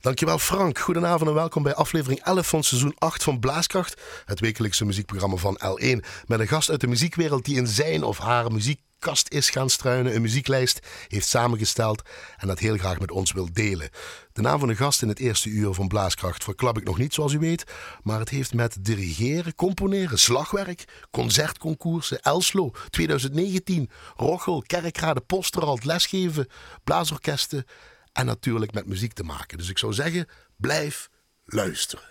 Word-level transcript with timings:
Dankjewel 0.00 0.38
Frank. 0.38 0.78
Goedenavond 0.78 1.28
en 1.28 1.34
welkom 1.34 1.62
bij 1.62 1.74
aflevering 1.74 2.20
11 2.20 2.48
van 2.48 2.64
seizoen 2.64 2.94
8 2.98 3.22
van 3.22 3.38
Blaaskracht. 3.38 4.00
Het 4.24 4.40
wekelijkse 4.40 4.84
muziekprogramma 4.84 5.36
van 5.36 5.60
L1. 5.64 6.06
Met 6.26 6.40
een 6.40 6.48
gast 6.48 6.70
uit 6.70 6.80
de 6.80 6.86
muziekwereld 6.86 7.44
die 7.44 7.56
in 7.56 7.66
zijn 7.66 8.02
of 8.02 8.18
haar 8.18 8.52
muziekkast 8.52 9.28
is 9.28 9.50
gaan 9.50 9.70
struinen, 9.70 10.14
een 10.14 10.22
muzieklijst 10.22 10.80
heeft 11.08 11.26
samengesteld 11.26 12.02
en 12.36 12.46
dat 12.46 12.58
heel 12.58 12.76
graag 12.76 12.98
met 12.98 13.10
ons 13.10 13.32
wil 13.32 13.48
delen. 13.52 13.90
De 14.32 14.40
naam 14.40 14.58
van 14.58 14.68
de 14.68 14.76
gast 14.76 15.02
in 15.02 15.08
het 15.08 15.18
eerste 15.18 15.48
uur 15.48 15.74
van 15.74 15.88
Blaaskracht 15.88 16.44
verklap 16.44 16.78
ik 16.78 16.84
nog 16.84 16.98
niet 16.98 17.14
zoals 17.14 17.32
u 17.32 17.38
weet, 17.38 17.64
maar 18.02 18.18
het 18.18 18.28
heeft 18.28 18.54
met 18.54 18.76
dirigeren, 18.80 19.54
componeren, 19.54 20.18
slagwerk, 20.18 20.84
concertconcoursen, 21.10 22.20
Elslo 22.20 22.70
2019, 22.90 23.90
Rochel, 24.16 24.62
Kerkrade, 24.66 25.20
Posterald, 25.20 25.84
lesgeven, 25.84 26.48
blaasorkesten 26.84 27.66
en 28.12 28.26
natuurlijk 28.26 28.72
met 28.72 28.86
muziek 28.86 29.12
te 29.12 29.24
maken. 29.24 29.58
Dus 29.58 29.68
ik 29.68 29.78
zou 29.78 29.92
zeggen, 29.92 30.26
blijf 30.56 31.10
luisteren. 31.44 32.04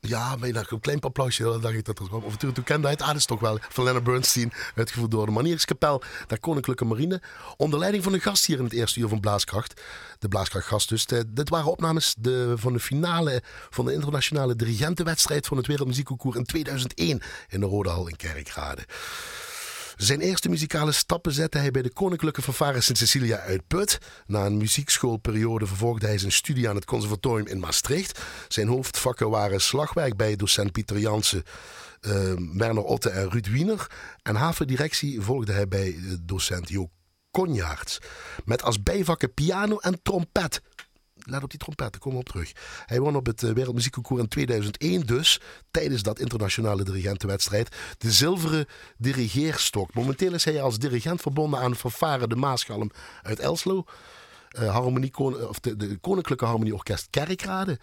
ja, 0.00 0.36
een 0.40 0.80
klein 0.80 1.00
applausje. 1.00 1.42
Dan 1.42 1.60
dacht 1.60 1.74
ik 1.74 1.84
dat 1.84 1.98
dat. 1.98 2.10
Of 2.10 2.36
toen, 2.36 2.52
toen 2.52 2.64
kende 2.64 2.82
hij 2.82 2.96
het 2.98 3.02
ah, 3.02 3.16
toch 3.16 3.40
wel 3.40 3.58
van 3.68 3.84
Leonard 3.84 4.04
Bernstein. 4.04 4.52
Uitgevoerd 4.74 5.10
door 5.10 5.26
de 5.26 5.32
Manierskapel 5.32 6.02
der 6.26 6.40
Koninklijke 6.40 6.84
Marine. 6.84 7.22
Onder 7.56 7.78
leiding 7.78 8.04
van 8.04 8.12
een 8.12 8.20
gast 8.20 8.46
hier 8.46 8.58
in 8.58 8.64
het 8.64 8.72
eerste 8.72 9.00
uur 9.00 9.08
van 9.08 9.20
Blaaskracht. 9.20 9.80
De 10.18 10.28
Blaaskrachtgast 10.28 10.88
dus. 10.88 11.06
Eh, 11.06 11.20
dit 11.28 11.48
waren 11.48 11.70
opnames 11.70 12.14
de, 12.18 12.52
van 12.56 12.72
de 12.72 12.80
finale 12.80 13.42
van 13.70 13.84
de 13.84 13.92
internationale 13.92 14.56
dirigentenwedstrijd 14.56 15.46
van 15.46 15.56
het 15.56 15.66
Wereldmuziekconcours 15.66 16.36
in 16.36 16.44
2001 16.44 17.22
in 17.48 17.60
de 17.60 17.66
Rode 17.66 17.88
Hal 17.88 18.08
in 18.08 18.16
Kerkrade. 18.16 18.82
Zijn 20.00 20.20
eerste 20.20 20.48
muzikale 20.48 20.92
stappen 20.92 21.32
zette 21.32 21.58
hij 21.58 21.70
bij 21.70 21.82
de 21.82 21.92
Koninklijke 21.92 22.42
Fanfare 22.42 22.80
Sint 22.80 22.98
Cecilia 22.98 23.38
uit 23.38 23.66
Put. 23.66 23.98
Na 24.26 24.46
een 24.46 24.56
muziekschoolperiode 24.56 25.66
vervolgde 25.66 26.06
hij 26.06 26.18
zijn 26.18 26.32
studie 26.32 26.68
aan 26.68 26.74
het 26.74 26.84
conservatorium 26.84 27.46
in 27.46 27.58
Maastricht. 27.58 28.20
Zijn 28.48 28.68
hoofdvakken 28.68 29.30
waren 29.30 29.60
slagwerk 29.60 30.16
bij 30.16 30.36
docent 30.36 30.72
Pieter 30.72 30.98
Jansen, 30.98 31.42
uh, 32.00 32.32
Werner 32.52 32.82
Otte 32.82 33.10
en 33.10 33.30
Ruud 33.30 33.46
Wiener. 33.46 33.86
En 34.22 34.34
havendirectie 34.34 35.20
volgde 35.20 35.52
hij 35.52 35.68
bij 35.68 35.96
docent 36.20 36.68
Jo 36.68 36.90
Konjaerts. 37.30 37.98
Met 38.44 38.62
als 38.62 38.82
bijvakken 38.82 39.34
piano 39.34 39.78
en 39.78 40.02
trompet 40.02 40.60
let 41.24 41.42
op 41.42 41.50
die 41.50 41.58
trompet, 41.58 41.92
daar 41.92 42.00
komen 42.00 42.18
we 42.18 42.24
op 42.24 42.30
terug. 42.30 42.52
Hij 42.86 43.00
won 43.00 43.16
op 43.16 43.26
het 43.26 43.42
eh, 43.42 43.52
Wereldmuziekconcours 43.52 44.22
in 44.22 44.28
2001 44.28 45.06
dus, 45.06 45.40
tijdens 45.70 46.02
dat 46.02 46.18
internationale 46.18 46.84
dirigentenwedstrijd, 46.84 47.76
de 47.98 48.12
zilveren 48.12 48.66
dirigeerstok. 48.96 49.94
Momenteel 49.94 50.34
is 50.34 50.44
hij 50.44 50.62
als 50.62 50.78
dirigent 50.78 51.20
verbonden 51.20 51.60
aan 51.60 51.76
Fanfare 51.76 52.26
de 52.26 52.36
Maasgalm 52.36 52.90
uit 53.22 53.38
Elslo. 53.38 53.84
Uh, 54.58 54.70
harmonie, 54.70 55.16
of 55.48 55.60
de, 55.60 55.98
Koninklijke 56.00 56.44
Harmonieorkest 56.44 57.06
Kerkrade. 57.10 57.78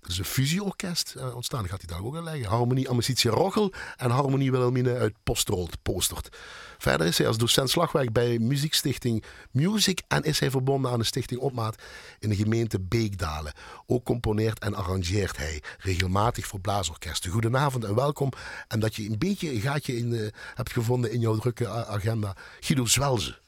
Dat 0.00 0.10
is 0.10 0.18
een 0.18 0.24
fusieorkest 0.24 1.14
uh, 1.16 1.34
ontstaan, 1.34 1.68
gaat 1.68 1.84
hij 1.86 1.96
daar 1.96 2.06
ook 2.06 2.16
aan 2.16 2.24
leggen. 2.24 2.48
Harmonie 2.48 2.90
Amicitia 2.90 3.30
Roggel 3.30 3.72
en 3.96 4.10
Harmonie 4.10 4.50
Wilhelmine 4.50 4.98
uit 4.98 5.14
Postrold, 5.22 5.82
Postert. 5.82 6.36
Verder 6.78 7.06
is 7.06 7.18
hij 7.18 7.26
als 7.26 7.38
docent 7.38 7.70
slagwerk 7.70 8.12
bij 8.12 8.38
muziekstichting 8.38 9.24
Music 9.50 10.02
en 10.08 10.22
is 10.22 10.40
hij 10.40 10.50
verbonden 10.50 10.90
aan 10.90 10.98
de 10.98 11.04
stichting 11.04 11.40
Opmaat 11.40 11.82
in 12.18 12.28
de 12.28 12.36
gemeente 12.36 12.80
Beekdalen. 12.80 13.52
Ook 13.86 14.04
componeert 14.04 14.58
en 14.58 14.74
arrangeert 14.74 15.36
hij 15.36 15.62
regelmatig 15.78 16.46
voor 16.46 16.60
blaasorkesten. 16.60 17.30
Goedenavond 17.30 17.84
en 17.84 17.94
welkom. 17.94 18.32
En 18.68 18.80
dat 18.80 18.94
je 18.94 19.10
een 19.10 19.18
beetje 19.18 19.54
een 19.54 19.60
gaatje 19.60 19.96
in, 19.96 20.32
hebt 20.54 20.72
gevonden 20.72 21.12
in 21.12 21.20
jouw 21.20 21.36
drukke 21.36 21.68
agenda. 21.68 22.36
Guido 22.60 22.86
Zwelze. 22.86 23.41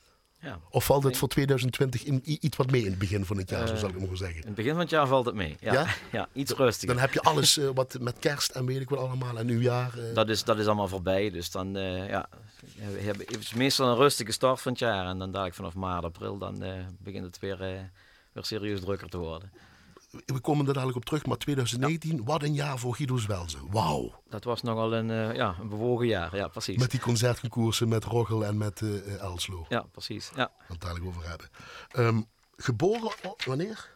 Ja. 0.44 0.58
Of 0.70 0.84
valt 0.84 1.02
het 1.02 1.16
voor 1.16 1.28
2020 1.28 2.04
in, 2.04 2.20
iets 2.24 2.56
wat 2.56 2.70
mee 2.70 2.80
in 2.80 2.90
het 2.90 2.98
begin 2.98 3.24
van 3.24 3.36
het 3.36 3.50
jaar, 3.50 3.62
uh, 3.62 3.68
zo 3.68 3.76
zou 3.76 3.92
ik 3.92 4.00
mogen 4.00 4.16
zeggen? 4.16 4.40
In 4.40 4.46
het 4.46 4.54
begin 4.54 4.70
van 4.70 4.80
het 4.80 4.90
jaar 4.90 5.06
valt 5.06 5.26
het 5.26 5.34
mee, 5.34 5.56
ja. 5.60 5.86
Ja, 6.12 6.28
iets 6.32 6.52
rustiger. 6.52 6.94
Dan 6.94 7.04
heb 7.04 7.12
je 7.12 7.20
alles 7.20 7.58
uh, 7.58 7.70
wat 7.74 7.96
met 8.00 8.18
kerst 8.18 8.50
en 8.50 8.66
weet 8.66 8.80
ik 8.80 8.88
wel 8.88 8.98
allemaal 8.98 9.38
en 9.38 9.46
nieuwjaar. 9.46 9.98
Uh... 9.98 10.14
Dat, 10.14 10.28
is, 10.28 10.44
dat 10.44 10.58
is 10.58 10.66
allemaal 10.66 10.88
voorbij, 10.88 11.30
dus 11.30 11.50
dan 11.50 11.72
ja, 11.72 12.28
we 12.74 13.00
hebben 13.00 13.26
meestal 13.54 13.88
een 13.88 13.96
rustige 13.96 14.32
start 14.32 14.60
van 14.60 14.72
het 14.72 14.80
jaar. 14.80 15.06
En 15.06 15.18
dan 15.18 15.30
dadelijk 15.30 15.56
vanaf 15.56 15.74
maart, 15.74 16.04
april, 16.04 16.38
dan 16.38 16.64
begint 16.98 17.24
het 17.24 17.38
weer, 17.38 17.58
weer 18.32 18.44
serieus 18.44 18.80
drukker 18.80 19.08
te 19.08 19.18
worden 19.18 19.50
we 20.26 20.40
komen 20.40 20.66
er 20.66 20.72
dadelijk 20.72 20.96
op 20.96 21.04
terug, 21.04 21.26
maar 21.26 21.36
2019, 21.36 22.24
wat 22.24 22.42
een 22.42 22.54
jaar 22.54 22.78
voor 22.78 22.94
Guido 22.94 23.16
Zwelze. 23.16 23.58
Wauw. 23.70 24.22
Dat 24.28 24.44
was 24.44 24.62
nogal 24.62 24.94
een, 24.94 25.08
uh, 25.08 25.34
ja, 25.34 25.56
een 25.60 25.68
bewogen 25.68 26.06
jaar, 26.06 26.36
ja, 26.36 26.48
precies. 26.48 26.76
Met 26.78 26.90
die 26.90 27.00
concertconcoursen 27.00 27.88
met 27.88 28.04
Roggel 28.04 28.44
en 28.44 28.56
met 28.56 28.80
uh, 28.80 29.20
Elslo. 29.20 29.66
Ja, 29.68 29.80
precies. 29.80 30.30
Ja. 30.34 30.50
We 30.58 30.72
het 30.72 30.80
dadelijk 30.80 31.06
over 31.06 31.28
hebben. 31.28 31.48
Um, 31.96 32.26
geboren 32.56 33.12
wanneer? 33.44 33.92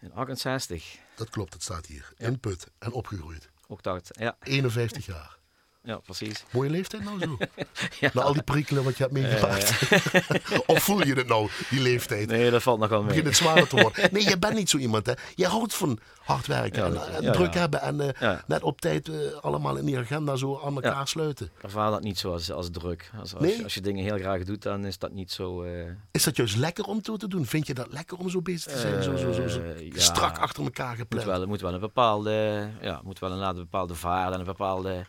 In 0.00 0.12
68. 0.12 0.98
Dat 1.16 1.30
klopt, 1.30 1.52
het 1.52 1.62
staat 1.62 1.86
hier. 1.86 2.12
In 2.16 2.40
Put 2.40 2.70
en 2.78 2.92
opgegroeid. 2.92 3.50
Ook 3.66 3.82
dat, 3.82 4.08
ja. 4.10 4.36
51 4.40 5.06
jaar. 5.06 5.38
Ja, 5.86 5.96
precies. 5.96 6.44
Mooie 6.50 6.70
leeftijd 6.70 7.04
nou 7.04 7.20
zo? 7.20 7.36
ja. 8.00 8.10
Na 8.14 8.22
al 8.22 8.32
die 8.32 8.42
prikkelen 8.42 8.84
wat 8.84 8.96
je 8.96 9.02
hebt 9.02 9.14
meegemaakt. 9.14 9.92
Uh, 9.92 10.58
of 10.66 10.82
voel 10.82 11.06
je 11.06 11.14
het 11.14 11.26
nou, 11.26 11.48
die 11.70 11.80
leeftijd? 11.80 12.28
Nee, 12.28 12.50
dat 12.50 12.62
valt 12.62 12.78
nog 12.80 12.88
wel 12.88 12.98
mee. 12.98 13.08
Begint 13.08 13.26
het 13.26 13.36
zwaarder 13.36 13.68
te 13.68 13.80
worden. 13.80 14.08
Nee, 14.12 14.28
je 14.28 14.38
bent 14.38 14.54
niet 14.54 14.70
zo 14.70 14.78
iemand, 14.78 15.06
hè. 15.06 15.12
Je 15.34 15.46
houdt 15.46 15.74
van 15.74 15.98
hard 16.24 16.46
werken 16.46 16.84
en, 16.84 17.24
en 17.24 17.32
druk 17.32 17.54
hebben. 17.54 17.80
En 17.80 18.00
uh, 18.00 18.38
net 18.46 18.62
op 18.62 18.80
tijd 18.80 19.08
uh, 19.08 19.16
allemaal 19.40 19.76
in 19.76 19.84
die 19.84 19.98
agenda 19.98 20.36
zo 20.36 20.60
aan 20.64 20.74
elkaar 20.74 21.08
sluiten. 21.08 21.46
Ik 21.56 21.62
ervaar 21.62 21.90
dat 21.90 22.02
niet 22.02 22.18
zo 22.18 22.32
als, 22.32 22.52
als 22.52 22.70
druk. 22.70 23.10
Als, 23.20 23.34
als, 23.34 23.42
nee? 23.42 23.62
als, 23.62 23.74
je 23.74 23.80
dingen 23.80 24.04
heel 24.04 24.18
graag 24.18 24.44
doet, 24.44 24.62
dan 24.62 24.84
is 24.84 24.98
dat 24.98 25.12
niet 25.12 25.32
zo... 25.32 25.66
Is 26.10 26.24
dat 26.24 26.36
juist 26.36 26.56
lekker 26.56 26.84
om 26.84 27.02
toe 27.02 27.18
te 27.18 27.28
doen? 27.28 27.46
Vind 27.46 27.66
je 27.66 27.74
dat 27.74 27.92
lekker 27.92 28.18
om 28.18 28.30
zo 28.30 28.42
bezig 28.42 28.72
te 28.72 28.78
zijn? 28.78 29.02
zo, 29.02 29.16
zo, 29.16 29.32
zo, 29.32 29.48
zo 29.48 29.60
strak 29.94 30.38
achter 30.38 30.64
elkaar 30.64 30.96
gepland? 30.96 31.26
Moet 31.26 31.36
wel, 31.36 31.46
moet 31.46 31.60
wel 31.60 31.74
een 31.74 31.80
bepaalde... 31.80 32.68
Ja, 32.80 33.00
moet 33.04 33.18
wel 33.18 33.32
een 33.32 33.54
bepaalde 33.54 33.94
vaart 33.94 34.32
en 34.32 34.38
een 34.38 34.46
bepaalde 34.46 35.04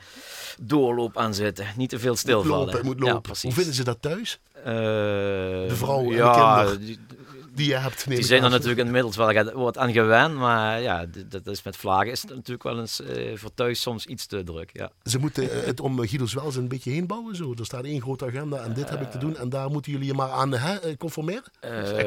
doorloop 0.59 1.18
aan 1.18 1.33
zitten. 1.33 1.68
Niet 1.75 1.89
te 1.89 2.00
veel 2.00 2.15
stilvallen. 2.15 2.65
Moet 2.65 2.73
lopen, 2.73 2.85
moet 2.85 3.00
lopen. 3.00 3.31
Ja, 3.33 3.39
Hoe 3.41 3.51
vinden 3.51 3.73
ze 3.73 3.83
dat 3.83 4.01
thuis? 4.01 4.39
De 4.63 5.73
vrouw 5.73 6.00
en 6.00 6.09
de 6.09 6.15
kinderen 6.15 7.23
die, 7.56 7.68
je 7.68 7.75
hebt. 7.75 8.07
Die 8.07 8.24
zijn 8.24 8.44
er 8.44 8.50
natuurlijk 8.50 8.80
inmiddels 8.80 9.16
wel 9.16 9.54
wat 9.54 9.78
aan 9.78 9.92
gewend. 9.92 10.36
Maar 10.36 10.81
ja, 10.81 11.06
dat 11.28 11.48
is 11.48 11.63
met 11.63 11.78
vlagen 11.78 12.12
is 12.12 12.22
het 12.22 12.30
natuurlijk 12.30 12.63
wel 12.63 12.80
eens 12.80 13.00
uh, 13.00 13.38
voor 13.38 13.54
thuis 13.54 13.81
soms 13.81 14.06
iets 14.06 14.25
te 14.25 14.44
druk. 14.44 14.69
Ja. 14.74 14.92
Ze 15.04 15.19
moeten 15.19 15.66
het 15.66 15.80
om 15.80 16.00
Guido's 16.00 16.34
wel 16.34 16.56
een 16.56 16.68
beetje 16.68 16.92
heen 16.92 17.07
bouwen. 17.07 17.36
Zo. 17.36 17.54
Er 17.60 17.66
staat 17.66 17.84
één 17.84 18.02
grote 18.02 18.25
agenda 18.25 18.57
en 18.57 18.74
dit 18.74 18.90
heb 18.90 19.02
ik 19.02 19.12
te 19.12 19.18
doen. 19.18 19.38
En 19.38 19.50
daar 19.50 19.69
moeten 19.69 19.92
jullie 19.92 20.07
je 20.07 20.13
maar 20.13 20.31
aan 20.31 20.52
hè, 20.52 20.98
conformeren? 20.98 21.44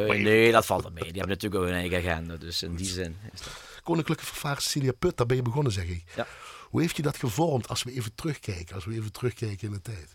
Nee, 0.09 0.53
dat 0.53 0.67
valt 0.67 0.85
er 0.85 0.93
mee. 0.93 1.03
Die 1.03 1.13
hebben 1.13 1.29
natuurlijk 1.29 1.63
ook 1.63 1.69
een 1.69 1.75
eigen 1.75 1.99
agenda. 1.99 2.37
Dus 2.37 2.63
in 2.63 2.75
die 2.75 2.87
zin 2.87 3.17
is 3.33 3.41
dat... 3.41 3.53
Koninklijke 3.83 4.25
Vervaar 4.25 4.61
Cecilia 4.61 4.93
Put, 4.99 5.17
daar 5.17 5.27
ben 5.27 5.37
je 5.37 5.43
begonnen 5.43 5.73
zeg 5.73 5.85
ik. 5.85 6.03
Ja. 6.17 6.27
Hoe 6.69 6.81
heeft 6.81 6.97
je 6.97 7.03
dat 7.03 7.17
gevormd 7.17 7.69
als 7.69 7.83
we 7.83 7.93
even 7.93 8.15
terugkijken? 8.15 8.75
Als 8.75 8.85
we 8.85 8.95
even 8.95 9.13
terugkijken 9.13 9.67
in 9.67 9.73
de 9.73 9.81
tijd. 9.81 10.13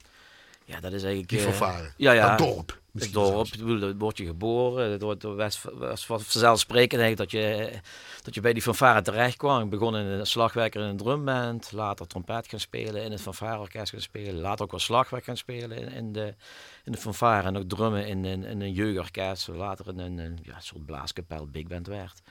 Ja, 0.65 0.79
dat 0.79 0.93
is 0.93 1.03
eigenlijk... 1.03 1.29
Die 1.29 1.39
fanfare. 1.39 1.91
ja, 1.97 2.11
ja. 2.11 2.29
Dat 2.29 2.37
dorp. 2.37 2.81
Het 2.93 3.13
dorp, 3.13 3.57
dan 3.57 3.97
word 3.97 4.17
je 4.17 4.25
geboren. 4.25 4.91
Het 4.91 5.01
wordt 5.01 5.57
vanzelfsprekend 6.05 7.01
eigenlijk 7.01 7.31
dat 7.31 7.41
je, 7.41 7.71
dat 8.21 8.35
je 8.35 8.41
bij 8.41 8.53
die 8.53 8.61
fanfare 8.61 9.01
terecht 9.01 9.37
kwam. 9.37 9.63
Ik 9.63 9.69
begon 9.69 9.95
in 9.95 10.05
een 10.05 10.25
slagwerker 10.25 10.81
in 10.81 10.87
een 10.87 10.97
drumband. 10.97 11.71
Later 11.71 12.07
trompet 12.07 12.47
gaan 12.47 12.59
spelen 12.59 13.03
in 13.03 13.11
het 13.11 13.21
fanfareorkest 13.21 13.89
gaan 13.89 14.01
spelen. 14.01 14.41
Later 14.41 14.65
ook 14.65 14.71
wel 14.71 14.79
slagwerk 14.79 15.23
gaan 15.23 15.37
spelen 15.37 15.77
in, 15.77 15.91
in, 15.91 16.11
de, 16.11 16.35
in 16.83 16.91
de 16.91 16.97
fanfare. 16.97 17.47
En 17.47 17.57
ook 17.57 17.69
drummen 17.69 18.07
in, 18.07 18.25
in, 18.25 18.43
in 18.43 18.61
een 18.61 18.73
jeugdorkest. 18.73 19.47
Later 19.47 19.87
in 19.87 19.99
een, 19.99 20.17
een 20.17 20.39
ja, 20.43 20.59
soort 20.59 20.85
blaaskapel, 20.85 21.47
big 21.47 21.67
band 21.67 21.87
werd. 21.87 22.21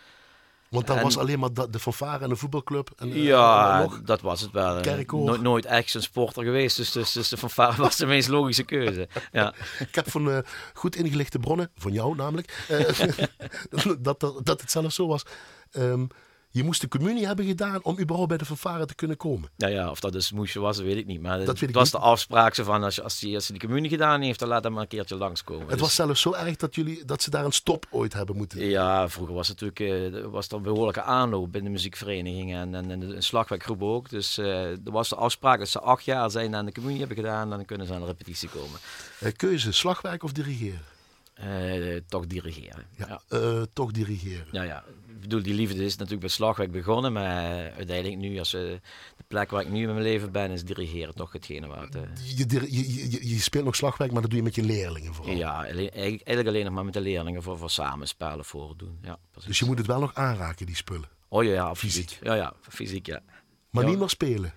Want 0.72 0.86
dat 0.86 1.02
was 1.02 1.18
alleen 1.18 1.38
maar 1.38 1.50
de 1.70 1.78
fanfare 1.78 2.22
en 2.22 2.28
de 2.28 2.36
voetbalclub. 2.36 2.90
En, 2.96 3.12
eh, 3.12 3.24
ja, 3.24 3.88
dat 4.04 4.20
was 4.20 4.40
het 4.40 4.50
wel. 4.50 4.80
No 5.10 5.36
nooit 5.36 5.64
echt 5.64 5.94
een 5.94 6.02
sporter 6.02 6.44
geweest. 6.44 6.76
Dus, 6.76 6.92
dus, 6.92 7.12
dus 7.12 7.28
de 7.28 7.36
fanfare 7.36 7.82
was 7.82 7.96
de 7.96 8.06
meest 8.06 8.28
logische 8.28 8.62
keuze. 8.62 9.08
Ja. 9.32 9.54
Ik 9.88 9.94
heb 9.94 10.10
van 10.10 10.28
uh, 10.28 10.38
goed 10.74 10.96
ingelichte 10.96 11.38
bronnen, 11.38 11.70
van 11.76 11.92
jou 11.92 12.16
namelijk, 12.16 12.66
uh, 12.70 12.88
dat, 13.98 14.20
dat, 14.20 14.40
dat 14.42 14.60
het 14.60 14.70
zelfs 14.70 14.94
zo 14.94 15.06
was. 15.06 15.22
Um, 15.72 16.08
je 16.52 16.64
moest 16.64 16.80
de 16.80 16.88
communie 16.88 17.26
hebben 17.26 17.44
gedaan 17.46 17.82
om 17.82 17.98
überhaupt 17.98 18.28
bij 18.28 18.38
de 18.38 18.44
fanfare 18.44 18.86
te 18.86 18.94
kunnen 18.94 19.16
komen. 19.16 19.50
Ja, 19.56 19.68
ja 19.68 19.90
of 19.90 20.00
dat 20.00 20.12
dus 20.12 20.32
moest 20.32 20.54
was, 20.54 20.78
weet 20.78 20.96
ik 20.96 21.06
niet. 21.06 21.20
Maar 21.20 21.44
dat 21.44 21.60
het 21.60 21.72
was 21.72 21.90
de 21.90 21.98
afspraak 21.98 22.54
zo 22.54 22.64
van, 22.64 22.82
als, 22.82 22.94
je, 22.94 23.02
als, 23.02 23.18
die, 23.18 23.34
als 23.34 23.46
die 23.46 23.60
communie 23.60 23.90
gedaan 23.90 24.20
heeft, 24.20 24.38
dan 24.38 24.48
laat 24.48 24.64
hem 24.64 24.72
maar 24.72 24.82
een 24.82 24.88
keertje 24.88 25.16
langskomen. 25.16 25.68
Het 25.68 25.80
was 25.80 25.88
dus- 25.88 25.94
zelfs 25.96 26.20
zo 26.20 26.32
erg 26.32 26.56
dat, 26.56 26.74
jullie, 26.74 27.04
dat 27.04 27.22
ze 27.22 27.30
daar 27.30 27.44
een 27.44 27.52
stop 27.52 27.86
ooit 27.90 28.12
hebben 28.12 28.36
moeten 28.36 28.64
Ja, 28.64 29.08
vroeger 29.08 29.34
was 29.34 29.48
het 29.48 29.60
natuurlijk 29.60 30.14
uh, 30.14 30.24
was 30.24 30.48
er 30.48 30.56
een 30.56 30.62
behoorlijke 30.62 31.02
aanloop 31.02 31.52
binnen 31.52 31.70
de 31.70 31.76
muziekverenigingen 31.76 32.60
en, 32.60 32.74
en, 32.74 32.90
en 32.90 33.16
een 33.16 33.22
slagwerkgroep 33.22 33.82
ook. 33.82 34.08
Dus 34.08 34.38
uh, 34.38 34.70
er 34.70 34.80
was 34.82 35.08
de 35.08 35.16
afspraak 35.16 35.58
dat 35.58 35.68
ze 35.68 35.80
acht 35.80 36.04
jaar 36.04 36.30
zijn 36.30 36.54
aan 36.54 36.66
de 36.66 36.72
communie 36.72 36.98
hebben 36.98 37.16
gedaan, 37.16 37.50
dan 37.50 37.64
kunnen 37.64 37.86
ze 37.86 37.94
aan 37.94 38.00
de 38.00 38.06
repetitie 38.06 38.48
komen. 38.48 38.78
Uh, 39.22 39.32
keuze, 39.36 39.72
slagwerk 39.72 40.22
of 40.22 40.32
dirigeren? 40.32 40.82
Uh, 41.44 42.00
toch 42.08 42.26
dirigeren. 42.26 42.86
Ja, 42.96 43.20
ja. 43.28 43.38
Uh, 43.38 43.62
toch 43.72 43.90
dirigeren. 43.90 44.46
Ja, 44.50 44.62
ja. 44.62 44.84
Ik 45.22 45.28
bedoel, 45.28 45.42
die 45.42 45.54
liefde 45.54 45.84
is 45.84 45.92
natuurlijk 45.92 46.20
bij 46.20 46.30
slagwerk 46.30 46.70
begonnen, 46.70 47.12
maar 47.12 47.72
uiteindelijk 47.72 48.16
nu, 48.16 48.38
als 48.38 48.50
de 48.50 48.80
plek 49.26 49.50
waar 49.50 49.62
ik 49.62 49.70
nu 49.70 49.80
in 49.80 49.88
mijn 49.88 50.02
leven 50.02 50.32
ben, 50.32 50.50
is 50.50 50.64
dirigeren 50.64 51.14
toch 51.14 51.32
hetgene 51.32 51.66
wat... 51.66 51.88
Je, 52.36 52.44
je, 52.48 53.10
je, 53.10 53.28
je, 53.28 53.40
speelt 53.40 53.64
nog 53.64 53.76
slagwerk, 53.76 54.12
maar 54.12 54.20
dat 54.20 54.30
doe 54.30 54.38
je 54.38 54.44
met 54.44 54.54
je 54.54 54.62
leerlingen 54.62 55.14
vooral? 55.14 55.34
Ja, 55.34 55.66
eigenlijk 55.66 56.48
alleen 56.48 56.64
nog 56.64 56.74
maar 56.74 56.84
met 56.84 56.94
de 56.94 57.00
leerlingen 57.00 57.42
voor, 57.42 57.58
voor 57.58 57.70
samenspelen 57.70 58.44
doen. 58.76 58.98
Ja, 59.02 59.18
dus 59.46 59.58
je 59.58 59.64
moet 59.64 59.78
het 59.78 59.86
wel 59.86 60.00
nog 60.00 60.14
aanraken, 60.14 60.66
die 60.66 60.76
spullen? 60.76 61.08
Oh 61.28 61.44
ja, 61.44 61.52
ja 61.52 61.74
fysiek. 61.74 62.18
Ja, 62.22 62.34
ja, 62.34 62.52
fysiek, 62.68 63.06
ja. 63.06 63.20
Maar 63.70 63.84
ja. 63.84 63.90
niet 63.90 63.98
meer 63.98 64.08
spelen? 64.08 64.52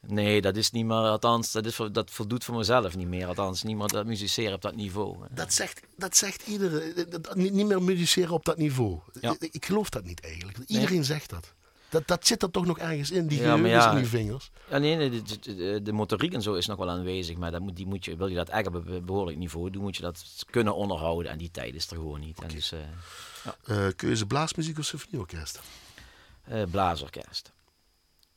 Nee, 0.00 0.40
dat 0.40 0.56
is 0.56 0.70
niet 0.70 0.84
meer, 0.84 0.96
althans, 0.96 1.52
dat, 1.52 1.66
is, 1.66 1.80
dat 1.92 2.10
voldoet 2.10 2.44
voor 2.44 2.56
mezelf 2.56 2.96
niet 2.96 3.08
meer. 3.08 3.26
Althans, 3.26 3.62
niemand 3.62 3.90
dat 3.90 4.06
musiceren 4.06 4.54
op 4.54 4.62
dat 4.62 4.74
niveau. 4.74 5.16
Dat 5.30 5.52
zegt, 5.52 5.80
dat 5.96 6.16
zegt 6.16 6.46
iedereen. 6.46 6.94
Niet, 7.34 7.52
niet 7.52 7.66
meer 7.66 7.82
musiceren 7.82 8.30
op 8.30 8.44
dat 8.44 8.56
niveau. 8.56 9.00
Ja. 9.20 9.36
Ik 9.38 9.66
geloof 9.66 9.88
dat 9.90 10.04
niet 10.04 10.20
eigenlijk. 10.20 10.58
Iedereen 10.66 10.94
nee. 10.94 11.04
zegt 11.04 11.30
dat. 11.30 11.52
Dat, 11.88 12.06
dat 12.06 12.26
zit 12.26 12.42
er 12.42 12.50
toch 12.50 12.66
nog 12.66 12.78
ergens 12.78 13.10
in, 13.10 13.26
die 13.26 13.40
ja, 13.40 13.56
ja, 13.56 13.94
die 13.94 14.04
vingers. 14.04 14.50
Ja, 14.70 14.78
nee, 14.78 14.96
nee 14.96 15.22
de, 15.22 15.38
de, 15.56 15.82
de, 15.82 15.92
motoriek 15.92 16.32
en 16.32 16.42
zo 16.42 16.54
is 16.54 16.66
nog 16.66 16.78
wel 16.78 16.90
aanwezig. 16.90 17.36
Maar 17.36 17.50
dat 17.50 17.60
moet, 17.60 17.76
die 17.76 17.86
moet 17.86 18.04
je, 18.04 18.16
wil 18.16 18.26
je 18.26 18.34
dat 18.34 18.48
echt 18.48 18.66
op 18.66 18.74
een 18.74 19.04
behoorlijk 19.04 19.38
niveau 19.38 19.70
doen, 19.70 19.82
moet 19.82 19.96
je 19.96 20.02
dat 20.02 20.44
kunnen 20.50 20.74
onderhouden. 20.74 21.32
En 21.32 21.38
die 21.38 21.50
tijd 21.50 21.74
is 21.74 21.90
er 21.90 21.96
gewoon 21.96 22.20
niet. 22.20 22.36
Okay. 22.36 22.48
En 22.48 22.54
dus, 22.54 22.72
uh, 22.72 22.78
ja. 23.44 23.56
uh, 23.66 23.92
keuze 23.96 24.26
blaasmuziek 24.26 24.78
of 24.78 24.84
symfonieorkest? 24.84 25.60
Uh, 26.52 26.62
blaasorkest. 26.70 27.52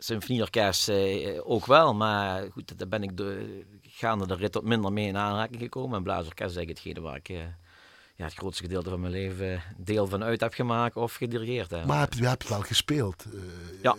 Symfonieorkest 0.03 0.89
uh, 0.89 1.39
ook 1.43 1.65
wel, 1.65 1.93
maar 1.93 2.51
goed, 2.51 2.77
daar 2.77 2.88
ben 2.88 3.03
ik 3.03 3.17
de, 3.17 3.63
gaande 3.81 4.27
de 4.27 4.36
rit 4.36 4.53
wat 4.53 4.63
minder 4.63 4.93
mee 4.93 5.08
in 5.08 5.17
aanraking 5.17 5.62
gekomen. 5.62 5.98
En 5.98 6.03
blaasorkest 6.03 6.50
is 6.50 6.55
eigenlijk 6.55 6.77
hetgene 6.77 7.01
waar 7.01 7.15
ik 7.15 7.29
uh, 7.29 7.38
ja, 8.15 8.25
het 8.25 8.34
grootste 8.34 8.63
gedeelte 8.63 8.89
van 8.89 9.00
mijn 9.00 9.13
leven 9.13 9.63
deel 9.77 10.08
van 10.08 10.24
uit 10.24 10.41
heb 10.41 10.53
gemaakt 10.53 10.96
of 10.96 11.13
gedirigeerd 11.13 11.72
heb. 11.72 11.86
Maar 11.86 12.00
heb 12.00 12.13
je, 12.13 12.27
heb 12.27 12.41
je 12.41 12.50
wel 12.50 12.62
gespeeld 12.62 13.25
uh, 13.34 13.41
ja. 13.81 13.96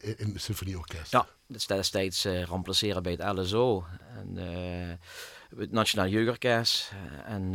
in, 0.00 0.18
in 0.18 0.32
het 0.32 0.42
symfonieorkest? 0.42 1.12
Ja, 1.12 1.26
dus 1.46 1.66
destijds 1.66 2.24
remplaceren 2.24 3.02
bij 3.02 3.12
het 3.12 3.38
LSO 3.38 3.84
en 4.16 4.36
het 5.56 5.72
Nationaal 5.72 6.08
Jeugdorkest. 6.08 6.92
En 7.24 7.52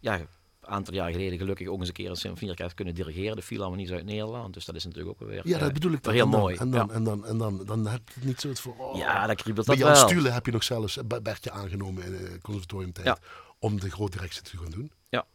ja, 0.00 0.20
aantal 0.66 0.94
jaar 0.94 1.10
geleden 1.10 1.38
gelukkig 1.38 1.68
ook 1.68 1.78
eens 1.78 1.88
een 1.88 1.94
keer 1.94 2.10
een 2.10 2.16
symfonieorkest 2.16 2.74
kunnen 2.74 2.94
dirigeren. 2.94 3.36
De 3.36 3.42
Philharmonie 3.42 3.92
uit 3.92 4.04
Nederland. 4.04 4.54
Dus 4.54 4.64
dat 4.64 4.74
is 4.74 4.84
natuurlijk 4.84 5.20
ook 5.20 5.28
weer 5.28 5.48
Ja, 5.48 5.58
dat 5.58 5.72
bedoel 5.72 5.92
ik. 5.92 6.04
Heel 6.04 6.30
dan, 6.30 6.40
mooi. 6.40 6.56
En 6.56 6.70
dan, 6.70 6.92
en, 6.92 7.04
dan, 7.04 7.26
en 7.26 7.38
dan, 7.38 7.64
dan 7.64 7.86
heb 7.86 8.00
je 8.08 8.14
het 8.14 8.24
niet 8.24 8.40
zo 8.40 8.48
het 8.48 8.60
voor... 8.60 8.74
Oh. 8.78 8.96
Ja, 8.96 9.26
dat 9.26 9.36
kriebelt 9.36 9.66
dat 9.66 9.76
wel. 9.76 9.86
Jan 9.86 9.96
Stule 9.96 10.30
heb 10.30 10.46
je 10.46 10.52
nog 10.52 10.62
zelfs 10.62 10.98
Bertje 11.22 11.50
aangenomen 11.50 12.04
in 12.04 12.10
de 12.10 12.38
conservatoriumtijd. 12.42 13.06
Ja. 13.06 13.18
Om 13.58 13.80
de 13.80 13.90
grote 13.90 14.16
directie 14.16 14.42
te 14.42 14.56
gaan 14.56 14.70
doen. 14.70 14.92
Ja. 15.08 15.26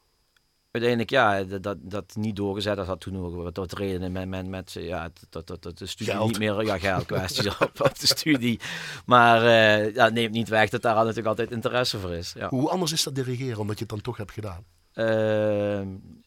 Uiteindelijk, 0.71 1.12
ja, 1.12 1.43
dat, 1.43 1.63
dat, 1.63 1.77
dat 1.81 2.15
niet 2.15 2.36
doorgezet. 2.36 2.75
Dat 2.75 2.86
had 2.86 3.00
toen 3.00 3.17
ook 3.17 3.55
wat, 3.55 3.74
redenen 3.74 4.12
met, 4.12 4.27
met, 4.27 4.48
met 4.48 4.71
ja, 4.71 5.09
dat, 5.29 5.48
dat, 5.48 5.63
dat 5.63 5.77
de 5.77 5.86
studie 5.86 6.13
Geld. 6.13 6.27
niet 6.27 6.39
meer... 6.39 6.65
Ja, 6.65 6.77
geld 6.77 7.05
kwesties 7.15 7.48
op, 7.48 7.81
op 7.81 8.00
de 8.00 8.07
studie. 8.07 8.59
Maar 9.05 9.43
uh, 9.43 9.95
ja, 9.95 10.09
neemt 10.09 10.33
niet 10.33 10.50
weg 10.50 10.69
dat 10.69 10.81
daar 10.81 10.95
natuurlijk 10.95 11.27
altijd 11.27 11.51
interesse 11.51 12.00
voor 12.00 12.13
is. 12.13 12.33
Ja. 12.33 12.50
Hoe 12.50 12.69
anders 12.69 12.91
is 12.91 13.03
dat 13.03 13.15
dirigeren, 13.15 13.59
omdat 13.59 13.75
je 13.75 13.81
het 13.83 13.93
dan 13.93 14.01
toch 14.01 14.17
hebt 14.17 14.31
gedaan? 14.31 14.65
Uh, 14.96 15.81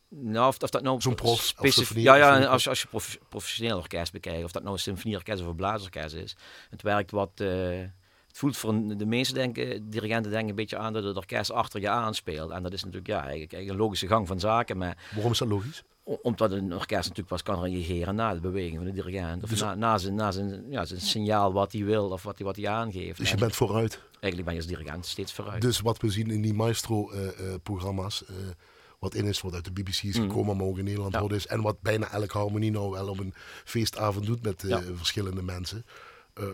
nou, 0.09 0.49
of, 0.49 0.63
of 0.63 0.71
dat 0.71 0.83
nou 0.83 1.01
Zo'n 1.01 1.15
prof, 1.15 1.41
specifiek. 1.41 2.03
Ja, 2.03 2.15
ja, 2.15 2.45
als, 2.45 2.69
als 2.69 2.83
je 2.83 2.89
prof, 2.89 3.19
professioneel 3.29 3.77
orkest 3.77 4.13
bekijkt, 4.13 4.45
of 4.45 4.53
dat 4.53 4.63
nou 4.63 4.75
een 4.75 4.81
symfonieorkest 4.81 5.41
of 5.41 5.47
een 5.47 5.57
blaasorkest 5.57 6.15
is. 6.15 6.37
Het 6.71 6.83
werkt 6.83 7.11
wat. 7.11 7.31
Uh, 7.37 7.81
het 8.33 8.41
voelt 8.41 8.57
voor 8.57 8.97
de 8.97 9.07
meeste 9.07 9.35
denken, 9.35 9.91
dirigenten 9.91 10.31
denken 10.31 10.49
een 10.49 10.55
beetje 10.55 10.77
aan 10.77 10.93
dat 10.93 11.05
het 11.05 11.17
orkest 11.17 11.51
achter 11.51 11.81
je 11.81 11.89
aanspeelt. 11.89 12.51
En 12.51 12.63
dat 12.63 12.73
is 12.73 12.81
natuurlijk 12.81 13.09
ja, 13.09 13.21
eigenlijk, 13.21 13.53
eigenlijk 13.53 13.81
een 13.81 13.87
logische 13.87 14.07
gang 14.07 14.27
van 14.27 14.41
zaken. 14.41 14.77
Maar 14.77 14.97
Waarom 15.15 15.33
is 15.33 15.39
dat 15.39 15.49
logisch? 15.49 15.83
Omdat 16.05 16.53
een 16.53 16.73
orkest 16.75 17.03
natuurlijk 17.03 17.29
pas 17.29 17.43
kan 17.43 17.63
reageren 17.63 18.15
na 18.15 18.35
de 18.35 18.41
beweging 18.41 18.77
van 18.77 18.85
de 18.85 18.93
dirigent. 18.93 19.43
Of 19.43 19.49
dus, 19.49 19.61
na, 19.61 19.75
na, 19.75 19.99
zijn, 19.99 20.15
na 20.15 20.31
zijn, 20.31 20.65
ja, 20.69 20.85
zijn 20.85 21.01
signaal 21.01 21.53
wat 21.53 21.73
hij 21.73 21.85
wil 21.85 22.11
of 22.11 22.23
wat 22.23 22.37
hij, 22.37 22.47
wat 22.47 22.57
hij 22.57 22.69
aangeeft. 22.69 23.19
Dus 23.19 23.31
je 23.31 23.37
bent 23.37 23.57
vooruit? 23.57 24.01
Eigenlijk 24.23 24.45
ben 24.45 24.53
je 24.53 24.59
als 24.59 24.79
dirigent 24.79 25.07
steeds 25.07 25.33
vooruit. 25.33 25.63
Dus 25.63 25.81
wat 25.81 26.01
we 26.01 26.11
zien 26.11 26.31
in 26.31 26.43
die 26.43 26.55
maestro-programma's... 26.55 28.25
Uh, 28.31 28.37
uh, 28.37 28.51
wat 28.99 29.15
in 29.15 29.25
is, 29.25 29.41
wat 29.41 29.55
uit 29.55 29.65
de 29.65 29.71
BBC 29.73 30.03
is 30.03 30.17
gekomen, 30.17 30.57
maar 30.57 30.67
ook 30.67 30.79
in 30.79 30.85
Nederland 30.85 31.15
ja. 31.15 31.37
is. 31.37 31.47
En 31.47 31.63
wat 31.63 31.81
bijna 31.81 32.11
elke 32.11 32.39
harmonie 32.39 32.71
nou 32.71 32.91
wel 32.91 33.09
op 33.09 33.19
een 33.19 33.35
feestavond 33.65 34.27
doet 34.27 34.43
met 34.43 34.63
uh, 34.63 34.71
ja. 34.71 34.83
verschillende 34.95 35.43
mensen. 35.43 35.85
Uh, 36.41 36.45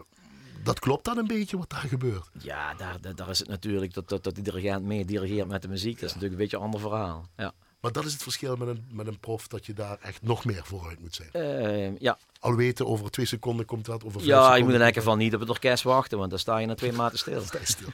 dat 0.63 0.79
klopt 0.79 1.05
dan 1.05 1.19
een 1.19 1.27
beetje 1.27 1.59
wat 1.59 1.71
daar 1.71 1.81
gebeurt. 1.89 2.31
Ja, 2.39 2.75
daar, 2.75 3.15
daar, 3.15 3.29
is 3.29 3.39
het 3.39 3.49
natuurlijk 3.49 3.95
dat, 3.95 4.09
dat, 4.09 4.25
dat 4.25 4.35
de 4.35 4.43
dirigent 4.43 4.85
mee 4.85 5.05
dirigeert 5.05 5.49
met 5.49 5.63
de 5.63 5.69
muziek. 5.69 5.95
Dat 5.95 6.09
is 6.09 6.15
natuurlijk 6.15 6.33
een 6.33 6.39
beetje 6.39 6.57
een 6.57 6.63
ander 6.63 6.81
verhaal. 6.81 7.29
Ja. 7.37 7.53
Maar 7.81 7.93
dat 7.93 8.05
is 8.05 8.13
het 8.13 8.23
verschil 8.23 8.57
met 8.57 8.69
een, 8.69 8.85
met 8.91 9.07
een 9.07 9.19
prof, 9.19 9.49
dat 9.49 9.67
je 9.67 9.73
daar 9.73 9.99
echt 10.01 10.23
nog 10.23 10.45
meer 10.45 10.65
vooruit 10.65 11.01
moet 11.01 11.15
zijn. 11.15 11.31
Uh, 11.33 11.99
ja. 11.99 12.19
Al 12.41 12.55
weten, 12.55 12.87
over 12.87 13.11
twee 13.11 13.27
seconden 13.27 13.67
komt 13.67 13.85
dat, 13.85 14.05
over 14.05 14.21
vijf 14.21 14.33
Ja, 14.33 14.55
je 14.55 14.65
moet 14.65 14.73
in 14.73 14.83
elk 14.83 14.95
geval 14.95 15.17
niet 15.17 15.35
op 15.35 15.41
het 15.41 15.51
orkest 15.51 15.83
wachten, 15.83 16.19
want 16.19 16.31
dan 16.31 16.39
sta 16.39 16.59
je 16.59 16.67
na 16.67 16.75
twee 16.75 16.93
maanden 16.93 17.19
stil. 17.19 17.41
sta 17.45 17.59
je 17.59 17.67
stil. 17.67 17.89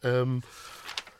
um, 0.00 0.42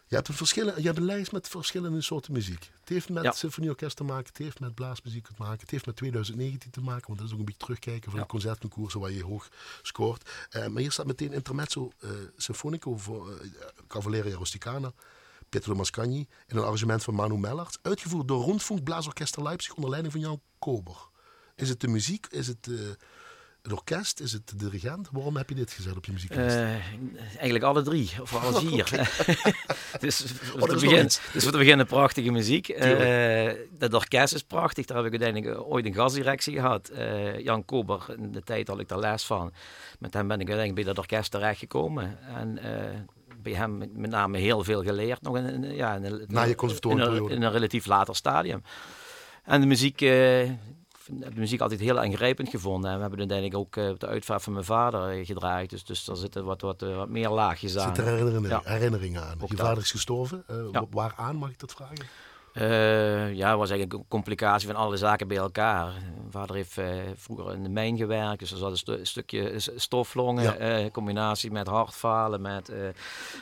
je, 0.07 0.15
hebt 0.15 0.29
een 0.29 0.35
verschillen, 0.35 0.75
je 0.77 0.87
hebt 0.87 0.99
een 0.99 1.05
lijst 1.05 1.33
met 1.33 1.49
verschillende 1.49 2.01
soorten 2.01 2.33
muziek. 2.33 2.71
Het 2.81 2.89
heeft 2.89 3.09
met 3.09 3.23
ja. 3.23 3.33
symfonieorkest 3.33 3.97
te 3.97 4.05
maken, 4.05 4.27
het 4.27 4.39
heeft 4.39 4.61
met 4.61 4.75
blaasmuziek 4.75 5.27
te 5.27 5.33
maken, 5.37 5.61
het 5.61 5.71
heeft 5.71 5.87
met 5.87 5.97
2019 5.97 6.71
te 6.71 6.81
maken, 6.81 7.07
want 7.07 7.19
dat 7.19 7.27
is 7.27 7.33
ook 7.33 7.39
een 7.39 7.45
beetje 7.45 7.61
terugkijken 7.61 8.11
van 8.11 8.19
ja. 8.19 8.25
de 8.25 8.31
concertconcours 8.31 8.95
waar 8.95 9.11
je 9.11 9.25
hoog 9.25 9.49
scoort. 9.83 10.31
Uh, 10.57 10.67
maar 10.67 10.83
hier 10.83 10.93
staat 10.93 11.07
meteen 11.07 11.33
Intermezzo 11.33 11.91
uh, 12.01 12.11
Sinfonico 12.37 12.97
voor 12.97 13.31
uh, 13.31 13.51
Cavalleria 13.89 14.37
Rusticana. 14.37 14.93
Pietro 15.53 15.75
Mascagni 15.75 16.29
in 16.47 16.57
een 16.57 16.63
arrangement 16.63 17.03
van 17.03 17.15
Manu 17.15 17.39
Mellarts, 17.39 17.79
uitgevoerd 17.83 18.29
door 18.29 18.45
Rundfunk 18.45 18.83
Blaasorkester 18.83 19.43
Leipzig 19.43 19.75
onder 19.75 19.91
leiding 19.91 20.13
van 20.13 20.23
Jan 20.23 20.41
Kober. 20.59 20.97
Is 21.57 21.69
het 21.69 21.81
de 21.81 21.89
muziek? 21.89 22.27
Is 22.31 22.47
het 22.47 22.67
uh, 22.67 22.79
het 23.63 23.73
orkest? 23.73 24.21
Is 24.21 24.33
het 24.33 24.49
de 24.49 24.57
dirigent? 24.57 25.09
Waarom 25.13 25.37
heb 25.37 25.49
je 25.49 25.55
dit 25.55 25.73
gezet 25.73 25.97
op 25.97 26.05
je 26.05 26.13
muzieklijst? 26.13 26.57
Uh, 26.57 27.21
eigenlijk 27.31 27.65
alle 27.65 27.83
drie, 27.83 28.11
of 28.21 28.37
alle 28.37 28.61
vier. 28.61 28.85
dus, 30.01 30.25
voor 30.27 30.61
oh, 30.61 30.69
begin, 30.69 31.05
dus 31.05 31.43
voor 31.43 31.53
te 31.53 31.59
beginnen 31.59 31.87
prachtige 31.87 32.31
muziek. 32.31 32.69
Uh, 32.69 33.51
het 33.79 33.95
orkest 33.95 34.35
is 34.35 34.43
prachtig. 34.43 34.87
Daar 34.87 34.97
heb 34.97 35.13
ik 35.13 35.21
uiteindelijk 35.21 35.71
ooit 35.71 35.87
een 35.87 35.95
gastdirectie 35.95 36.55
gehad. 36.55 36.91
Uh, 36.93 37.39
Jan 37.39 37.65
Kober, 37.65 38.15
in 38.17 38.33
de 38.33 38.43
tijd 38.43 38.69
had 38.69 38.81
ik 38.81 38.89
daar 38.89 38.99
les 38.99 39.25
van. 39.25 39.53
Met 39.99 40.15
hem 40.15 40.29
ben 40.29 40.41
ik 40.41 40.49
uiteindelijk 40.49 40.87
bij 40.87 40.95
dat 40.95 40.99
orkest 40.99 41.31
terechtgekomen. 41.31 42.19
En 42.35 42.59
bij 43.43 43.53
hem 43.53 43.79
met 43.79 44.11
name 44.11 44.39
heel 44.39 44.65
veel 44.65 44.83
geleerd. 44.83 45.23
Nog 45.23 45.37
in, 45.37 45.47
in 45.47 45.75
ja, 45.75 45.95
in, 45.95 46.05
in, 46.05 46.25
Na 46.29 46.43
je 46.43 46.55
conservatoriumperiode? 46.55 47.31
In, 47.31 47.37
in, 47.37 47.43
een 47.43 47.53
relatief 47.53 47.87
later 47.87 48.17
stadium. 48.17 48.63
En 49.45 49.61
de 49.61 49.67
muziek, 49.67 50.01
uh, 50.01 50.09
de 50.09 51.31
muziek 51.35 51.61
altijd 51.61 51.81
heel 51.81 52.01
aangrijpend 52.01 52.49
gevonden. 52.49 52.91
En 52.91 52.97
we 52.97 53.01
hebben 53.01 53.19
uiteindelijk 53.19 53.59
ook 53.59 53.77
uh, 53.77 53.91
de 53.99 54.07
uitvaart 54.07 54.43
van 54.43 54.53
mijn 54.53 54.65
vader 54.65 55.19
uh, 55.19 55.27
gedraaid. 55.27 55.71
Dus, 55.71 55.85
dus 55.85 56.09
er 56.09 56.17
zitten 56.17 56.45
wat, 56.45 56.61
wat, 56.61 56.81
wat 56.81 57.09
meer 57.09 57.29
laagjes 57.29 57.79
aan. 57.79 57.95
Herinneringen, 57.95 58.49
ja. 58.49 58.61
herinneringen 58.65 59.23
aan. 59.23 59.37
Ook 59.41 59.51
je 59.51 59.57
vader 59.57 59.83
is 59.83 59.91
gestorven. 59.91 60.45
Ja. 60.73 60.85
Waaraan 60.91 61.37
mag 61.37 61.51
ik 61.51 61.59
dat 61.59 61.73
vragen? 61.73 62.07
Uh, 62.55 63.35
ja, 63.35 63.49
het 63.49 63.59
was 63.59 63.71
eigenlijk 63.71 63.93
een 63.93 64.09
complicatie 64.09 64.67
van 64.67 64.77
alle 64.77 64.97
zaken 64.97 65.29
bij 65.29 65.37
elkaar. 65.37 65.93
Mijn 66.17 66.31
vader 66.31 66.57
heeft 66.57 66.79
uh, 66.79 66.87
vroeger 67.17 67.53
in 67.53 67.63
de 67.63 67.69
mijn 67.69 67.97
gewerkt, 67.97 68.39
dus 68.39 68.51
er 68.51 68.57
zat 68.57 68.71
een, 68.71 68.77
stu 68.77 68.93
een 68.93 69.07
stukje 69.07 69.55
stoflongen, 69.77 70.43
ja. 70.43 70.81
uh, 70.83 70.91
combinatie 70.91 71.51
met 71.51 71.67
hartfalen, 71.67 72.41
met 72.43 72.73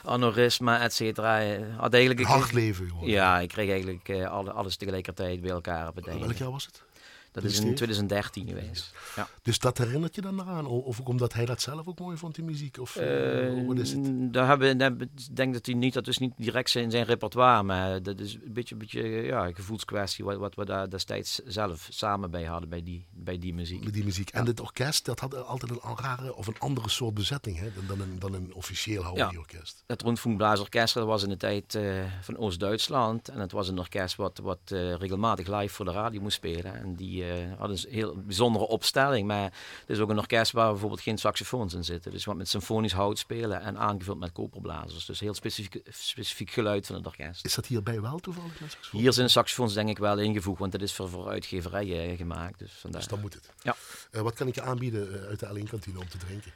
aneurysma, 0.04 0.80
et 0.80 0.92
cetera. 0.92 1.42
Had 1.76 1.94
eigenlijk 1.94 2.26
hard 2.26 2.52
leven 2.52 2.88
gewoon. 2.88 3.08
Ja, 3.08 3.38
ik 3.38 3.48
kreeg 3.48 3.70
eigenlijk 3.70 4.26
alle, 4.28 4.52
alles 4.52 4.76
tegelijkertijd 4.76 5.40
bij 5.40 5.50
elkaar 5.50 5.88
op 5.88 5.96
het. 5.96 6.04
Welk 6.04 6.32
jaar 6.32 6.50
was 6.50 6.66
het? 6.66 6.82
Dat 7.32 7.44
is 7.44 7.60
in 7.60 7.74
2013 7.74 8.48
geweest. 8.48 8.94
Ja. 9.16 9.28
Dus 9.42 9.58
dat 9.58 9.78
herinnert 9.78 10.14
je 10.14 10.20
dan 10.20 10.40
eraan? 10.40 10.66
Of 10.66 11.00
ook 11.00 11.08
omdat 11.08 11.32
hij 11.32 11.44
dat 11.44 11.60
zelf 11.60 11.86
ook 11.86 11.98
mooi 11.98 12.16
vond, 12.16 12.34
die 12.34 12.44
muziek? 12.44 12.78
Of 12.78 12.96
uh, 12.96 13.66
wat 13.66 13.78
is 13.78 13.92
het? 13.92 14.32
Daar 14.32 14.46
hebben, 14.46 15.00
ik 15.00 15.36
denk 15.36 15.52
dat 15.52 15.66
hij 15.66 15.74
niet, 15.74 15.94
dat 15.94 16.06
is 16.06 16.18
niet 16.18 16.32
direct 16.36 16.74
in 16.74 16.90
zijn 16.90 17.04
repertoire, 17.04 17.62
maar 17.62 18.02
dat 18.02 18.20
is 18.20 18.34
een 18.34 18.52
beetje, 18.52 18.74
een 18.74 18.80
beetje 18.80 19.02
ja, 19.02 19.46
een 19.46 19.54
gevoelskwestie 19.54 20.24
wat, 20.24 20.36
wat 20.36 20.54
we 20.54 20.64
daar 20.64 20.90
destijds 20.90 21.40
zelf 21.44 21.88
samen 21.90 22.30
bij 22.30 22.44
hadden 22.44 22.68
bij 22.68 22.82
die, 22.82 23.06
bij 23.10 23.38
die 23.38 23.54
muziek. 23.54 23.82
Bij 23.82 23.92
die 23.92 24.04
muziek. 24.04 24.30
En 24.30 24.46
het 24.46 24.60
orkest, 24.60 25.04
dat 25.04 25.20
had 25.20 25.46
altijd 25.46 25.70
een 25.70 25.96
rare 25.96 26.34
of 26.34 26.46
een 26.46 26.58
andere 26.58 26.88
soort 26.88 27.14
bezetting 27.14 27.58
hè, 27.58 27.68
dan, 27.86 28.00
een, 28.00 28.18
dan 28.18 28.34
een 28.34 28.54
officieel 28.54 29.02
harmonieorkest. 29.02 29.76
Ja. 29.76 29.84
Het 29.86 30.02
Rundfunkblaasorkest 30.02 30.94
was 30.94 31.22
in 31.22 31.28
de 31.28 31.36
tijd 31.36 31.74
uh, 31.74 32.04
van 32.20 32.36
Oost-Duitsland 32.36 33.28
en 33.28 33.38
het 33.38 33.52
was 33.52 33.68
een 33.68 33.78
orkest 33.78 34.16
wat, 34.16 34.38
wat 34.38 34.60
uh, 34.72 34.94
regelmatig 34.94 35.46
live 35.46 35.74
voor 35.74 35.84
de 35.84 35.92
radio 35.92 36.20
moest 36.20 36.36
spelen. 36.36 36.74
En 36.74 36.94
die 36.94 37.19
uh, 37.20 37.58
hadden 37.58 37.76
een 37.76 37.92
heel 37.92 38.16
bijzondere 38.16 38.66
opstelling. 38.66 39.26
Maar 39.26 39.42
het 39.42 39.52
is 39.86 39.98
ook 39.98 40.10
een 40.10 40.18
orkest 40.18 40.52
waar 40.52 40.70
bijvoorbeeld 40.70 41.00
geen 41.00 41.18
saxofoons 41.18 41.74
in 41.74 41.84
zitten. 41.84 42.10
Dus 42.10 42.24
wat 42.24 42.36
met 42.36 42.48
symfonisch 42.48 42.92
hout 42.92 43.18
spelen 43.18 43.60
en 43.60 43.78
aangevuld 43.78 44.18
met 44.18 44.32
koperblazers. 44.32 45.06
Dus 45.06 45.20
heel 45.20 45.34
specifiek, 45.34 45.80
specifiek 45.88 46.50
geluid 46.50 46.86
van 46.86 46.96
het 46.96 47.06
orkest. 47.06 47.44
Is 47.44 47.54
dat 47.54 47.66
hierbij 47.66 48.00
wel 48.00 48.18
toevallig? 48.18 48.52
Hier 48.90 49.12
zijn 49.12 49.26
de 49.26 49.32
saxofoons 49.32 49.74
denk 49.74 49.88
ik 49.88 49.98
wel 49.98 50.18
ingevoegd, 50.18 50.58
want 50.58 50.72
dat 50.72 50.82
is 50.82 50.92
voor, 50.92 51.08
voor 51.08 51.28
uitgeverijen 51.28 52.16
gemaakt. 52.16 52.58
Dus, 52.58 52.72
vandaar. 52.72 53.00
dus 53.00 53.10
dan 53.10 53.20
moet 53.20 53.34
het. 53.34 53.50
Ja. 53.62 53.76
Uh, 54.12 54.20
wat 54.20 54.34
kan 54.34 54.46
ik 54.46 54.54
je 54.54 54.62
aanbieden 54.62 55.26
uit 55.28 55.40
de 55.40 55.46
L1-kantine 55.46 55.98
om 55.98 56.08
te 56.08 56.18
drinken? 56.18 56.52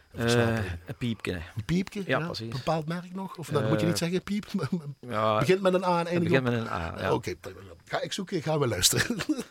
Een 0.87 0.95
piepje. 0.99 1.33
Een 1.33 1.65
piepje? 1.65 2.03
Ja, 2.07 2.19
ja, 2.19 2.25
precies. 2.25 2.45
Een 2.45 2.57
bepaald 2.57 2.87
merk 2.87 3.15
nog? 3.15 3.37
Of 3.37 3.49
dan 3.49 3.69
moet 3.69 3.81
je 3.81 3.87
niet 3.87 3.99
zeggen 3.99 4.23
piep? 4.23 4.47
ja, 5.01 5.39
begint 5.39 5.61
met 5.61 5.75
een 5.75 5.85
A 5.85 6.01
en 6.01 6.07
eindigt 6.07 6.43
begint 6.43 6.43
met 6.43 6.53
een 6.53 6.69
A, 6.69 6.95
ja. 6.99 7.13
Oké, 7.13 7.35
okay, 7.41 7.55
ga 7.85 8.01
ik 8.01 8.13
zoeken, 8.13 8.43
gaan 8.43 8.59
we 8.59 8.67
luisteren. 8.67 9.17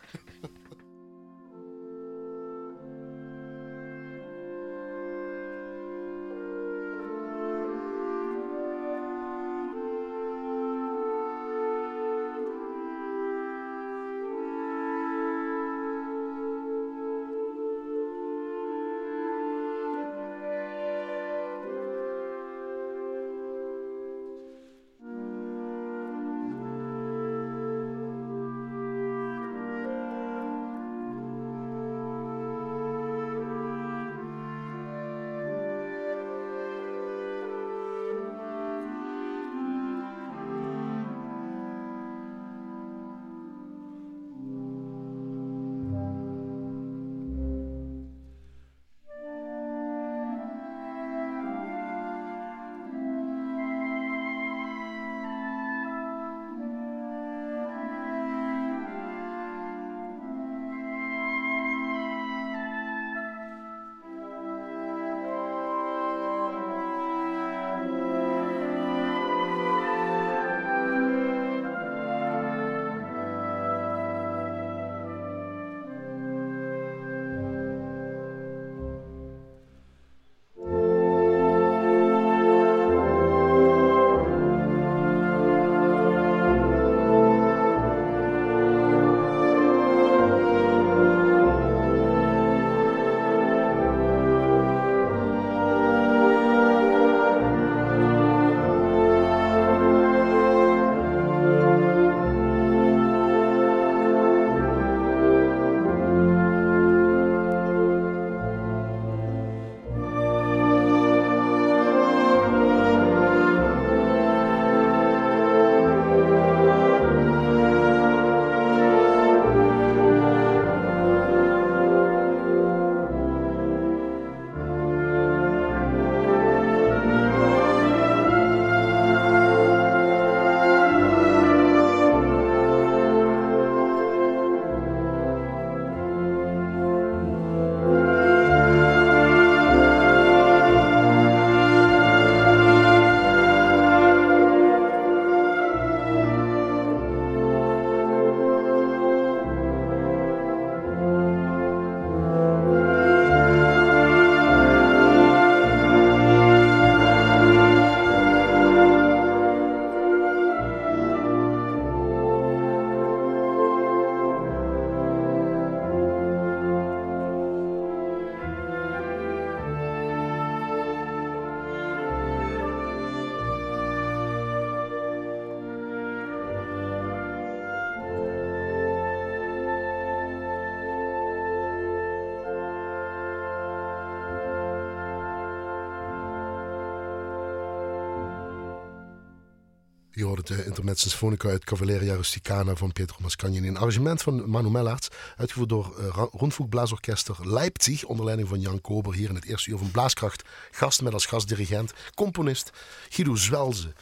het 190.49 190.59
uh, 190.59 190.65
Intermezzo 190.65 191.09
Sinfonica 191.09 191.49
uit 191.49 191.63
Cavalleria 191.63 192.15
Rusticana 192.15 192.75
van 192.75 192.91
Pietro 192.91 193.17
Mascagni. 193.19 193.67
Een 193.67 193.77
arrangement 193.77 194.21
van 194.21 194.49
Manu 194.49 194.69
Mellarts, 194.69 195.07
uitgevoerd 195.37 195.69
door 195.69 195.95
uh, 195.99 197.39
Leipzig, 197.43 198.03
onder 198.03 198.25
leiding 198.25 198.49
van 198.49 198.59
Jan 198.59 198.81
Kober, 198.81 199.13
hier 199.13 199.29
in 199.29 199.35
het 199.35 199.45
eerste 199.45 199.69
uur 199.69 199.77
van 199.77 199.91
Blaaskracht. 199.91 200.43
Gast 200.71 201.01
met 201.01 201.13
als 201.13 201.25
gastdirigent, 201.25 201.93
componist 202.15 202.71
Guido 203.09 203.35
Zwelze. 203.35 203.93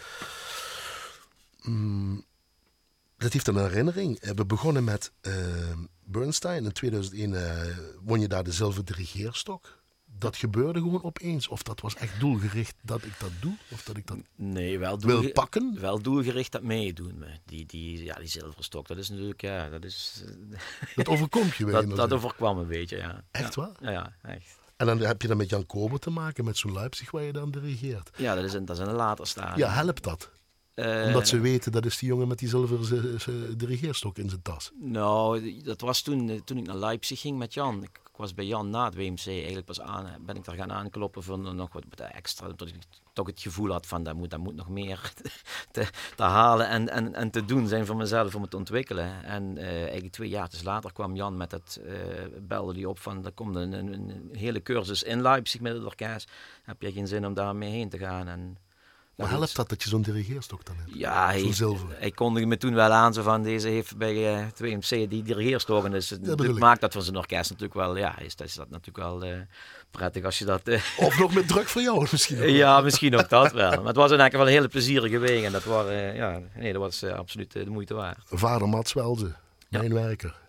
Mm, 1.62 2.26
dat 3.18 3.34
heeft 3.34 3.48
een 3.48 3.58
herinnering. 3.58 4.20
Eh, 4.20 4.32
we 4.36 4.46
begonnen 4.46 4.84
met 4.84 5.12
Bernstein. 6.04 6.64
In 6.66 6.72
2001 6.72 7.32
uh, 7.32 7.42
won 8.04 8.20
je 8.20 8.28
daar 8.28 8.44
de 8.44 8.52
zilveren 8.52 8.86
dirigeerstok 8.86 9.81
dat 10.18 10.38
gebeurde 10.38 10.80
gewoon 10.80 11.04
opeens? 11.04 11.48
Of 11.48 11.64
dat 11.64 11.82
was 11.82 11.96
echt 11.96 12.20
doelgericht 12.20 12.76
dat 12.82 13.04
ik 13.04 13.20
dat 13.20 13.32
doe? 13.40 13.56
Of 13.72 13.84
dat 13.84 13.98
ik 13.98 14.08
dat 14.08 14.18
nee, 14.36 14.80
wel 14.80 15.00
wil 15.00 15.32
pakken? 15.32 15.78
Wel 15.80 16.02
doelgericht 16.02 16.52
dat 16.52 16.64
meedoen. 16.64 17.24
Die, 17.46 17.66
die, 17.66 18.04
ja, 18.04 18.16
die 18.16 18.28
zilverstok, 18.28 18.88
dat 18.88 18.98
is 18.98 19.10
natuurlijk, 19.10 19.42
ja, 19.42 19.70
dat 19.70 19.84
is... 19.84 20.24
Dat 20.96 21.08
overkomt 21.08 21.56
je 21.56 21.66
Dat, 21.66 21.96
dat 21.96 22.14
overkwam 22.14 22.58
een 22.58 22.68
beetje, 22.68 22.98
ja. 22.98 23.24
Echt 23.32 23.56
ja. 23.56 23.62
waar? 23.62 23.76
Ja, 23.80 23.92
ja, 23.92 24.14
echt. 24.22 24.60
En 24.78 24.88
dan 24.88 25.00
heb 25.00 25.22
je 25.22 25.28
dan 25.28 25.38
met 25.38 25.50
Jan 25.50 25.66
Kober 25.66 26.00
te 26.00 26.10
maken, 26.10 26.46
met 26.46 26.58
zo'n 26.58 26.74
Leipzig 26.74 27.12
waar 27.12 27.24
je 27.24 27.32
dan 27.32 27.52
dirigeert. 27.52 28.10
Ja, 28.18 28.36
dat 28.36 28.44
is 28.44 28.54
een, 28.54 28.66
dat 28.66 28.80
is 28.80 28.88
een 28.88 28.94
later 28.94 29.28
stadium. 29.28 29.58
Ja, 29.58 29.70
helpt 29.70 30.04
dat? 30.04 30.32
Uh, 30.82 31.06
Omdat 31.06 31.28
ze 31.28 31.40
weten, 31.40 31.72
dat 31.72 31.86
is 31.86 31.98
die 31.98 32.10
jongen 32.10 32.28
met 32.28 32.40
die 32.40 32.50
zilveren 32.50 33.58
dirigeerstok 33.58 34.18
in 34.18 34.30
zijn 34.30 34.42
tas. 34.42 34.72
Nou, 34.80 35.62
dat 35.64 35.82
was 35.82 36.02
toen, 36.02 36.42
toen 36.44 36.58
ik 36.58 36.66
naar 36.66 36.76
Leipzig 36.76 37.22
ging 37.22 37.38
met 37.38 37.54
Jan. 37.54 37.84
Ik 37.84 38.00
was 38.16 38.34
bij 38.34 38.46
Jan 38.46 38.70
na 38.70 38.86
het 38.86 38.96
WMC 38.96 39.26
eigenlijk 39.28 39.66
pas 39.66 39.82
aan, 39.82 40.08
ben 40.26 40.36
ik 40.36 40.46
daar 40.46 40.56
gaan 40.56 40.72
aankloppen 40.72 41.24
voor 41.24 41.40
nog 41.40 41.74
wat 41.74 41.84
extra, 42.12 42.48
dat 42.48 42.68
ik 42.68 42.76
toch 43.14 43.28
het 43.28 43.42
gevoel 43.42 43.72
had 43.72 43.88
van 43.88 44.04
dat 44.04 44.16
moet, 44.16 44.30
dat 44.30 44.40
moet 44.40 44.56
nog 44.56 44.70
meer 44.70 45.14
te, 45.72 45.88
te 46.16 46.24
halen 46.24 46.68
en, 46.68 46.90
en, 46.90 47.16
en 47.16 47.30
te 47.30 47.46
doen 47.46 47.68
zijn 47.68 47.86
voor 47.86 47.96
mezelf 47.96 48.36
om 48.36 48.42
het 48.42 48.52
te 48.52 48.58
ontwikkelen. 48.58 49.24
En 49.24 49.58
uh, 49.58 49.82
eigenlijk 49.82 50.12
twee 50.14 50.30
jaar 50.30 50.50
later 50.64 50.94
kwam 50.94 51.16
Jan 51.16 51.38
met 51.38 51.52
het, 51.52 51.82
uh, 51.86 51.94
belde 52.42 52.74
die 52.74 52.90
op 52.90 53.00
van 53.00 53.26
er 53.26 53.32
komt 53.32 53.56
een, 53.56 53.74
een, 53.74 53.94
een, 53.94 54.30
hele 54.32 54.62
cursus 54.62 55.04
in 55.04 55.22
Leipzig 55.22 55.62
met 55.62 55.74
het 55.74 55.84
orkest. 55.84 56.32
Heb 56.64 56.82
je 56.82 56.92
geen 56.92 57.08
zin 57.08 57.26
om 57.26 57.34
daar 57.34 57.56
mee 57.56 57.72
heen 57.72 57.90
te 57.90 57.98
gaan? 57.98 58.28
En, 58.28 58.58
maar 59.16 59.30
helpt 59.30 59.56
dat 59.56 59.70
dat 59.70 59.84
je 59.84 59.90
zo'n 59.90 60.02
dirigeerstok 60.02 60.66
dan 60.66 60.76
hebt? 60.78 60.90
Ja, 60.94 61.26
hij, 61.26 61.54
hij 61.90 62.12
kondigde 62.12 62.48
me 62.48 62.58
toen 62.58 62.74
wel 62.74 62.92
aan 62.92 63.14
zo 63.14 63.22
van 63.22 63.44
deze 63.44 63.68
heeft 63.68 63.98
bij 63.98 64.42
uh, 64.42 64.48
2MC 64.48 65.10
die 65.10 65.24
dirigeerstokken. 65.24 65.92
Dus 65.92 66.10
het 66.10 66.20
ja, 66.24 66.54
maakt 66.54 66.82
dat 66.82 66.94
voor 66.94 67.02
zijn 67.02 67.18
orkest 67.18 67.50
natuurlijk 67.50 67.80
wel, 67.80 67.98
ja, 67.98 68.20
is, 68.20 68.36
is 68.36 68.54
dat 68.54 68.70
natuurlijk 68.70 68.98
wel 68.98 69.26
uh, 69.26 69.42
prettig 69.92 70.24
als 70.24 70.40
je 70.40 70.46
dat... 70.46 70.68
Uh, 70.68 70.82
of 71.08 71.20
nog 71.20 71.34
met 71.34 71.48
druk 71.48 71.68
voor 71.68 71.82
jou 71.82 72.08
misschien. 72.12 72.52
ja, 72.52 72.82
misschien 72.82 73.18
ook 73.18 73.30
dat 73.30 73.52
wel. 73.52 73.70
Maar 73.70 73.86
het 73.86 73.96
was 73.96 74.10
eigenlijk 74.10 74.34
wel 74.34 74.46
een 74.48 74.54
hele 74.54 74.68
plezierige 74.68 75.18
week 75.18 75.44
en 75.44 75.52
dat, 75.52 75.64
waren, 75.64 76.16
ja, 76.16 76.42
nee, 76.56 76.74
dat 76.74 76.82
was 76.82 77.04
absoluut 77.04 77.52
de 77.52 77.70
moeite 77.70 77.94
waard. 77.94 78.20
Vader 78.26 78.70
Mats 78.70 78.94
Welze, 78.94 79.36
mijn 79.70 79.84
ja. 79.84 79.94
werker. 79.94 80.40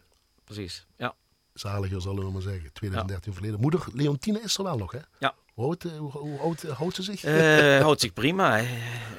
Precies, 0.45 0.87
ja. 0.97 1.15
Zaliger 1.55 2.01
zullen 2.01 2.25
we 2.25 2.31
maar 2.31 2.43
zeggen, 2.43 2.73
2013 2.73 3.33
ja. 3.33 3.39
verleden. 3.39 3.61
Moeder 3.61 3.85
Leontine 3.93 4.41
is 4.41 4.57
er 4.57 4.65
wel 4.65 4.77
nog 4.77 4.93
hè? 4.93 4.99
Ja, 5.19 5.35
hoe 5.63 5.71
oud, 5.71 5.83
hoe, 5.99 6.11
hoe 6.11 6.39
oud 6.39 6.63
houdt 6.63 6.95
ze 6.95 7.03
zich? 7.03 7.25
Uh, 7.25 7.81
houdt 7.81 8.01
zich 8.01 8.13
prima. 8.13 8.61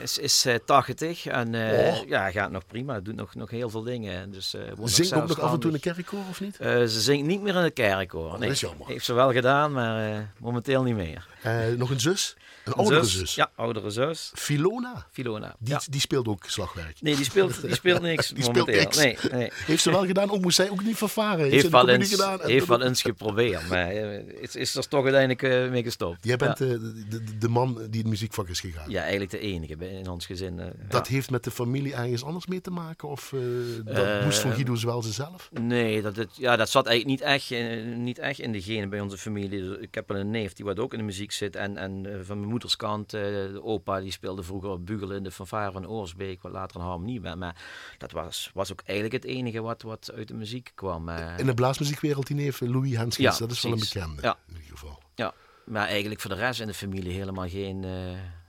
Is, 0.02 0.18
is 0.18 0.46
uh, 0.46 0.56
80 0.66 1.26
en 1.26 1.54
uh, 1.54 1.88
oh. 1.88 2.08
ja, 2.08 2.32
gaat 2.32 2.52
nog 2.52 2.66
prima. 2.66 3.00
Doet 3.00 3.16
nog, 3.16 3.36
nog 3.36 3.50
heel 3.50 3.70
veel 3.70 3.84
dingen. 3.84 4.32
Dus, 4.32 4.56
zingt 4.84 5.14
ook 5.14 5.28
nog 5.28 5.40
af 5.40 5.54
en 5.54 5.60
toe 5.60 5.72
in 5.72 5.76
de 5.76 5.82
kerkkoor 5.82 6.24
of 6.30 6.42
niet? 6.42 6.56
ze 6.62 7.02
zingt 7.02 7.26
niet 7.26 7.42
meer 7.42 7.56
in 7.56 7.64
de 7.64 7.72
kerkkoor. 7.72 8.32
Nee. 8.32 8.40
Dat 8.40 8.50
is 8.50 8.60
jammer. 8.60 8.88
Heeft 8.88 9.06
ze 9.06 9.14
wel 9.14 9.32
gedaan, 9.32 9.72
maar 9.72 10.34
momenteel 10.40 10.84
niet 10.84 10.96
meer. 10.96 11.33
Nog 11.78 11.90
een 11.90 12.00
zus? 12.00 12.36
Een 12.64 12.74
oudere 12.74 13.04
zus, 13.04 13.20
zus? 13.20 13.36
Ja, 13.36 13.52
oudere 13.56 13.90
zus. 13.90 14.32
Filona? 14.36 15.08
Filona, 15.12 15.56
Die, 15.60 15.74
ja. 15.74 15.82
die 15.90 16.00
speelt 16.00 16.28
ook 16.28 16.46
slagwerk? 16.48 17.02
Nee, 17.02 17.16
die 17.16 17.26
speelt, 17.26 17.62
die 17.62 17.76
speelt 17.76 18.02
niks 18.12 18.28
die 18.28 18.46
momenteel. 18.46 18.74
Speelt 18.92 18.96
niks. 18.96 19.24
Nee, 19.24 19.40
nee. 19.40 19.52
Heeft 19.54 19.84
ze 19.84 19.92
wel 19.92 20.06
gedaan? 20.06 20.32
Ook 20.32 20.42
moest 20.42 20.56
zij 20.56 20.70
ook 20.70 20.84
niet 20.84 20.98
vervaren? 20.98 21.40
Heeft, 21.40 21.52
heeft 21.52 21.70
wel 21.70 21.90
eens, 21.90 22.10
gedaan? 22.10 22.40
Heeft 22.42 22.68
wel 22.68 22.82
eens 22.82 23.02
geprobeerd, 23.02 23.70
maar 23.70 23.92
is, 23.92 24.56
is 24.56 24.76
er 24.76 24.88
toch 24.88 25.04
uiteindelijk 25.04 25.72
mee 25.72 25.84
gestopt. 25.84 26.18
Jij 26.22 26.38
bent 26.38 26.60
ja. 26.60 26.66
de, 26.66 27.06
de, 27.10 27.38
de, 27.38 27.48
man 27.48 27.88
die 27.90 28.02
het 28.02 28.10
muziekvak 28.10 28.50
is 28.50 28.60
gegaan? 28.60 28.90
Ja, 28.90 29.02
eigenlijk 29.02 29.32
de 29.32 29.40
enige 29.40 29.76
in 29.90 30.10
ons 30.10 30.26
gezin. 30.26 30.58
Uh, 30.58 30.66
dat 30.90 31.08
ja. 31.08 31.14
heeft 31.14 31.30
met 31.30 31.44
de 31.44 31.52
familie 31.52 31.94
ergens 31.94 32.24
anders 32.24 32.46
mee 32.46 32.62
te 32.62 32.72
maken? 32.72 33.10
Of 33.10 33.32
uh, 33.32 33.42
dat 33.86 34.06
uh, 34.06 34.24
moest 34.24 34.40
van 34.40 34.54
Guido 34.54 34.76
Zwelze 34.76 35.12
zelf? 35.12 35.50
Nee, 35.52 36.02
dat, 36.02 36.16
het, 36.16 36.30
ja, 36.38 36.56
dat 36.56 36.70
zat 36.70 36.86
eigenlijk 36.86 37.20
niet 37.20 37.30
echt, 37.30 37.50
niet 37.96 38.20
echt 38.20 38.40
in 38.40 38.52
de 38.52 38.62
genen 38.62 38.90
bij 38.90 39.00
onze 39.00 39.18
familie. 39.18 39.80
Ik 39.80 39.96
heb 39.96 40.08
wel 40.08 40.18
een 40.18 40.32
neef 40.32 40.54
die 40.54 40.66
wat 40.66 40.80
ook 40.80 40.92
in 40.92 40.98
de 40.98 41.06
muziek 41.06 41.32
zit. 41.34 41.56
En, 41.56 41.78
en 41.78 42.22
van 42.26 42.38
mijn 42.38 42.50
moeders 42.50 42.76
kant, 42.76 43.10
de 43.10 43.60
opa 43.64 44.00
die 44.00 44.12
speelde 44.12 44.44
vroeger 44.44 44.84
bugelen 44.84 45.18
in 45.18 45.24
de 45.24 45.32
fanfare 45.32 45.72
van 45.72 45.88
Oorsbeek, 45.88 46.42
wat 46.42 46.52
later 46.52 46.80
een 46.80 46.86
harmonie 46.86 47.22
werd. 47.22 47.38
Maar 47.38 47.62
dat 47.98 48.12
was, 48.12 48.52
was 48.54 48.72
ook 48.72 48.82
eigenlijk 48.86 49.24
het 49.24 49.32
enige 49.32 49.62
wat, 49.62 49.82
wat 49.82 50.12
uit 50.16 50.28
de 50.28 50.34
muziek 50.34 50.72
kwam. 50.76 51.10
In 51.10 51.46
de 51.46 51.54
blaasmuziekwereld 51.54 52.28
die 52.28 52.36
neef 52.36 52.60
Louis 52.60 52.96
Henskens, 52.96 53.38
ja, 53.38 53.46
dat 53.46 53.52
is 53.56 53.62
wel 53.62 53.72
een 53.72 53.80
bekende 53.80 54.22
ja. 54.22 54.38
in 54.48 54.56
ieder 54.56 54.70
geval. 54.70 55.00
Ja, 55.16 55.34
maar 55.66 55.88
eigenlijk 55.88 56.22
voor 56.22 56.30
de 56.30 56.36
rest 56.36 56.60
in 56.60 56.68
de 56.68 56.74
familie 56.74 57.14
helemaal 57.14 57.50
geen... 57.50 57.84
Uh, 57.84 57.92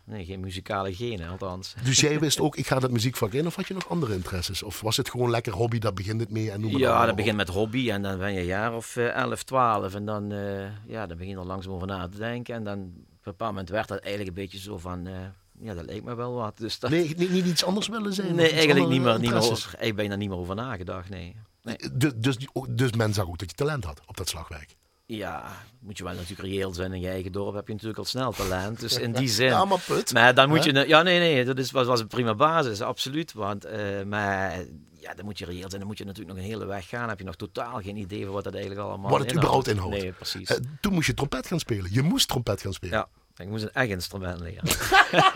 Nee, 0.07 0.25
geen 0.25 0.41
muzikale 0.41 0.95
genen, 0.95 1.29
althans. 1.29 1.75
Dus 1.85 2.01
jij 2.01 2.21
wist 2.21 2.41
ook, 2.41 2.57
ik 2.57 2.67
ga 2.67 2.79
dat 2.79 2.91
muziekvak 2.91 3.33
in, 3.33 3.47
of 3.47 3.55
had 3.55 3.69
je 3.69 3.75
nog 3.75 3.89
andere 3.89 4.15
interesses? 4.15 4.63
Of 4.63 4.81
was 4.81 4.97
het 4.97 5.11
gewoon 5.11 5.31
lekker 5.31 5.53
hobby, 5.53 5.79
daar 5.79 5.93
begint 5.93 6.21
het 6.21 6.31
mee? 6.31 6.51
En 6.51 6.61
noem 6.61 6.79
ja, 6.79 7.07
dat 7.07 7.17
begint 7.17 7.37
met 7.37 7.49
hobby 7.49 7.91
en 7.91 8.03
dan 8.03 8.19
ben 8.19 8.33
je 8.33 8.39
een 8.39 8.47
jaar 8.47 8.75
of 8.75 8.97
uh, 8.97 9.15
11, 9.15 9.43
12 9.43 9.95
en 9.95 10.05
dan, 10.05 10.33
uh, 10.33 10.67
ja, 10.87 11.07
dan 11.07 11.17
begin 11.17 11.33
je 11.33 11.39
er 11.39 11.47
langzaam 11.47 11.73
over 11.73 11.87
na 11.87 12.09
te 12.09 12.19
denken. 12.19 12.55
En 12.55 12.65
dan 12.65 12.79
op 12.79 12.85
een 12.85 13.13
bepaald 13.23 13.51
moment 13.51 13.69
werd 13.69 13.89
dat 13.89 13.99
eigenlijk 13.99 14.29
een 14.37 14.43
beetje 14.43 14.59
zo 14.59 14.79
van, 14.79 15.07
uh, 15.07 15.15
ja, 15.61 15.75
dat 15.75 15.85
lijkt 15.85 16.05
me 16.05 16.15
wel 16.15 16.35
wat. 16.35 16.59
Dus 16.59 16.79
dat... 16.79 16.91
Nee, 16.91 17.15
niet, 17.17 17.31
niet 17.31 17.47
iets 17.47 17.65
anders 17.65 17.89
willen 17.89 18.13
zijn? 18.13 18.35
Nee, 18.35 18.51
eigenlijk 18.51 18.89
niet 18.89 19.03
meer, 19.03 19.21
niet 19.21 19.31
meer 19.31 19.75
ik 19.81 19.97
ben 19.97 20.09
daar 20.09 20.19
niet 20.19 20.29
meer 20.29 20.39
over 20.39 20.55
nagedacht, 20.55 21.09
nee. 21.09 21.37
nee. 21.63 21.77
Dus, 21.93 22.13
dus, 22.17 22.37
dus 22.71 22.93
men 22.93 23.15
zag 23.15 23.27
ook 23.27 23.39
dat 23.39 23.51
je 23.51 23.57
talent 23.57 23.85
had 23.85 24.01
op 24.07 24.17
dat 24.17 24.29
slagwerk? 24.29 24.77
Ja, 25.07 25.57
moet 25.81 25.99
je 25.99 26.05
wel 26.05 26.13
natuurlijk 26.15 26.49
reëel 26.49 26.75
zijn. 26.75 26.93
In 26.93 27.01
je 27.01 27.09
eigen 27.09 27.33
dorp 27.33 27.55
heb 27.55 27.67
je 27.67 27.73
natuurlijk 27.73 27.99
al 27.99 28.05
snel 28.05 28.33
talent. 28.33 28.81
Dus 28.81 28.99
in 28.99 29.13
die 29.13 29.29
zin. 29.41 29.47
Ja, 29.47 29.65
maar 29.65 29.81
put. 29.87 30.13
Maar 30.13 30.35
dan 30.35 30.49
moet 30.49 30.65
je. 30.65 30.85
Ja, 30.89 31.03
nee, 31.03 31.19
nee. 31.19 31.45
Dat 31.45 31.59
is, 31.59 31.71
was, 31.71 31.87
was 31.87 32.01
een 32.01 32.07
prima 32.07 32.35
basis, 32.35 32.81
absoluut. 32.81 33.33
Want, 33.33 33.67
uh, 33.67 34.03
maar 34.03 34.65
ja, 35.01 35.15
dan 35.15 35.25
moet 35.25 35.39
je 35.39 35.45
reëel 35.45 35.69
zijn. 35.69 35.79
Dan 35.81 35.87
moet 35.87 35.99
je 35.99 36.05
natuurlijk 36.05 36.37
nog 36.37 36.45
een 36.45 36.51
hele 36.51 36.67
weg 36.67 36.89
gaan. 36.89 37.01
Dan 37.01 37.09
heb 37.09 37.19
je 37.19 37.25
nog 37.25 37.37
totaal 37.37 37.81
geen 37.81 37.97
idee 37.97 38.25
van 38.25 38.33
wat 38.35 38.45
dat 38.45 38.55
eigenlijk 38.55 38.87
allemaal 38.87 39.11
Wat 39.11 39.21
het 39.21 39.33
inhoudt. 39.33 39.47
überhaupt 39.47 39.69
inhoudt. 39.69 40.03
Nee, 40.03 40.13
precies. 40.13 40.51
Uh, 40.51 40.57
toen 40.81 40.93
moest 40.93 41.07
je 41.07 41.15
trompet 41.15 41.47
gaan 41.47 41.59
spelen. 41.61 41.93
Je 41.93 42.03
moest 42.03 42.29
trompet 42.29 42.61
gaan 42.61 42.73
spelen. 42.73 42.99
Ja. 42.99 43.09
Ik 43.37 43.49
moest 43.49 43.63
een 43.63 43.73
echt 43.73 43.89
instrument 43.89 44.41
leren. 44.41 44.63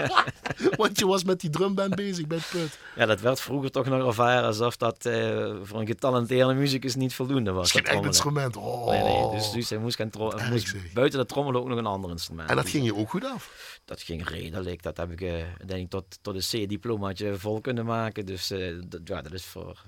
Want 0.77 0.99
je 0.99 1.07
was 1.07 1.25
met 1.25 1.41
die 1.41 1.51
drumband 1.51 1.95
bezig 1.95 2.27
bij 2.27 2.39
het 2.39 2.49
put. 2.51 2.79
Ja, 2.97 3.07
dat 3.07 3.21
werd 3.21 3.41
vroeger 3.41 3.71
toch 3.71 3.87
nog 3.87 4.07
ervaren 4.07 4.45
alsof 4.45 4.77
dat 4.77 5.07
uh, 5.07 5.57
voor 5.63 5.81
een 5.81 5.87
getalenteerde 5.87 6.55
muzikus 6.55 6.95
niet 6.95 7.15
voldoende 7.15 7.53
was. 7.53 7.71
Geen 7.71 7.85
echt 7.85 8.05
instrument. 8.05 8.57
Oh. 8.57 8.91
Nee, 8.91 9.03
nee. 9.03 9.31
Dus, 9.31 9.51
dus 9.51 9.71
hij 9.71 9.79
moest, 9.79 9.97
gaan 9.97 10.11
moest 10.51 10.95
buiten 10.95 11.19
de 11.19 11.27
trommel 11.27 11.55
ook 11.55 11.69
nog 11.69 11.79
een 11.79 11.87
ander 11.87 12.11
instrument. 12.11 12.51
En 12.51 12.57
dat 12.57 12.69
ging 12.69 12.85
je 12.85 12.97
ook 12.97 13.11
goed 13.11 13.25
af? 13.25 13.81
Dat 13.85 14.03
ging 14.03 14.29
redelijk. 14.29 14.83
Dat 14.83 14.97
heb 14.97 15.11
ik 15.11 15.21
uh, 15.21 15.45
denk 15.67 15.83
ik 15.83 15.91
tot, 15.91 16.19
tot 16.23 16.35
een 16.35 16.67
C-diplomaatje 16.67 17.39
vol 17.39 17.61
kunnen 17.61 17.85
maken. 17.85 18.27
Dus 18.27 18.51
uh, 18.51 18.83
dat, 18.87 19.01
ja, 19.05 19.23
dat 19.23 19.33
is 19.33 19.45
voor 19.45 19.85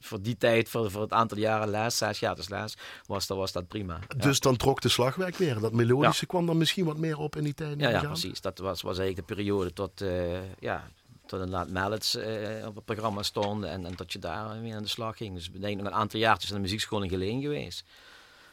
voor 0.00 0.22
die 0.22 0.36
tijd, 0.36 0.68
voor, 0.68 0.90
voor 0.90 1.02
het 1.02 1.12
aantal 1.12 1.38
jaren 1.38 1.68
les, 1.68 1.96
zes 1.96 2.20
jaar 2.20 2.34
dus 2.34 2.48
les, 2.48 2.76
was, 3.06 3.26
dat, 3.26 3.36
was 3.36 3.52
dat 3.52 3.68
prima. 3.68 3.98
Dus 4.16 4.34
ja. 4.34 4.40
dan 4.40 4.56
trok 4.56 4.80
de 4.80 4.88
slagwerk 4.88 5.36
weer. 5.36 5.60
Dat 5.60 5.72
melodische 5.72 6.20
ja. 6.20 6.26
kwam 6.26 6.46
dan 6.46 6.58
misschien 6.58 6.84
wat 6.84 6.96
meer 6.96 7.18
op 7.18 7.36
in 7.36 7.44
die 7.44 7.54
tijd? 7.54 7.80
Ja, 7.80 7.88
ja 7.88 8.00
precies. 8.00 8.40
Dat 8.40 8.58
was, 8.58 8.82
was 8.82 8.98
eigenlijk 8.98 9.28
de 9.28 9.34
periode 9.34 9.72
tot, 9.72 10.02
uh, 10.02 10.58
ja, 10.58 10.90
tot 11.26 11.40
een 11.40 11.50
laat 11.50 11.70
Mallets 11.70 12.14
uh, 12.14 12.66
op 12.66 12.74
het 12.74 12.84
programma 12.84 13.22
stond 13.22 13.64
en, 13.64 13.86
en 13.86 13.92
dat 13.96 14.12
je 14.12 14.18
daar 14.18 14.60
weer 14.60 14.74
aan 14.74 14.82
de 14.82 14.88
slag 14.88 15.16
ging. 15.16 15.34
Dus 15.34 15.50
ik 15.50 15.60
denk 15.60 15.76
nog 15.76 15.86
een 15.86 15.98
aantal 15.98 16.20
jaartjes 16.20 16.50
in 16.50 16.56
de 16.56 16.62
muziekschool 16.62 17.02
in 17.02 17.08
Geleen 17.08 17.40
geweest. 17.40 17.84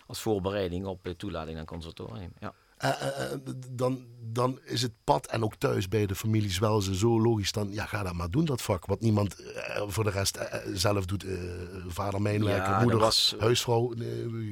Als 0.08 0.20
voorbereiding 0.20 0.86
op 0.86 1.08
uh, 1.08 1.14
toelating 1.14 1.56
naar 1.56 1.66
conservatorium. 1.66 2.34
Ja. 2.40 2.54
Uh, 2.84 2.90
uh, 2.90 3.54
dan, 3.72 4.06
dan 4.20 4.60
is 4.64 4.82
het 4.82 4.92
pad 5.04 5.26
en 5.28 5.44
ook 5.44 5.56
thuis 5.56 5.88
bij 5.88 6.06
de 6.06 6.16
families 6.16 6.60
wel 6.60 6.82
zo 6.82 7.22
logisch. 7.22 7.52
Dan 7.52 7.72
ja, 7.72 7.86
ga 7.86 8.04
dat 8.04 8.14
maar 8.14 8.30
doen, 8.30 8.46
dat 8.46 8.62
vak. 8.62 8.86
Wat 8.86 9.02
niemand 9.02 9.42
uh, 9.42 9.82
voor 9.88 10.04
de 10.04 10.10
rest 10.10 10.40
zelf 10.74 11.06
doet. 11.06 11.26
vader 11.88 12.22
mijnwerker, 12.22 12.72
ja, 12.72 12.82
moeder, 12.82 13.00
was, 13.00 13.36
huisvrouw. 13.40 13.94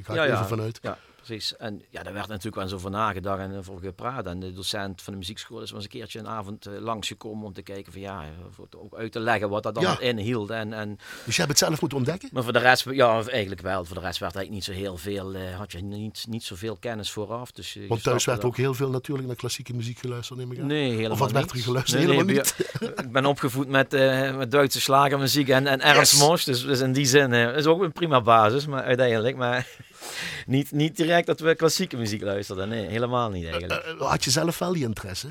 ga 0.02 0.12
ik 0.12 0.18
ja, 0.18 0.24
even 0.24 0.46
vanuit. 0.46 0.78
Ja, 0.82 0.98
precies. 1.26 1.56
En 1.56 1.82
ja, 1.90 2.02
daar 2.02 2.12
werd 2.12 2.28
natuurlijk 2.28 2.56
wel 2.56 2.68
zo 2.68 2.74
over 2.74 2.90
nagedacht 2.90 3.40
en 3.40 3.56
over 3.58 3.78
gepraat. 3.80 4.26
En 4.26 4.40
de 4.40 4.52
docent 4.52 5.02
van 5.02 5.12
de 5.12 5.18
muziekschool 5.18 5.60
is 5.62 5.70
wel 5.70 5.80
eens 5.80 5.92
een 5.92 5.98
keertje 5.98 6.18
een 6.18 6.28
avond 6.28 6.66
langsgekomen 6.78 7.46
om 7.46 7.52
te 7.52 7.62
kijken 7.62 7.92
van 7.92 8.00
ja, 8.00 8.24
voor 8.50 8.66
ook 8.76 8.94
uit 8.96 9.12
te 9.12 9.20
leggen 9.20 9.48
wat 9.48 9.62
dat 9.62 9.74
dan 9.74 9.82
Ja. 9.82 10.00
inhield. 10.00 10.50
En, 10.50 10.72
en, 10.72 10.98
Dus 11.24 11.34
je 11.36 11.42
hebt 11.42 11.48
het 11.58 11.68
zelf 11.68 11.80
moeten 11.80 11.98
ontdekken? 11.98 12.28
maar 12.32 12.42
voor 12.42 12.52
de 12.52 12.58
rest, 12.58 12.84
ja, 12.90 13.22
eigenlijk 13.26 13.60
wel. 13.60 13.84
Voor 13.84 13.94
de 13.96 14.02
rest 14.02 14.18
werd 14.18 14.34
eigenlijk 14.34 14.66
niet 14.66 14.76
zo 14.76 14.82
heel 14.82 14.96
veel, 14.96 15.34
eh, 15.34 15.56
had 15.58 15.72
je 15.72 15.82
niet, 15.82 16.24
niet 16.28 16.44
zoveel 16.44 16.76
kennis 16.76 17.10
vooraf. 17.10 17.50
Dus, 17.52 17.72
je- 17.72 17.80
je 17.82 17.88
Want 17.88 18.02
thuis 18.02 18.24
werd 18.24 18.44
ook 18.44 18.56
heel 18.56 18.74
veel 18.74 18.90
natuurlijk 18.90 19.26
naar 19.26 19.36
klassieke 19.36 19.74
muziek 19.74 19.98
geluisterd, 19.98 20.38
neem 20.38 20.52
ik 20.52 20.58
aan. 20.60 20.66
Nee, 20.66 20.90
helemaal 20.90 21.10
Of 21.10 21.18
wat 21.18 21.32
werd 21.32 21.50
er 21.50 21.58
geluisterd? 21.58 21.98
Nee, 22.04 22.10
Helemaal 22.10 22.34
nee, 22.34 22.36
niet. 22.36 22.98
Ik 23.04 23.12
ben 23.12 23.26
opgevoed 23.26 23.68
met, 23.68 23.94
eh, 23.94 24.36
met 24.36 24.50
Duitse 24.50 24.80
slagermuziek 24.80 25.48
en, 25.48 25.66
en 25.66 25.80
Ernst 25.80 26.12
Yes. 26.12 26.20
Mosch. 26.20 26.44
Dus, 26.44 26.64
dus 26.64 26.80
in 26.80 26.92
die 26.92 27.06
zin 27.06 27.32
eh, 27.32 27.56
is 27.56 27.66
ook 27.66 27.82
een 27.82 27.92
prima 27.92 28.20
basis, 28.20 28.66
maar 28.66 28.82
uiteindelijk. 28.82 29.36
Maar 29.36 29.66
niet, 30.46 30.72
niet 30.72 30.96
direct 30.96 31.26
dat 31.26 31.40
we 31.40 31.54
klassieke 31.54 31.96
muziek 31.96 32.22
luisterden. 32.22 32.68
Nee, 32.68 32.86
helemaal 32.86 33.30
niet 33.30 33.44
eigenlijk. 33.44 33.72
Eh, 33.72 34.08
had 34.08 34.24
je 34.24 34.30
zelf 34.30 34.58
wel 34.58 34.72
die 34.72 34.84
interesse? 34.84 35.28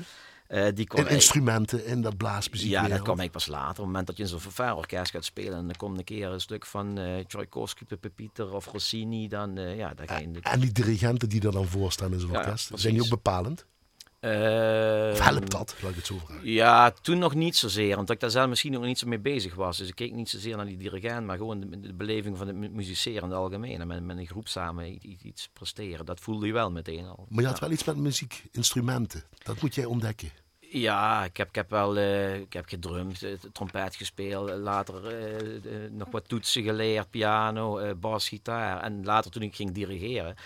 Uh, 0.48 0.66
die 0.74 0.88
in 0.94 1.08
instrumenten 1.08 1.86
in 1.86 2.02
dat 2.02 2.16
blaasmuziek. 2.16 2.70
Ja, 2.70 2.88
dat 2.88 3.02
kwam 3.02 3.20
ik 3.20 3.30
pas 3.30 3.46
later. 3.46 3.70
Op 3.70 3.76
het 3.76 3.86
moment 3.86 4.06
dat 4.06 4.16
je 4.16 4.22
in 4.22 4.28
zo'n 4.28 4.40
fanfareorkest 4.40 5.10
gaat 5.10 5.24
spelen 5.24 5.58
en 5.58 5.66
dan 5.66 5.76
komt 5.76 5.98
een 5.98 6.04
keer 6.04 6.28
een 6.28 6.40
stuk 6.40 6.66
van 6.66 6.98
uh, 6.98 7.24
Tchaikovsky, 7.24 7.84
Pepe 7.84 8.10
Pieter 8.10 8.54
of 8.54 8.66
Rossini, 8.66 9.28
dan 9.28 9.58
uh, 9.58 9.76
ja, 9.76 9.94
daar 9.94 10.08
ga 10.08 10.18
je 10.18 10.30
de... 10.30 10.40
En 10.40 10.60
die 10.60 10.72
dirigenten 10.72 11.28
die 11.28 11.42
er 11.42 11.52
dan 11.52 11.66
voor 11.66 11.92
staan 11.92 12.12
in 12.12 12.20
zo'n 12.20 12.30
ja, 12.30 12.38
orkest, 12.38 12.70
zijn 12.74 12.94
die 12.94 13.02
ook 13.02 13.08
bepalend? 13.08 13.66
Uh, 14.26 15.10
of 15.12 15.18
helpt 15.18 15.50
dat, 15.50 15.74
laat 15.80 15.90
ik 15.90 15.96
het 15.96 16.06
zo 16.06 16.18
vragen? 16.24 16.50
Ja, 16.52 16.90
toen 16.90 17.18
nog 17.18 17.34
niet 17.34 17.56
zozeer. 17.56 17.96
Want 17.96 18.10
ik 18.10 18.20
daar 18.20 18.30
zelf 18.30 18.48
misschien 18.48 18.72
nog 18.72 18.82
niet 18.82 18.98
zo 18.98 19.06
mee 19.06 19.18
bezig 19.18 19.54
was. 19.54 19.76
Dus 19.78 19.88
ik 19.88 19.94
keek 19.94 20.12
niet 20.12 20.28
zozeer 20.28 20.56
naar 20.56 20.66
die 20.66 20.76
dirigent, 20.76 21.26
maar 21.26 21.36
gewoon 21.36 21.60
de, 21.60 21.80
de 21.80 21.94
beleving 21.94 22.38
van 22.38 22.46
het 22.46 22.72
musiceren 22.72 23.22
in 23.22 23.28
het 23.28 23.38
algemeen. 23.38 23.80
En 23.80 23.86
met, 23.86 24.02
met 24.02 24.16
een 24.18 24.26
groep 24.26 24.48
samen 24.48 24.92
iets, 24.92 25.22
iets, 25.22 25.48
presteren. 25.52 26.06
Dat 26.06 26.20
voelde 26.20 26.46
je 26.46 26.52
wel 26.52 26.70
meteen 26.70 27.06
al. 27.06 27.26
Maar 27.28 27.42
je 27.42 27.48
had 27.48 27.58
wel 27.58 27.70
iets 27.70 27.84
met 27.84 27.96
muziek, 27.96 28.42
instrumenten. 28.52 29.22
Dat 29.42 29.60
moet 29.60 29.74
jij 29.74 29.84
ontdekken. 29.84 30.30
Ja, 30.70 31.24
ik 31.24 31.36
heb, 31.36 31.48
ik 31.48 31.54
heb 31.54 31.70
wel 31.70 31.96
uh, 31.96 32.34
ik 32.34 32.52
heb 32.52 32.68
gedrumd, 32.68 33.22
uh, 33.22 33.32
trompet 33.52 33.96
gespeeld, 33.96 34.50
later 34.50 35.20
uh, 35.64 35.90
nog 35.90 36.10
wat 36.10 36.28
toetsen 36.28 36.62
geleerd, 36.62 37.10
piano, 37.10 37.94
bas, 37.94 38.28
gitaar. 38.28 38.82
En 38.82 39.04
later 39.04 39.30
toen 39.30 39.42
ik 39.42 39.54
ging 39.54 39.72
dirigeren, 39.72 40.36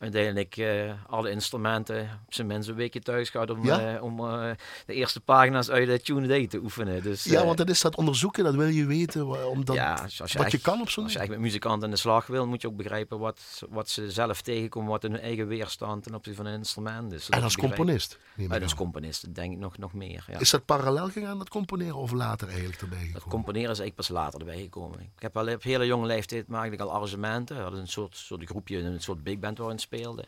uiteindelijk 0.00 0.56
uh, 0.56 0.92
alle 1.06 1.30
instrumenten 1.30 2.20
op 2.26 2.34
zijn 2.34 2.46
mensen 2.46 2.72
een 2.72 2.78
weekje 2.78 3.00
thuis 3.00 3.30
gehad 3.30 3.50
om, 3.50 3.64
ja? 3.64 3.94
uh, 3.94 4.02
om 4.02 4.20
uh, 4.20 4.50
de 4.86 4.94
eerste 4.94 5.20
pagina's 5.20 5.70
uit 5.70 5.86
de 5.86 6.00
Tune 6.00 6.26
Day 6.26 6.46
te 6.46 6.58
oefenen. 6.58 7.02
Dus, 7.02 7.24
ja, 7.24 7.44
want 7.44 7.58
dat 7.58 7.68
is 7.68 7.80
dat 7.80 7.96
onderzoeken, 7.96 8.44
dat 8.44 8.54
wil 8.54 8.66
je 8.66 8.86
weten, 8.86 9.48
omdat, 9.50 9.76
ja, 9.76 10.08
als 10.18 10.32
je 10.32 10.38
wat 10.38 10.50
je 10.50 10.60
kan 10.60 10.80
op 10.80 10.90
zo'n 10.90 11.04
Als 11.04 11.12
je 11.12 11.26
met 11.28 11.38
muzikanten 11.38 11.84
aan 11.84 11.90
de 11.90 11.96
slag 11.96 12.26
wil, 12.26 12.46
moet 12.46 12.62
je 12.62 12.68
ook 12.68 12.76
begrijpen 12.76 13.18
wat, 13.18 13.62
wat 13.70 13.88
ze 13.88 14.10
zelf 14.10 14.40
tegenkomen, 14.42 14.90
wat 14.90 15.02
hun 15.02 15.18
eigen 15.18 15.46
weerstand 15.46 16.02
ten 16.02 16.14
opzichte 16.14 16.42
van 16.42 16.52
een 16.52 16.58
instrument 16.58 17.12
is. 17.12 17.28
En 17.28 17.42
als 17.42 17.56
componist? 17.56 18.18
En 18.48 18.62
als 18.62 18.74
componist, 18.74 19.34
denk 19.34 19.52
ik 19.52 19.58
nog, 19.58 19.78
nog 19.78 19.92
meer. 19.92 20.24
Ja. 20.26 20.38
Is 20.38 20.50
dat 20.50 20.64
parallel 20.64 21.08
gegaan, 21.08 21.38
dat 21.38 21.48
componeren, 21.48 21.96
of 21.96 22.12
later 22.12 22.48
eigenlijk 22.48 22.80
erbij 22.80 22.98
gekomen? 22.98 23.20
Dat 23.20 23.30
componeren 23.30 23.70
is 23.70 23.78
eigenlijk 23.78 23.96
pas 23.96 24.08
later 24.08 24.40
erbij 24.40 24.60
gekomen. 24.60 25.00
Ik 25.00 25.22
heb 25.22 25.36
al 25.36 25.48
op 25.48 25.62
hele 25.62 25.86
jonge 25.86 26.06
leeftijd 26.06 26.48
maakte 26.48 26.72
ik 26.72 26.80
al 26.80 26.92
arrangementen. 26.92 27.56
We 27.56 27.62
hadden 27.62 27.80
een 27.80 27.88
soort, 27.88 28.16
soort 28.16 28.44
groepje, 28.44 28.78
een 28.78 29.00
soort 29.00 29.22
big 29.22 29.38
band 29.38 29.58
waarin 29.58 29.78
speelde. 29.90 30.24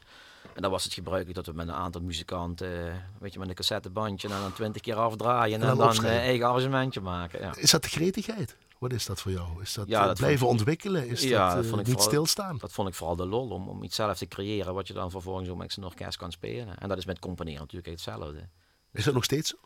En 0.54 0.62
dan 0.62 0.70
was 0.70 0.84
het 0.84 0.92
gebruikelijk 0.92 1.36
dat 1.36 1.46
we 1.46 1.52
met 1.52 1.68
een 1.68 1.74
aantal 1.74 2.00
muzikanten, 2.00 3.04
weet 3.18 3.32
je, 3.32 3.38
met 3.38 3.48
een 3.48 3.54
cassettebandje 3.54 4.28
en 4.28 4.40
dan 4.40 4.52
twintig 4.52 4.82
keer 4.82 4.94
afdraaien 4.94 5.62
en, 5.62 5.68
en 5.68 5.76
dan, 5.76 5.96
een 5.96 6.04
eigen 6.04 6.46
arrangementje 6.46 7.00
maken. 7.00 7.40
Ja. 7.40 7.56
Is 7.56 7.70
dat 7.70 7.82
de 7.82 7.88
gretigheid? 7.88 8.56
Wat 8.78 8.92
is 8.92 9.06
dat 9.06 9.20
voor 9.20 9.32
jou? 9.32 9.62
Is 9.62 9.74
dat, 9.74 9.88
ja, 9.88 10.06
dat 10.06 10.16
blijven 10.16 10.46
ontwikkelen? 10.46 11.08
Is 11.08 11.22
ja, 11.22 11.54
dat, 11.54 11.64
uh, 11.64 11.72
niet 11.72 11.86
vooral, 11.86 12.02
stilstaan? 12.02 12.58
Dat 12.58 12.72
vond 12.72 12.88
ik 12.88 12.94
vooral 12.94 13.16
de 13.16 13.26
lol, 13.26 13.48
om, 13.48 13.68
om 13.68 13.82
iets 13.82 13.96
zelf 13.96 14.18
te 14.18 14.26
creëren 14.26 14.74
wat 14.74 14.86
je 14.86 14.92
dan 14.92 15.10
vervolgens 15.10 15.48
ook 15.48 15.56
met 15.56 15.72
zijn 15.72 15.86
orkest 15.86 16.16
kan 16.16 16.32
spelen. 16.32 16.78
En 16.78 16.88
dat 16.88 16.98
is 16.98 17.04
met 17.04 17.18
componeren 17.18 17.60
natuurlijk 17.60 17.90
hetzelfde. 17.90 18.48
Is 18.92 19.04
dat 19.04 19.14
nog 19.14 19.24
steeds 19.24 19.50
zo? 19.50 19.56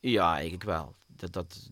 Ja, 0.00 0.32
eigenlijk 0.32 0.64
wel. 0.64 0.94
Dat, 1.06 1.32
dat, 1.32 1.70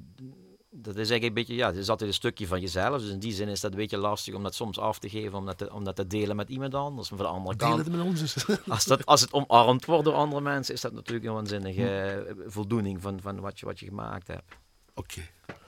dat 0.71 0.97
is 0.97 1.11
eigenlijk 1.11 1.25
een 1.25 1.35
beetje, 1.35 1.55
ja, 1.55 1.67
het 1.67 1.77
is 1.77 1.89
altijd 1.89 2.09
een 2.09 2.15
stukje 2.15 2.47
van 2.47 2.61
jezelf. 2.61 3.01
Dus 3.01 3.11
in 3.11 3.19
die 3.19 3.33
zin 3.33 3.49
is 3.49 3.61
dat 3.61 3.71
een 3.71 3.77
beetje 3.77 3.97
lastig 3.97 4.35
om 4.35 4.43
dat 4.43 4.55
soms 4.55 4.79
af 4.79 4.99
te 4.99 5.09
geven, 5.09 5.39
om 5.39 5.47
dat 5.47 5.59
te, 5.59 5.73
om 5.73 5.85
dat 5.85 5.97
te 5.97 6.07
delen 6.07 6.37
met 6.37 6.49
iemand 6.49 6.75
anders. 6.75 7.11
Maar 7.11 7.19
van 7.19 7.29
de 7.29 7.35
andere 7.35 7.57
Deel 7.57 7.69
kant. 7.69 7.85
het 7.85 7.97
met 7.97 8.05
ons. 8.05 8.21
Dus. 8.21 8.47
als, 8.69 8.85
dat, 8.85 9.07
als 9.07 9.21
het 9.21 9.33
omarmd 9.33 9.85
wordt 9.85 10.05
door 10.05 10.15
andere 10.15 10.41
mensen, 10.41 10.75
is 10.75 10.81
dat 10.81 10.93
natuurlijk 10.93 11.27
een 11.27 11.33
waanzinnige 11.33 12.25
hm. 12.29 12.51
voldoening 12.51 13.03
van, 13.03 13.21
van 13.21 13.41
wat, 13.41 13.61
je, 13.61 13.67
wat 13.67 13.81
je 13.81 13.87
gemaakt 13.87 14.27
hebt. 14.27 14.55
Oké. 14.95 15.21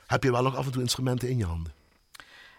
Heb 0.07 0.23
je 0.23 0.31
wel 0.31 0.43
nog 0.43 0.57
af 0.57 0.67
en 0.67 0.73
toe 0.73 0.83
instrumenten 0.83 1.29
in 1.29 1.38
je 1.38 1.45
handen? 1.45 1.73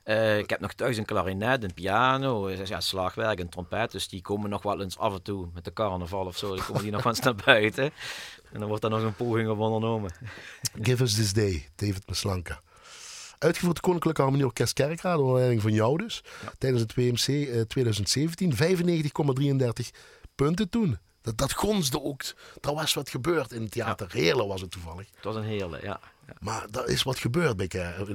Uh, 0.06 0.38
ik 0.38 0.50
heb 0.50 0.60
nog 0.60 0.74
thuis 0.74 0.98
een 0.98 1.06
klarinet, 1.06 1.64
een 1.64 1.74
piano, 1.74 2.52
ja, 2.52 2.80
slagwerk, 2.80 3.40
een 3.40 3.50
trompet. 3.50 3.92
Dus 3.92 4.08
die 4.08 4.22
komen 4.22 4.50
nog 4.50 4.64
wel 4.64 4.82
eens 4.82 4.98
af 4.98 5.14
en 5.14 5.22
toe 5.22 5.50
met 5.54 5.64
de 5.64 5.74
carnaval 5.74 6.26
of 6.26 6.38
zo. 6.38 6.56
Die 6.56 6.64
komen 6.64 6.82
die 6.82 6.92
nog 6.92 7.06
eens 7.06 7.20
naar 7.20 7.36
buiten. 7.46 7.92
En 8.52 8.60
dan 8.60 8.68
wordt 8.68 8.82
daar 8.82 8.92
nog 8.92 9.04
een 9.04 9.16
poging 9.16 9.50
op 9.50 9.60
ondernomen. 9.60 10.14
Give 10.82 11.04
us 11.04 11.16
this 11.16 11.34
day, 11.34 11.70
David 11.76 12.08
Maslanka. 12.08 12.62
Uitgevoerd 13.38 13.80
Koninklijke 13.80 14.22
Harmonie 14.22 14.46
Orkest 14.46 14.74
Kerkraad, 14.74 15.20
onder 15.20 15.36
leiding 15.36 15.62
van 15.62 15.74
jou 15.74 15.98
dus. 15.98 16.24
Tijdens 16.58 16.82
het 16.82 16.96
WMC 16.96 17.28
uh, 17.28 17.62
2017. 17.62 18.54
95,33 18.54 20.00
punten 20.36 20.70
toen. 20.70 20.98
Dat, 21.24 21.38
dat 21.38 21.54
gonsde 21.54 22.02
ook. 22.02 22.22
Er 22.62 22.74
was 22.74 22.94
wat 22.94 23.10
gebeurd 23.10 23.52
in 23.52 23.62
het 23.62 23.72
theater. 23.72 24.08
Ja. 24.12 24.22
Heerlen 24.22 24.48
was 24.48 24.62
het 24.62 24.72
toevallig. 24.72 25.08
Het 25.16 25.24
was 25.24 25.36
een 25.36 25.44
hele, 25.44 25.80
ja. 25.82 26.00
ja. 26.28 26.34
Maar 26.40 26.68
er 26.72 26.88
is 26.88 27.04
wat 27.04 27.20
gebeurd 27.20 27.58
bij, 27.58 27.68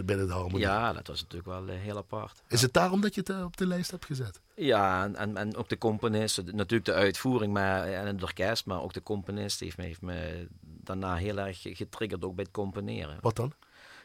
bij 0.04 0.16
de 0.16 0.26
harmonie. 0.28 0.58
Ja, 0.58 0.92
dat 0.92 1.06
was 1.06 1.20
natuurlijk 1.20 1.48
wel 1.48 1.68
uh, 1.68 1.80
heel 1.80 1.96
apart. 1.96 2.42
Is 2.48 2.62
het 2.62 2.72
daarom 2.72 3.00
dat 3.00 3.14
je 3.14 3.20
het 3.20 3.30
uh, 3.30 3.44
op 3.44 3.56
de 3.56 3.66
lijst 3.66 3.90
hebt 3.90 4.04
gezet? 4.04 4.40
Ja, 4.54 5.04
en, 5.04 5.16
en, 5.16 5.36
en 5.36 5.56
ook 5.56 5.68
de 5.68 5.78
componist, 5.78 6.42
natuurlijk 6.42 6.84
de 6.84 6.92
uitvoering 6.92 7.52
maar, 7.52 7.84
en 7.84 8.06
het 8.06 8.22
orkest, 8.22 8.66
maar 8.66 8.82
ook 8.82 8.92
de 8.92 9.02
componist 9.02 9.60
heeft 9.60 9.76
me, 9.76 9.84
heeft 9.84 10.02
me 10.02 10.46
daarna 10.60 11.16
heel 11.16 11.38
erg 11.38 11.60
getriggerd 11.62 12.24
ook 12.24 12.34
bij 12.34 12.44
het 12.44 12.52
componeren. 12.52 13.18
Wat 13.20 13.36
dan? 13.36 13.52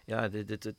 Ja, 0.06 0.30
de, 0.30 0.46
de, 0.46 0.58
de, 0.58 0.76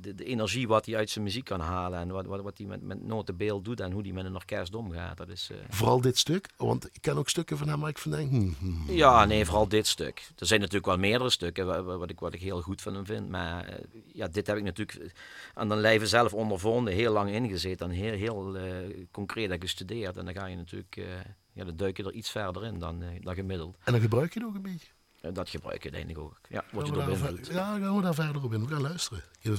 de, 0.00 0.14
de, 0.14 0.24
energie 0.24 0.68
wat 0.68 0.86
hij 0.86 0.96
uit 0.96 1.10
zijn 1.10 1.24
muziek 1.24 1.44
kan 1.44 1.60
halen 1.60 1.98
en 1.98 2.08
wat, 2.08 2.26
wat, 2.26 2.42
wat 2.42 2.58
hij 2.58 2.66
met, 2.66 2.82
met 2.82 3.02
notenbeeld 3.02 3.64
doet 3.64 3.80
en 3.80 3.92
hoe 3.92 4.02
hij 4.02 4.12
met 4.12 4.24
een 4.24 4.34
orkest 4.34 4.74
omgaat. 4.74 5.16
Dat 5.16 5.28
is, 5.28 5.48
uh... 5.52 5.58
Vooral 5.68 6.00
dit 6.00 6.18
stuk? 6.18 6.48
Want 6.56 6.86
ik 6.86 7.00
ken 7.00 7.16
ook 7.16 7.28
stukken 7.28 7.58
van 7.58 7.68
hem 7.68 7.80
waar 7.80 7.90
ik 7.90 7.98
van 7.98 8.10
denk... 8.10 8.30
Hmm, 8.30 8.54
hmm, 8.58 8.82
hmm. 8.86 8.96
Ja, 8.96 9.24
nee, 9.24 9.44
vooral 9.44 9.68
dit 9.68 9.86
stuk. 9.86 10.30
Er 10.36 10.46
zijn 10.46 10.60
natuurlijk 10.60 10.86
wel 10.86 10.98
meerdere 10.98 11.30
stukken 11.30 11.66
wat, 11.66 11.84
wat 11.84 12.10
ik, 12.10 12.20
wat 12.20 12.34
ik 12.34 12.40
heel 12.40 12.62
goed 12.62 12.82
van 12.82 12.94
hem 12.94 13.06
vind. 13.06 13.28
Maar 13.28 13.68
uh, 13.68 13.74
ja, 14.12 14.28
dit 14.28 14.46
heb 14.46 14.56
ik 14.56 14.62
natuurlijk 14.62 15.12
aan 15.54 15.68
de 15.68 15.76
lijve 15.76 16.06
zelf 16.06 16.34
ondervonden, 16.34 16.94
heel 16.94 17.12
lang 17.12 17.30
ingezeten 17.30 17.90
en 17.90 17.96
heel, 17.96 18.12
heel 18.12 18.56
uh, 18.56 19.06
concreet 19.10 19.56
gestudeerd. 19.58 20.16
En 20.16 20.24
dan 20.24 20.34
ga 20.34 20.46
je 20.46 20.56
natuurlijk, 20.56 21.00
ja, 21.52 21.64
dan 21.64 21.76
duik 21.76 21.96
je 21.96 22.04
er 22.04 22.12
iets 22.12 22.30
verder 22.30 22.64
in 22.64 22.78
dan, 22.78 23.04
dan 23.20 23.34
gemiddeld. 23.34 23.76
En 23.84 23.92
dan 23.92 24.00
gebruik 24.00 24.34
je 24.34 24.40
het 24.40 24.48
ook 24.48 24.54
een 24.54 24.62
beetje? 24.62 24.88
Dat 25.20 25.48
gebruik 25.48 25.82
je 25.82 25.90
denk 25.90 26.10
ik 26.10 26.18
ook. 26.18 26.40
Ja, 26.48 26.64
word 26.72 26.86
je 26.86 26.92
door 26.92 27.04
Ja, 27.50 27.78
gaan 27.78 27.96
we 27.96 28.02
daar 28.02 28.14
verder 28.14 28.44
op 28.44 28.52
in. 28.52 28.66
We 28.66 28.72
gaan 28.74 28.80
luisteren. 28.80 29.24
Een 29.42 29.56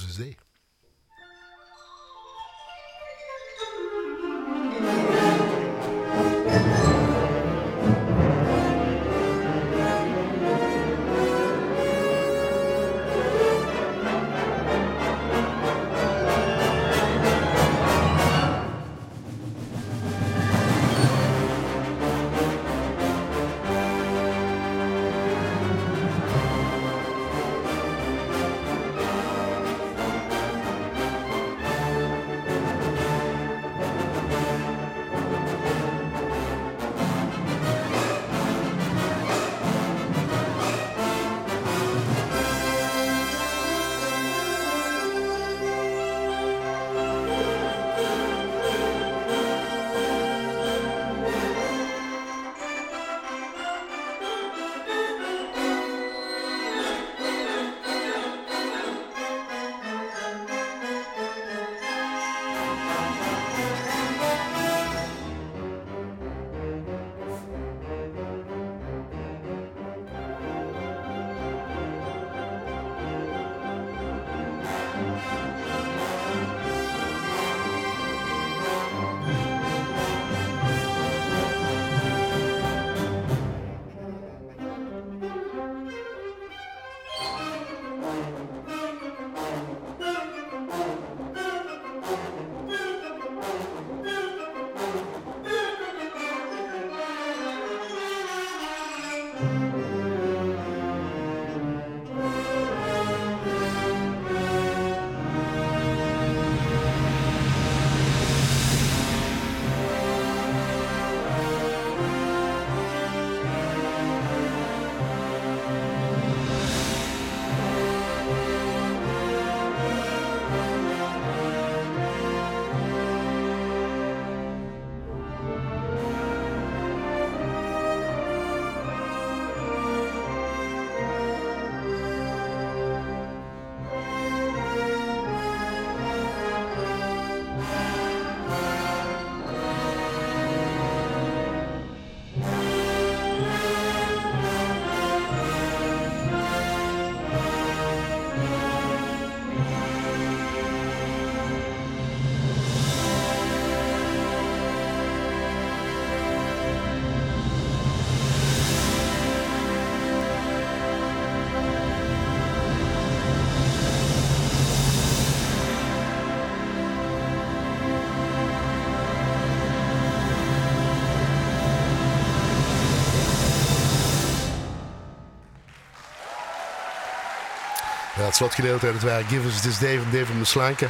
het 178.40 178.52
slotgedeelte 178.52 178.86
uit 178.86 178.94
het 178.94 179.04
werk 179.04 179.26
Give 179.28 179.48
Us 179.48 179.60
This 179.60 179.78
Day 179.78 179.98
van 179.98 180.10
David 180.10 180.38
Meslanke. 180.38 180.88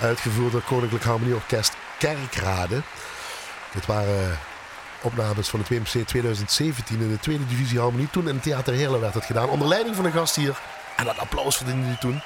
Uitgevoerd 0.00 0.52
door 0.52 0.62
Koninklijk 0.62 1.04
Harmonieorkest 1.04 1.76
Kerkrade. 1.98 2.82
Dit 3.72 3.86
waren 3.86 4.38
opnames 5.02 5.48
van 5.48 5.60
het 5.60 5.68
WMC 5.68 6.06
2017 6.06 7.00
in 7.00 7.10
de 7.10 7.18
tweede 7.18 7.46
divisie 7.46 7.78
harmonie. 7.78 8.10
Toen 8.10 8.28
in 8.28 8.40
Theater 8.40 8.74
Heerlen 8.74 9.00
werd 9.00 9.14
het 9.14 9.24
gedaan. 9.24 9.48
Onder 9.48 9.68
leiding 9.68 9.94
van 9.94 10.04
de 10.04 10.10
gast 10.10 10.36
hier. 10.36 10.58
En 10.96 11.04
dat 11.04 11.18
applaus 11.18 11.56
verdiende 11.56 11.86
hij 11.86 11.96
toen. 11.96 12.20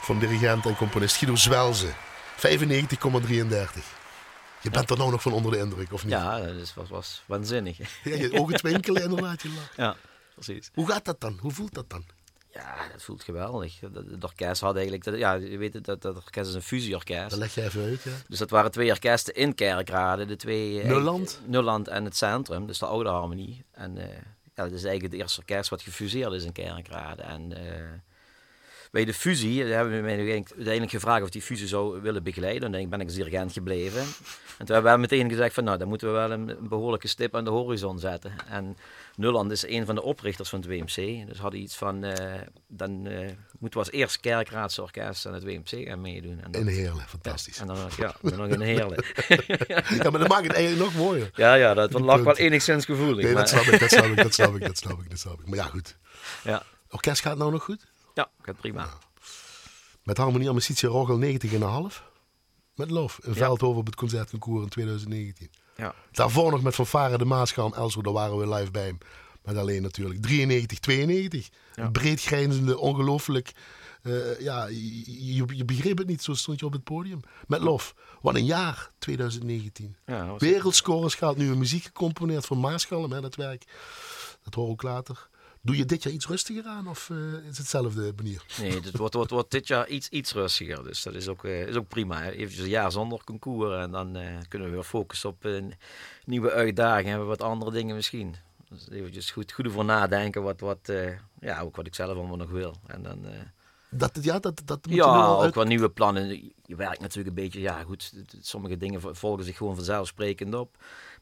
Van 0.00 0.18
dirigent 0.18 0.66
en 0.66 0.76
componist 0.76 1.16
Guido 1.16 1.36
Zwelze. 1.36 1.86
95,33. 1.86 1.92
Je 4.60 4.70
bent 4.70 4.90
er 4.90 4.96
nou 4.96 5.10
nog 5.10 5.22
van 5.22 5.32
onder 5.32 5.52
de 5.52 5.58
indruk, 5.58 5.92
of 5.92 6.04
niet? 6.04 6.12
Ja, 6.12 6.38
dat 6.38 6.72
was, 6.74 6.88
was 6.88 7.22
waanzinnig. 7.26 7.78
Ja, 7.78 8.16
je 8.16 8.40
ogen 8.40 8.56
twinkelen 8.56 9.02
inderdaad. 9.02 9.42
Je. 9.42 9.50
Ja, 9.76 9.96
precies. 10.34 10.70
Hoe 10.74 10.88
gaat 10.90 11.04
dat 11.04 11.20
dan? 11.20 11.38
Hoe 11.40 11.52
voelt 11.52 11.74
dat 11.74 11.90
dan? 11.90 12.15
Ja, 12.56 12.74
dat 12.92 13.02
voelt 13.02 13.22
geweldig. 13.22 13.80
Het 13.80 14.24
orkest 14.24 14.60
had 14.60 14.74
eigenlijk, 14.74 15.04
dat, 15.04 15.18
ja, 15.18 15.32
je 15.32 15.58
weet 15.58 15.74
het, 15.74 15.84
dat, 15.84 16.02
dat 16.02 16.16
orkest 16.16 16.48
is 16.48 16.54
een 16.54 16.62
fusieorkest. 16.62 17.30
Dat 17.30 17.38
leg 17.38 17.54
je 17.54 17.62
even 17.62 17.82
uit, 17.84 18.02
ja. 18.02 18.10
Dus 18.28 18.38
dat 18.38 18.50
waren 18.50 18.70
twee 18.70 18.90
orkesten 18.90 19.34
in 19.34 19.54
Kerkrade, 19.54 20.26
de 20.26 20.36
twee... 20.36 20.80
eh, 20.80 20.88
Nulland? 20.88 21.40
Nulland 21.44 21.88
en 21.88 22.04
het 22.04 22.16
Centrum, 22.16 22.66
dus 22.66 22.78
de 22.78 22.86
oude 22.86 23.08
harmonie. 23.08 23.64
En 23.72 23.98
eh, 23.98 24.08
ja, 24.54 24.62
dat 24.62 24.72
is 24.72 24.84
eigenlijk 24.84 25.12
het 25.12 25.22
eerste 25.22 25.40
orkest 25.40 25.70
wat 25.70 25.82
gefuseerd 25.82 26.32
is 26.32 26.44
in 26.44 26.52
Kerkrade. 26.52 27.22
En 27.22 27.52
eh, 27.56 27.82
bij 28.90 29.04
de 29.04 29.14
fusie 29.14 29.62
hebben 29.64 29.94
we 29.96 30.00
mij 30.00 30.16
uiteindelijk- 30.18 30.90
gevraagd 30.90 31.22
of 31.22 31.30
die 31.30 31.42
fusie 31.42 31.66
zou 31.66 32.00
willen 32.00 32.22
begeleiden. 32.22 32.74
En 32.74 32.80
dan 32.80 32.88
ben 32.88 33.00
ik 33.00 33.06
als 33.06 33.14
dirigent 33.16 33.52
gebleven. 33.52 34.00
En 34.58 34.66
toen 34.66 34.74
hebben 34.74 34.92
we 34.92 34.98
meteen 34.98 35.28
gezegd 35.28 35.54
van 35.54 35.64
nou, 35.64 35.78
dan 35.78 35.88
moeten 35.88 36.08
we 36.08 36.14
wel 36.14 36.30
een, 36.30 36.48
een 36.48 36.68
behoorlijke 36.68 37.08
stip 37.08 37.36
aan 37.36 37.44
de 37.44 37.50
horizon 37.50 37.98
zetten. 37.98 38.32
En 38.48 38.76
Nulland 39.16 39.50
is 39.50 39.66
een 39.66 39.86
van 39.86 39.94
de 39.94 40.02
oprichters 40.02 40.48
van 40.48 40.60
het 40.60 40.68
WMC. 40.68 41.26
Dus 41.26 41.38
hadden 41.38 41.60
iets 41.60 41.76
van, 41.76 42.04
eh, 42.04 42.40
dan 42.68 43.06
eh, 43.06 43.18
moeten 43.58 43.80
we 43.80 43.86
als 43.86 43.90
eerste 43.90 44.20
kerkraadse 44.20 44.82
orkest 44.82 45.26
aan 45.26 45.34
het 45.34 45.44
WMC 45.44 45.86
gaan 45.88 46.00
meedoen. 46.00 46.40
En 46.40 46.50
dat- 46.50 46.60
In 46.60 46.66
Heerlen, 46.66 47.04
fantastisch. 47.08 47.58
en 47.58 47.66
dan 47.66 47.76
ja, 47.98 48.14
dan 48.22 48.36
nog 48.38 48.50
een 48.50 48.60
heerlijk. 48.60 49.24
Ja, 50.02 50.10
maar 50.10 50.20
dat 50.20 50.28
maakt 50.28 50.46
het 50.46 50.52
eigenlijk 50.52 50.84
nog 50.84 50.94
mooier. 50.94 51.30
Ja, 51.34 51.54
ja, 51.54 51.74
dat 51.74 51.92
lag 51.92 52.22
wel 52.22 52.36
enigszins 52.36 52.84
gevoelig. 52.84 53.24
Nee, 53.24 53.32
maar- 53.32 53.42
dat 53.42 53.48
snap 53.48 53.64
ik, 53.74 53.80
dat 53.80 53.90
snap 53.90 54.04
ik, 54.04 54.16
dat 54.16 54.34
snap 54.34 54.54
ik, 54.54 54.60
dat 54.70 54.76
snap 54.78 55.00
ik, 55.02 55.10
dat 55.10 55.18
snap 55.18 55.40
ik. 55.40 55.46
Maar 55.46 55.58
ja, 55.58 55.64
goed. 55.64 55.96
ja. 56.44 56.62
Orkest 56.90 57.20
gaat 57.22 57.38
nou 57.38 57.50
nog 57.52 57.62
goed? 57.64 57.86
ja, 58.14 58.30
gaat 58.42 58.56
prima. 58.56 58.88
Met 60.02 60.16
Harmonie 60.16 60.48
Amicitia 60.48 60.88
Rogel 60.88 61.20
90,5. 61.90 62.02
Met 62.74 62.90
Lof 62.90 63.18
in 63.22 63.34
Veldhoven 63.34 63.80
op 63.80 63.86
het 63.86 63.94
Concertconcours 63.94 64.62
in 64.62 64.68
2019. 64.68 65.50
Ja. 65.76 65.94
Daarvoor 66.12 66.50
nog 66.50 66.62
met 66.62 66.74
Fanfare 66.74 67.18
de 67.18 67.24
Maaschaal 67.24 67.66
en 67.66 67.78
Elsro, 67.78 68.02
daar 68.02 68.12
waren 68.12 68.38
we 68.38 68.54
live 68.54 68.70
bij 68.70 68.86
hem. 68.86 68.98
Met 69.42 69.56
alleen 69.56 69.82
natuurlijk 69.82 70.22
93, 70.22 70.78
92. 70.78 71.48
Ja. 71.74 71.90
Breed 71.90 72.20
grijnzende, 72.22 72.78
ongelooflijk. 72.78 73.52
eh, 74.02 74.40
ja, 74.40 74.66
je, 74.66 75.46
je, 75.56 75.64
begreep 75.64 75.98
het 75.98 76.06
niet, 76.06 76.22
zo 76.22 76.34
stond 76.34 76.60
je 76.60 76.66
op 76.66 76.72
het 76.72 76.84
podium. 76.84 77.20
Met 77.46 77.60
Lof. 77.60 77.94
Wat 78.20 78.34
een 78.34 78.44
jaar, 78.44 78.90
2019. 78.98 79.96
Ja, 80.06 80.36
Wereldscores 80.38 81.14
gaat 81.14 81.36
nu 81.36 81.50
een 81.50 81.58
muziek 81.58 81.84
gecomponeerd 81.84 82.46
voor 82.46 82.58
Maaschalm, 82.58 83.12
hè, 83.12 83.20
dat 83.20 83.34
werk. 83.34 83.64
Dat 84.42 84.54
hoor 84.54 84.72
ik 84.72 84.82
later. 84.82 85.28
Doe 85.66 85.76
je 85.76 85.84
dit 85.84 86.02
jaar 86.02 86.12
iets 86.12 86.26
rustiger 86.26 86.64
aan 86.64 86.88
of 86.88 87.10
eh, 87.10 87.16
is 87.32 87.46
het 87.46 87.56
hetzelfde 87.56 88.12
manier? 88.16 88.44
Nee, 88.60 88.72
het 88.80 88.96
wordt, 88.96 89.14
wordt, 89.14 89.30
wordt 89.30 89.50
dit 89.50 89.66
jaar 89.66 89.88
iets, 89.88 90.08
iets 90.08 90.32
rustiger. 90.32 90.84
Dus 90.84 91.02
dat 91.02 91.14
is 91.14 91.28
ook, 91.28 91.44
eh, 91.44 91.66
is 91.66 91.74
ook 91.76 91.88
prima. 91.88 92.22
Hè. 92.22 92.30
Eventjes 92.30 92.62
een 92.64 92.68
jaar 92.68 92.92
zonder 92.92 93.24
concours. 93.24 93.82
En 93.82 93.90
dan 93.90 94.16
eh, 94.16 94.22
kunnen 94.48 94.68
we 94.68 94.74
weer 94.74 94.84
focussen 94.84 95.28
op 95.28 95.48
nieuwe 96.24 96.50
uitdagingen. 96.50 97.08
Hebben 97.10 97.28
we 97.28 97.36
wat 97.36 97.48
andere 97.48 97.70
dingen 97.70 97.94
misschien. 97.96 98.34
Dus 98.68 98.88
eventjes 98.90 99.30
goed, 99.30 99.52
goed 99.52 99.66
over 99.66 99.84
nadenken. 99.84 100.42
Wat, 100.42 100.60
wat, 100.60 100.92
ja, 101.40 101.60
ook 101.60 101.76
wat 101.76 101.86
ik 101.86 101.94
zelf 101.94 102.16
allemaal 102.16 102.36
nog 102.36 102.50
wil. 102.50 102.74
En 102.86 103.02
dan... 103.02 103.24
Dat, 103.88 104.18
ja, 104.22 104.38
dat, 104.38 104.62
dat 104.64 104.86
moet 104.86 104.96
Ja, 104.96 105.26
ook 105.26 105.42
uit- 105.42 105.54
wel 105.54 105.64
nieuwe 105.64 105.90
plannen. 105.90 106.52
Je 106.66 106.76
werkt 106.76 107.00
natuurlijk 107.00 107.28
een 107.28 107.42
beetje, 107.42 107.60
ja 107.60 107.82
goed, 107.82 108.12
sommige 108.40 108.76
dingen 108.76 109.00
vo- 109.00 109.14
volgen 109.14 109.44
zich 109.44 109.56
gewoon 109.56 109.74
vanzelfsprekend 109.74 110.54
op. 110.54 110.76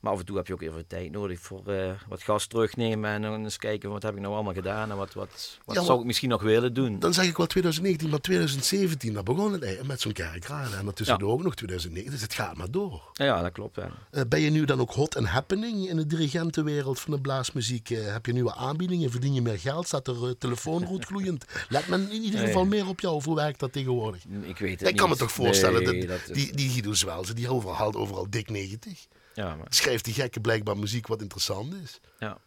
Maar 0.05 0.12
af 0.12 0.19
en 0.19 0.25
toe 0.27 0.37
heb 0.37 0.47
je 0.47 0.53
ook 0.53 0.62
even 0.62 0.87
tijd 0.87 1.11
nodig 1.12 1.40
voor 1.40 1.67
eh, 1.67 1.90
wat 2.09 2.23
gas 2.23 2.47
terugnemen 2.47 3.11
en 3.11 3.23
dan 3.23 3.43
eens 3.45 3.57
kijken 3.57 3.90
wat 3.90 4.03
heb 4.03 4.14
ik 4.14 4.21
nou 4.21 4.35
allemaal 4.35 4.53
gedaan 4.53 4.90
en 4.90 4.97
wat, 4.97 5.12
wat, 5.14 5.59
wat 5.64 5.77
Ja, 5.77 5.83
zou 5.83 6.01
ik 6.01 6.07
misschien 6.07 6.29
nog 6.29 6.43
willen 6.43 6.75
doen. 6.75 6.99
Dan 6.99 7.14
zeg 7.14 7.27
ik 7.27 7.37
wel 7.37 7.47
2019, 7.47 8.11
maar 8.11 8.21
2017, 8.21 9.12
daar 9.12 9.23
begon 9.23 9.53
het 9.53 9.87
met 9.87 10.01
zo'n 10.01 10.12
kerkraden. 10.12 10.79
En 10.79 10.85
daartussendoor 10.85 11.33
ook 11.33 11.43
nog 11.43 11.55
2009, 11.55 12.11
dus 12.11 12.21
het 12.21 12.35
gaat 12.35 12.57
maar 12.57 12.71
door. 12.71 13.11
Ja, 13.12 13.43
dat 13.43 13.53
klopt. 13.53 13.77
Ja. 13.77 13.90
Eh, 14.11 14.23
ben 14.29 14.40
je 14.40 14.51
nu 14.51 14.64
dan 14.64 14.81
ook 14.81 14.93
hot 14.93 15.17
and 15.17 15.27
happening 15.27 15.88
in 15.88 15.97
de 15.97 16.07
dirigentenwereld 16.07 17.01
van 17.01 17.12
de 17.14 17.21
blaasmuziek? 17.21 17.90
Eh, 17.90 18.12
heb 18.12 18.27
je 18.27 18.33
nieuwe 18.33 18.55
aanbiedingen? 18.55 19.11
Verdien 19.11 19.35
je 19.35 19.43
meer 19.43 19.59
geld? 19.59 19.87
Staat 19.87 20.09
er 20.09 20.38
telefoonrood 20.38 21.05
gloeiend? 21.11 21.45
Let 21.69 21.88
men 21.88 22.11
in 22.11 22.23
ieder 22.23 22.38
Nee. 22.38 22.47
geval 22.47 22.64
meer 22.67 22.88
op 22.88 23.01
jou? 23.01 23.14
Of 23.14 23.25
hoe 23.25 23.35
werkt 23.37 23.61
dat 23.61 23.73
tegenwoordig? 23.73 24.25
Ik 24.43 24.59
weet 24.59 24.81
het 24.81 24.88
Ik 24.88 24.97
kan 24.97 25.05
me 25.05 25.11
niet. 25.11 25.19
toch 25.23 25.33
voorstellen, 25.33 25.83
Nee, 25.83 26.07
dat, 26.07 26.21
die, 26.33 26.53
die 26.57 26.71
Guido 26.71 26.93
Zwelze, 26.95 27.35
die 27.35 27.49
overal, 27.49 27.93
overal 27.95 28.27
dik 28.31 28.51
90. 28.51 29.07
Ja, 29.35 29.57
maar, 29.57 29.99
die 30.03 30.14
gekke 30.14 30.40
blijkbaar 30.40 30.77
muziek 30.79 31.07
wat 31.07 31.20
interessant 31.20 31.75
is. 31.75 32.01
ja. 32.18 32.38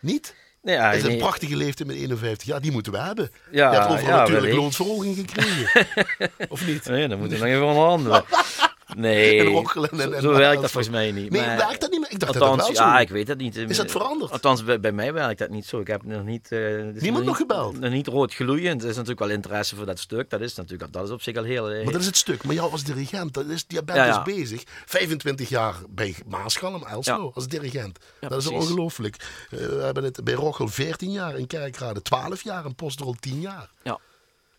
Niet? 0.00 0.34
Nee, 0.62 0.74
ja, 0.74 0.92
is 0.92 1.02
een 1.02 1.08
nee. 1.08 1.18
prachtige 1.18 1.56
leeftijd 1.56 1.88
met 1.88 1.96
51 1.96 2.46
jaar, 2.46 2.60
die 2.60 2.72
moeten 2.72 2.92
we 2.92 2.98
hebben. 2.98 3.30
Ja, 3.50 3.70
je 3.70 3.78
hebt 3.78 3.90
overal 3.90 4.10
ja, 4.10 4.20
natuurlijk 4.20 4.52
loonsverhoging 4.52 5.16
gekregen. 5.16 5.86
of 6.48 6.66
niet? 6.66 6.84
Nee, 6.84 7.08
dan 7.08 7.18
moeten 7.18 7.38
we 7.38 7.44
nog 7.44 7.54
even 7.54 7.66
onderhandelen. 7.66 8.24
Nee, 8.96 9.38
En 9.40 9.46
roggelen 9.46 9.90
en- 9.90 9.98
zo, 10.00 10.10
en- 10.10 10.22
zo 10.22 10.30
en- 10.32 10.38
werkt 10.38 10.60
dat 10.60 10.70
volgens 10.70 10.92
mij 10.94 11.12
niet. 11.12 11.30
Nee, 11.30 11.46
maar- 11.46 11.56
werkt 11.56 11.80
dat 11.80 11.90
niet 11.90 12.00
meer? 12.00 12.10
Ik 12.10 12.18
dacht 12.20 12.32
Althans, 12.34 12.56
dat 12.56 12.66
dat 12.66 12.76
wel 12.78 12.86
ja, 12.86 12.96
zo 12.96 13.02
ik 13.02 13.08
weet 13.08 13.28
het 13.28 13.38
niet. 13.38 13.56
Is 13.56 13.76
dat 13.76 13.90
veranderd? 13.90 14.30
Althans, 14.32 14.64
bij, 14.64 14.80
bij 14.80 14.92
mij 14.92 15.12
werkt 15.12 15.38
dat 15.38 15.48
niet 15.50 15.66
zo. 15.66 15.80
Ik 15.80 15.86
heb 15.86 16.02
nog 16.04 16.24
niet... 16.24 16.52
eh, 16.52 16.60
het 16.60 17.00
Niemand 17.00 17.24
nog 17.24 17.38
niet- 17.38 17.48
gebeld? 17.48 17.80
Nog 17.80 17.90
niet 17.90 18.06
rood 18.06 18.34
gloeiend. 18.34 18.82
Er 18.82 18.88
is 18.88 18.94
natuurlijk 18.94 19.20
wel 19.20 19.30
interesse 19.30 19.76
voor 19.76 19.86
dat 19.86 19.98
stuk. 19.98 20.30
Dat 20.30 20.40
is 20.40 20.54
natuurlijk 20.54 20.92
dat 20.92 21.04
is 21.04 21.10
op 21.10 21.22
zich 21.22 21.36
al 21.36 21.42
heel... 21.44 21.70
eh, 21.70 21.82
Maar 21.84 21.92
dat 21.92 22.00
is 22.00 22.06
het 22.06 22.16
stuk. 22.16 22.44
Maar 22.44 22.54
jou 22.54 22.70
als 22.72 22.84
dirigent, 22.84 23.34
dat 23.34 23.46
is, 23.46 23.64
je 23.68 23.82
bent 23.84 23.98
Ja, 23.98 24.06
dus 24.06 24.14
ja. 24.14 24.22
bezig. 24.22 24.62
25 24.86 25.48
jaar 25.48 25.74
bij 25.88 26.14
Maaschalm, 26.26 26.84
Elslo, 26.84 27.22
Ja. 27.24 27.30
als 27.34 27.48
dirigent. 27.48 27.98
Ja, 28.20 28.28
dat 28.28 28.38
is 28.42 28.46
precies. 28.48 28.64
ongelooflijk. 28.68 29.16
Eh, 29.50 29.58
we 29.58 29.80
hebben 29.82 30.04
het 30.04 30.24
bij 30.24 30.34
Rochel 30.34 30.68
14 30.68 31.10
jaar, 31.12 31.38
in 31.38 31.46
Kerkrade 31.46 32.02
12 32.02 32.42
jaar, 32.42 32.64
en 32.64 32.74
Postrol 32.74 33.14
10 33.20 33.40
jaar. 33.40 33.70
Ja, 33.82 33.98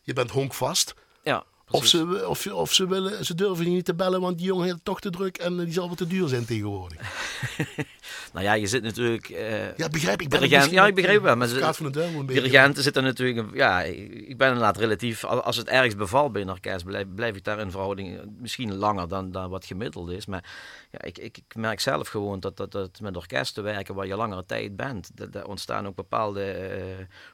Je 0.01 0.13
bent 0.13 0.31
honkvast. 0.31 0.93
ja. 1.23 1.43
Of 1.71 1.85
ze, 1.85 2.25
of, 2.27 2.47
of 2.47 2.73
ze, 2.73 2.87
willen, 2.87 3.25
ze 3.25 3.35
durven 3.35 3.65
je 3.65 3.71
niet 3.71 3.85
te 3.85 3.95
bellen, 3.95 4.21
want 4.21 4.37
die 4.37 4.47
jongen 4.47 4.65
heeft 4.65 4.79
toch 4.83 4.99
te 4.99 5.09
druk 5.09 5.37
en 5.37 5.59
eh, 5.59 5.65
die 5.65 5.73
zal 5.73 5.85
wel 5.85 5.95
te 5.95 6.07
duur 6.07 6.27
zijn 6.27 6.45
tegenwoordig. 6.45 6.99
Nou 8.33 8.47
ja, 8.47 8.53
je 8.53 8.67
zit 8.67 8.83
natuurlijk... 8.83 9.29
eh, 9.29 9.77
Ja, 9.77 9.89
begrijp 9.89 10.21
ik. 10.21 10.29
ben 10.29 10.39
Dirigent, 10.39 10.71
ja, 10.71 10.87
ik 10.87 10.95
begrijp 10.95 11.21
wel. 11.21 11.35
Maar 11.35 11.47
advocaat 11.47 11.75
ze, 11.75 11.83
van 11.83 11.91
de 11.91 12.03
een 12.03 12.25
dirigenten 12.25 12.83
zitten 12.83 13.03
natuurlijk... 13.03 13.55
Ja, 13.55 13.81
ik 13.81 14.37
ben 14.37 14.47
inderdaad 14.47 14.77
relatief... 14.77 15.23
al- 15.23 15.41
Als 15.41 15.57
het 15.57 15.67
ergens 15.67 15.95
bevalt 15.95 16.31
bij 16.31 16.41
een 16.41 16.49
orkest, 16.49 16.85
blijf, 16.85 17.05
blijf 17.15 17.35
ik 17.35 17.43
daar 17.43 17.59
in 17.59 17.71
verhouding 17.71 18.17
eh, 18.17 18.23
misschien 18.39 18.75
langer 18.75 19.07
dan, 19.07 19.31
dan 19.31 19.49
wat 19.49 19.65
gemiddeld 19.65 20.09
is. 20.09 20.25
Maar 20.25 20.43
ja, 20.91 21.01
ik, 21.01 21.17
ik, 21.17 21.37
ik 21.37 21.55
merk 21.55 21.79
zelf 21.79 22.07
gewoon 22.07 22.39
dat, 22.39 22.57
dat, 22.57 22.71
dat 22.71 22.99
met 23.01 23.17
orkesten 23.17 23.63
werken 23.63 23.95
waar 23.95 24.07
je 24.07 24.15
langere 24.15 24.45
tijd 24.45 24.75
bent, 24.75 25.11
dat, 25.13 25.45
ontstaan 25.45 25.87
ook 25.87 25.95
bepaalde 25.95 26.55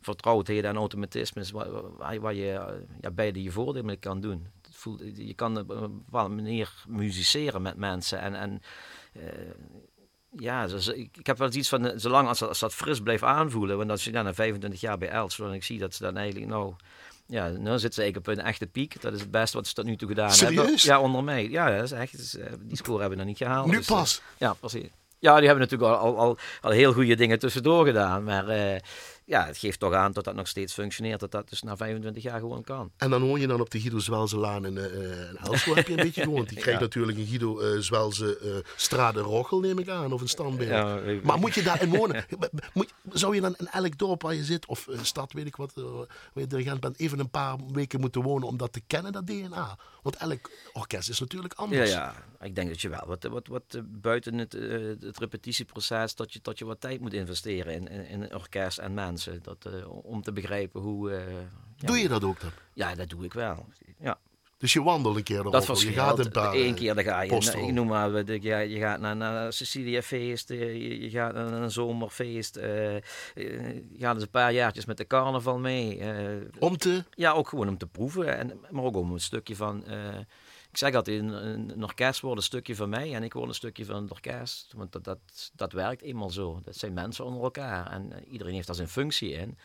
vertrouwdheden 0.01 0.69
en 0.69 0.75
automatismes 0.75 1.51
waar, 1.51 1.67
waar, 2.19 2.33
je 2.33 2.59
ja, 3.01 3.11
beide 3.11 3.43
je 3.43 3.51
voordeel 3.51 3.83
mee 3.83 3.97
kan 3.97 4.20
doen. 4.21 4.47
Het 4.61 4.75
voelt, 4.75 5.01
je 5.15 5.33
kan 5.33 5.57
op 5.57 5.69
een 5.69 6.03
bepaalde 6.05 6.35
manier 6.35 6.71
musiceren 6.87 7.61
met 7.61 7.75
mensen 7.77 8.19
en... 8.19 8.35
en 8.35 8.61
eh, 9.13 9.23
ja, 10.37 10.67
dus 10.67 10.87
ik, 10.87 11.17
ik 11.17 11.27
heb 11.27 11.37
wel 11.37 11.53
iets 11.53 11.69
van, 11.69 11.85
eh, 11.87 11.93
zolang 11.95 12.27
als, 12.27 12.39
dat- 12.39 12.49
als 12.49 12.59
dat 12.59 12.73
fris 12.73 12.99
blijft 13.01 13.23
aanvoelen, 13.23 13.77
want 13.77 13.89
als 13.89 14.03
je 14.03 14.11
dan 14.11 14.23
na 14.23 14.33
25 14.33 14.81
jaar 14.81 14.97
bij 14.97 15.09
Els, 15.09 15.39
en 15.39 15.53
ik 15.53 15.63
zie 15.63 15.79
dat 15.79 15.95
ze 15.95 16.03
dan 16.03 16.17
eigenlijk, 16.17 16.51
nou, 16.51 16.73
ja, 17.27 17.47
nu 17.49 17.69
zitten 17.71 17.93
ze 17.93 18.01
eigenlijk 18.01 18.17
op 18.17 18.27
een 18.27 18.43
echte 18.43 18.67
piek. 18.67 19.01
Dat 19.01 19.13
is 19.13 19.19
het 19.19 19.31
beste 19.31 19.57
wat 19.57 19.67
ze 19.67 19.73
tot 19.73 19.85
nu 19.85 19.95
toe 19.95 20.07
gedaan 20.07 20.29
hebben. 20.29 20.55
Serieus? 20.55 20.83
Ja, 20.83 20.99
onder 20.99 21.23
mij. 21.23 21.49
Ja, 21.49 21.75
dat 21.75 21.83
is 21.83 21.91
echt, 21.91 22.33
eh, 22.33 22.53
die 22.59 22.77
score 22.77 22.99
hebben 22.99 23.17
we 23.17 23.23
nog 23.23 23.25
niet 23.25 23.37
gehaald. 23.37 23.67
Nu 23.67 23.77
dus, 23.77 23.85
pas. 23.87 24.21
ja, 24.37 24.53
precies. 24.53 24.89
Ja, 25.19 25.35
die 25.37 25.47
hebben 25.47 25.63
natuurlijk 25.69 25.91
al, 25.99 26.17
al, 26.17 26.37
al, 26.61 26.71
heel 26.71 26.93
goede 26.93 27.15
dingen 27.15 27.39
tussendoor 27.39 27.85
gedaan, 27.85 28.23
maar 28.23 28.47
eh, 28.47 28.79
ja, 29.31 29.45
het 29.45 29.57
geeft 29.57 29.79
toch 29.79 29.93
aan 29.93 30.11
dat 30.11 30.23
dat 30.23 30.35
nog 30.35 30.47
steeds 30.47 30.73
functioneert, 30.73 31.19
dat 31.19 31.31
dat 31.31 31.49
dus 31.49 31.61
na 31.61 31.77
25 31.77 32.23
jaar 32.23 32.39
gewoon 32.39 32.63
kan. 32.63 32.91
En 32.97 33.09
dan 33.09 33.21
woon 33.21 33.39
je 33.39 33.47
dan 33.47 33.61
op 33.61 33.69
de 33.69 33.79
Guido 33.79 33.99
Zwelzelaan 33.99 34.65
in, 34.65 34.77
eh 34.77 35.29
in 35.29 35.37
Elslo 35.37 35.75
heb 35.75 35.87
je 35.87 35.93
een 35.97 36.03
beetje 36.09 36.21
gewoond. 36.23 36.49
Die 36.49 36.57
krijgt 36.57 36.79
Ja. 36.79 36.85
natuurlijk 36.85 37.17
een 37.17 37.25
Guido 37.25 37.59
eh 37.59 37.79
Zwelze 37.79 38.37
eh 38.37 38.71
Strade 38.75 39.19
Rochel, 39.19 39.59
neem 39.59 39.79
ik 39.79 39.89
aan, 39.89 40.13
of 40.13 40.21
een 40.21 40.27
standbeeld. 40.27 40.69
Ja, 40.69 40.99
Maar 41.23 41.39
moet 41.39 41.53
je 41.53 41.63
daarin 41.63 41.89
wonen? 41.89 42.25
Moet, 42.73 42.93
zou 43.11 43.35
je 43.35 43.41
dan 43.41 43.55
in 43.57 43.67
elk 43.67 43.97
dorp 43.97 44.21
waar 44.21 44.33
je 44.35 44.43
zit, 44.43 44.65
of 44.65 44.87
een 44.87 45.05
stad, 45.05 45.33
weet 45.33 45.45
ik 45.47 45.55
wat, 45.55 45.71
eh, 45.77 45.83
waar 45.93 46.07
je 46.33 46.47
dirigent 46.47 46.79
bent, 46.79 46.99
even 46.99 47.19
een 47.19 47.29
paar 47.29 47.55
weken 47.71 47.99
moeten 47.99 48.21
wonen 48.21 48.47
om 48.47 48.57
dat 48.57 48.73
te 48.73 48.81
kennen, 48.87 49.11
dat 49.11 49.27
DNA? 49.27 49.77
Want 50.01 50.15
elk 50.15 50.49
orkest 50.73 51.09
is 51.09 51.19
natuurlijk 51.19 51.53
Ja, 51.57 51.63
anders. 51.63 51.91
ja, 51.91 52.15
ik 52.41 52.55
denk 52.55 52.69
dat 52.69 52.81
je 52.81 52.89
wel 52.89 53.03
wat, 53.07 53.23
wat, 53.23 53.47
wat 53.47 53.63
eh, 53.69 53.81
buiten 53.85 54.37
het, 54.37 54.53
eh, 54.53 54.71
het 54.99 55.17
repetitieproces, 55.19 56.15
dat 56.15 56.33
je, 56.33 56.39
dat 56.41 56.57
je 56.59 56.65
wat 56.65 56.81
tijd 56.81 56.99
moet 56.99 57.13
investeren 57.13 57.73
in, 57.73 57.87
in, 57.87 58.05
in 58.21 58.35
orkest 58.35 58.77
en 58.77 58.93
mensen. 59.25 59.43
Dat, 59.43 59.73
eh, 59.73 60.05
om 60.05 60.21
te 60.21 60.31
begrijpen 60.31 60.81
hoe... 60.81 61.11
eh, 61.11 61.33
ja, 61.75 61.87
Doe 61.87 61.97
je 61.97 62.07
dat 62.07 62.23
ook 62.23 62.39
dan? 62.39 62.49
Ja, 62.73 62.95
dat 62.95 63.09
doe 63.09 63.23
ik 63.23 63.33
wel. 63.33 63.65
Ja, 63.99 64.17
Dus 64.57 64.73
je 64.73 64.83
wandelt 64.83 65.15
een 65.15 65.23
keer 65.23 65.43
Dat 65.43 65.81
Je 65.81 65.91
gaat 65.91 66.19
een 66.19 66.31
paar 66.31 66.55
Eén 66.55 66.75
keer 66.75 66.95
dan 66.95 67.03
ga 67.03 67.21
je, 67.21 67.35
ik 67.65 67.71
noem 67.71 67.87
maar, 67.87 68.25
je, 68.25 68.69
je 68.69 68.79
gaat 68.79 68.99
naar, 68.99 69.15
naar 69.15 69.53
Cecilia 69.53 70.01
feest, 70.01 70.49
je, 70.49 71.01
je 71.01 71.09
gaat 71.09 71.33
naar 71.33 71.51
een 71.51 71.71
zomerfeest, 71.71 72.57
uh, 72.57 72.63
je 73.35 73.81
gaat 73.99 74.13
eens 74.13 74.23
een 74.23 74.29
paar 74.29 74.53
jaartjes 74.53 74.85
met 74.85 74.97
de 74.97 75.07
carnaval 75.07 75.59
mee. 75.59 75.99
Uh, 75.99 76.47
om 76.59 76.77
te? 76.77 77.03
Ja, 77.15 77.31
ook 77.31 77.49
gewoon 77.49 77.67
om 77.67 77.77
te 77.77 77.87
proeven, 77.87 78.37
en, 78.37 78.59
maar 78.69 78.83
ook 78.83 78.95
om 78.95 79.11
een 79.11 79.19
stukje 79.19 79.55
van... 79.55 79.83
Uh, 79.87 79.95
ik 80.71 80.77
zeg 80.77 80.95
altijd, 80.95 81.19
een, 81.19 81.29
een, 81.29 81.83
orkest 81.83 82.19
wordt 82.19 82.37
een 82.37 82.43
stukje 82.43 82.75
van 82.75 82.89
mij 82.89 83.15
en 83.15 83.23
ik 83.23 83.33
word 83.33 83.47
een 83.47 83.55
stukje 83.55 83.85
van 83.85 84.01
het 84.01 84.11
orkest. 84.11 84.73
Want 84.73 84.91
dat, 84.91 85.03
dat, 85.03 85.51
dat 85.53 85.71
werkt 85.71 86.01
eenmaal 86.01 86.29
zo. 86.29 86.59
Dat 86.63 86.75
zijn 86.75 86.93
mensen 86.93 87.25
onder 87.25 87.43
elkaar 87.43 87.91
en 87.91 88.27
iedereen 88.27 88.53
heeft 88.53 88.67
daar 88.67 88.75
zijn 88.75 88.87
functie 88.87 89.31
in. 89.31 89.57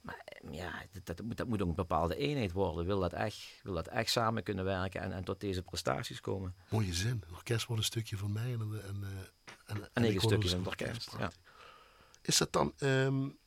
Maar 0.00 0.24
ja, 0.50 0.82
dat, 0.92 1.06
dat, 1.06 1.26
moet, 1.26 1.36
dat 1.36 1.46
moet 1.46 1.62
ook 1.62 1.68
een 1.68 1.74
bepaalde 1.74 2.16
eenheid 2.16 2.52
worden. 2.52 2.86
Wil 2.86 3.00
dat 3.00 3.12
echt, 3.12 3.60
wil 3.62 3.74
dat 3.74 3.86
echt 3.86 4.10
samen 4.10 4.42
kunnen 4.42 4.64
werken 4.64 5.00
en, 5.00 5.12
en 5.12 5.24
tot 5.24 5.40
deze 5.40 5.62
prestaties 5.62 6.20
komen. 6.20 6.54
Mooie 6.68 6.94
zin. 6.94 7.22
Een 7.26 7.34
orkest 7.34 7.66
wordt 7.66 7.82
een 7.82 7.88
stukje 7.88 8.16
van 8.16 8.32
mij 8.32 8.52
en, 8.52 8.60
en, 8.60 8.82
en, 8.86 9.76
en, 9.76 9.88
en 9.92 10.04
ik 10.04 10.14
een 10.14 10.20
stukje 10.20 10.48
van 10.48 10.58
het 10.58 10.66
orkest. 10.66 11.14
Ja. 11.18 11.32
Is 12.22 12.38
dat 12.38 12.52
dan 12.52 12.72
um, 12.78 13.38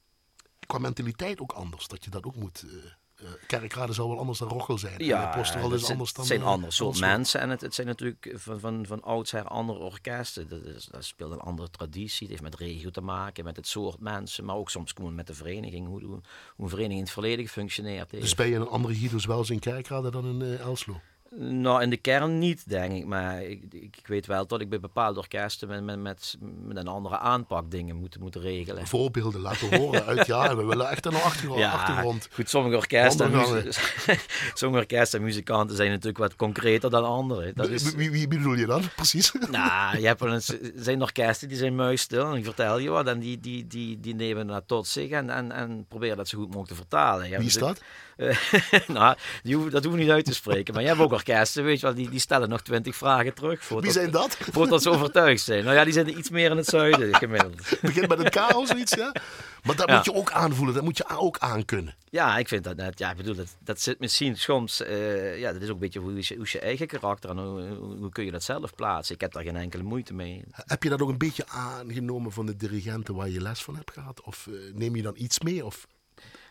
qua 0.65 0.77
mentaliteit 0.77 1.39
ook 1.39 1.51
anders? 1.51 1.87
Dat 1.87 2.03
je 2.03 2.09
dat 2.09 2.23
ook 2.23 2.35
moet... 2.35 2.63
Uh, 2.65 2.83
uh, 3.23 3.29
kerkraden 3.47 3.95
zal 3.95 4.09
wel 4.09 4.19
anders 4.19 4.39
dan 4.39 4.47
Rochel 4.47 4.77
zijn. 4.77 5.03
Ja, 5.03 5.35
en 5.35 5.69
de 5.69 5.75
is 5.75 5.89
anders 5.89 6.13
dan... 6.13 6.23
Het 6.23 6.33
zijn 6.33 6.43
andere 6.43 6.71
soort 6.71 6.99
mensen 6.99 7.39
en 7.39 7.49
het, 7.49 7.61
het 7.61 7.73
zijn 7.73 7.87
natuurlijk 7.87 8.33
van, 8.33 8.59
van, 8.59 8.85
van 8.85 9.01
oudsher 9.01 9.43
andere 9.43 9.79
orkesten. 9.79 10.49
Dat, 10.49 10.63
is, 10.63 10.85
dat 10.85 11.05
speelt 11.05 11.31
een 11.31 11.39
andere 11.39 11.69
traditie. 11.69 12.27
Het 12.27 12.29
heeft 12.29 12.41
met 12.41 12.55
regio 12.55 12.89
te 12.89 13.01
maken, 13.01 13.43
met 13.43 13.55
het 13.55 13.67
soort 13.67 13.99
mensen, 13.99 14.45
maar 14.45 14.55
ook 14.55 14.69
soms 14.69 14.91
gewoon 14.91 15.15
met 15.15 15.27
de 15.27 15.33
vereniging, 15.33 15.87
hoe, 15.87 16.03
hoe, 16.03 16.21
een 16.57 16.69
vereniging 16.69 16.91
in 16.91 17.03
het 17.03 17.11
verleden 17.11 17.45
gefunctioneerd 17.45 18.11
heeft. 18.11 18.23
Dus 18.23 18.35
ben 18.35 18.47
je 18.47 18.55
een 18.55 18.67
andere 18.67 18.95
Guido's 18.95 19.25
wel 19.25 19.37
eens 19.37 19.49
in 19.49 19.59
kerkraden 19.59 20.11
dan 20.11 20.25
in 20.25 20.41
uh, 20.41 20.59
Elslo? 20.59 21.01
Nou, 21.37 21.81
in 21.81 21.89
de 21.89 21.97
kern 21.97 22.37
niet, 22.37 22.69
denk 22.69 22.93
ik. 22.93 23.05
Maar 23.05 23.43
ik, 23.43 23.63
ik 23.71 24.07
weet 24.07 24.25
wel 24.25 24.47
dat 24.47 24.61
ik 24.61 24.69
bij 24.69 24.79
bepaalde 24.79 25.19
orkesten 25.19 25.67
met, 25.67 25.83
met, 25.83 25.99
met, 25.99 26.37
met 26.39 26.77
een 26.77 26.87
andere 26.87 27.17
aanpak 27.17 27.71
dingen 27.71 27.95
moet, 27.95 28.19
moet 28.19 28.35
regelen. 28.35 28.87
Voorbeelden 28.87 29.41
laten 29.41 29.77
horen 29.77 30.05
uit 30.05 30.25
ja, 30.25 30.55
we 30.55 30.65
willen 30.65 30.89
echt 30.89 31.05
een 31.05 31.15
achtergrond. 31.15 31.59
Ja, 31.59 31.71
achtergrond. 31.71 32.27
Goed, 32.31 32.49
sommige 32.49 32.75
orkesten, 32.75 33.31
sommige 34.53 34.81
orkesten 34.81 35.19
en 35.19 35.25
muzikanten 35.25 35.75
zijn 35.75 35.89
natuurlijk 35.89 36.17
wat 36.17 36.35
concreter 36.35 36.89
dan 36.89 37.05
andere. 37.05 37.53
Dat 37.53 37.69
is... 37.69 37.95
wie, 37.95 38.11
wie, 38.11 38.27
bedoel 38.27 38.53
je 38.53 38.65
dan, 38.65 38.81
precies? 38.95 39.31
Nou, 39.49 39.99
je 39.99 40.07
hebt 40.07 40.19
wel 40.19 40.33
eens, 40.39 40.53
zijn 40.75 41.01
orkesten 41.01 41.47
die 41.47 41.57
zijn 41.57 41.75
muisstil 41.75 42.31
en 42.31 42.37
ik 42.37 42.43
vertel 42.43 42.77
je 42.77 42.89
wat 42.89 43.07
en 43.07 43.19
die, 43.19 43.39
die, 43.39 43.67
die, 43.67 43.99
die 43.99 44.15
nemen 44.15 44.47
dat 44.47 44.63
tot 44.67 44.87
zich 44.87 45.09
en, 45.09 45.29
en, 45.29 45.51
en 45.51 45.85
proberen 45.87 46.17
dat 46.17 46.27
zo 46.27 46.37
goed 46.37 46.47
mogelijk 46.47 46.69
te 46.69 46.75
vertalen. 46.75 47.29
Wie 47.29 47.47
is 47.47 47.53
dat? 47.53 47.81
nou, 48.87 49.15
die 49.43 49.55
hoef, 49.55 49.69
dat 49.69 49.83
hoeven 49.83 49.91
we 49.91 50.05
niet 50.05 50.13
uit 50.13 50.25
te 50.25 50.33
spreken. 50.33 50.73
Maar 50.73 50.83
je 50.83 50.89
hebt 50.89 51.01
ook 51.01 51.13
orkesten, 51.27 51.63
weet 51.63 51.79
je 51.79 51.85
wel, 51.85 51.95
die, 51.95 52.09
die 52.09 52.19
stellen 52.19 52.49
nog 52.49 52.61
twintig 52.61 52.95
vragen 52.95 53.33
terug. 53.33 53.69
Wie 53.69 53.91
zijn 53.91 54.11
dat? 54.11 54.37
Voordat 54.51 54.81
ze 54.81 54.89
overtuigd 54.89 55.43
zijn. 55.43 55.63
Nou 55.63 55.75
ja, 55.75 55.83
die 55.83 55.93
zijn 55.93 56.17
iets 56.17 56.29
meer 56.29 56.51
in 56.51 56.57
het 56.57 56.65
zuiden 56.65 57.15
gemiddeld. 57.15 57.77
Begint 57.81 58.07
met 58.07 58.19
een 58.19 58.29
K 58.29 58.55
of 58.55 58.67
zoiets, 58.67 58.93
ja? 58.93 59.15
Maar 59.63 59.75
dat 59.75 59.89
moet 59.89 60.05
je 60.05 60.13
ook 60.13 60.31
aanvoelen, 60.31 60.75
dat 60.75 60.83
moet 60.83 60.97
je 60.97 61.17
ook 61.17 61.37
aankunnen. 61.37 61.95
Ja, 62.09 62.37
ik 62.37 62.47
vind 62.47 62.63
dat 62.63 62.75
net, 62.75 62.99
ja, 62.99 63.11
ik 63.11 63.17
bedoel, 63.17 63.35
dat, 63.35 63.55
dat 63.59 63.81
zit 63.81 63.99
misschien 63.99 64.37
soms, 64.37 64.81
uh, 64.81 65.39
ja, 65.39 65.53
dat 65.53 65.61
is 65.61 65.67
ook 65.67 65.73
een 65.73 65.79
beetje 65.79 65.99
hoe 65.99 66.17
is 66.17 66.27
je, 66.27 66.35
hoe 66.35 66.47
je 66.51 66.59
eigen 66.59 66.87
karakter 66.87 67.29
en 67.29 67.37
hoe, 67.37 67.61
hoe, 67.99 68.09
kun 68.09 68.25
je 68.25 68.31
dat 68.31 68.43
zelf 68.43 68.75
plaatsen. 68.75 69.15
Ik 69.15 69.21
heb 69.21 69.33
daar 69.33 69.43
geen 69.43 69.55
enkele 69.55 69.83
moeite 69.83 70.13
mee. 70.13 70.43
Heb 70.51 70.83
je 70.83 70.89
dat 70.89 71.01
ook 71.01 71.09
een 71.09 71.17
beetje 71.17 71.47
aangenomen 71.47 72.31
van 72.31 72.45
de 72.45 72.55
dirigenten 72.55 73.15
waar 73.15 73.29
je 73.29 73.41
les 73.41 73.63
van 73.63 73.75
hebt 73.75 73.91
gehad? 73.91 74.21
Of 74.21 74.45
uh, 74.49 74.73
neem 74.73 74.95
je 74.95 75.01
dan 75.01 75.13
iets 75.17 75.39
mee? 75.39 75.65
Of 75.65 75.87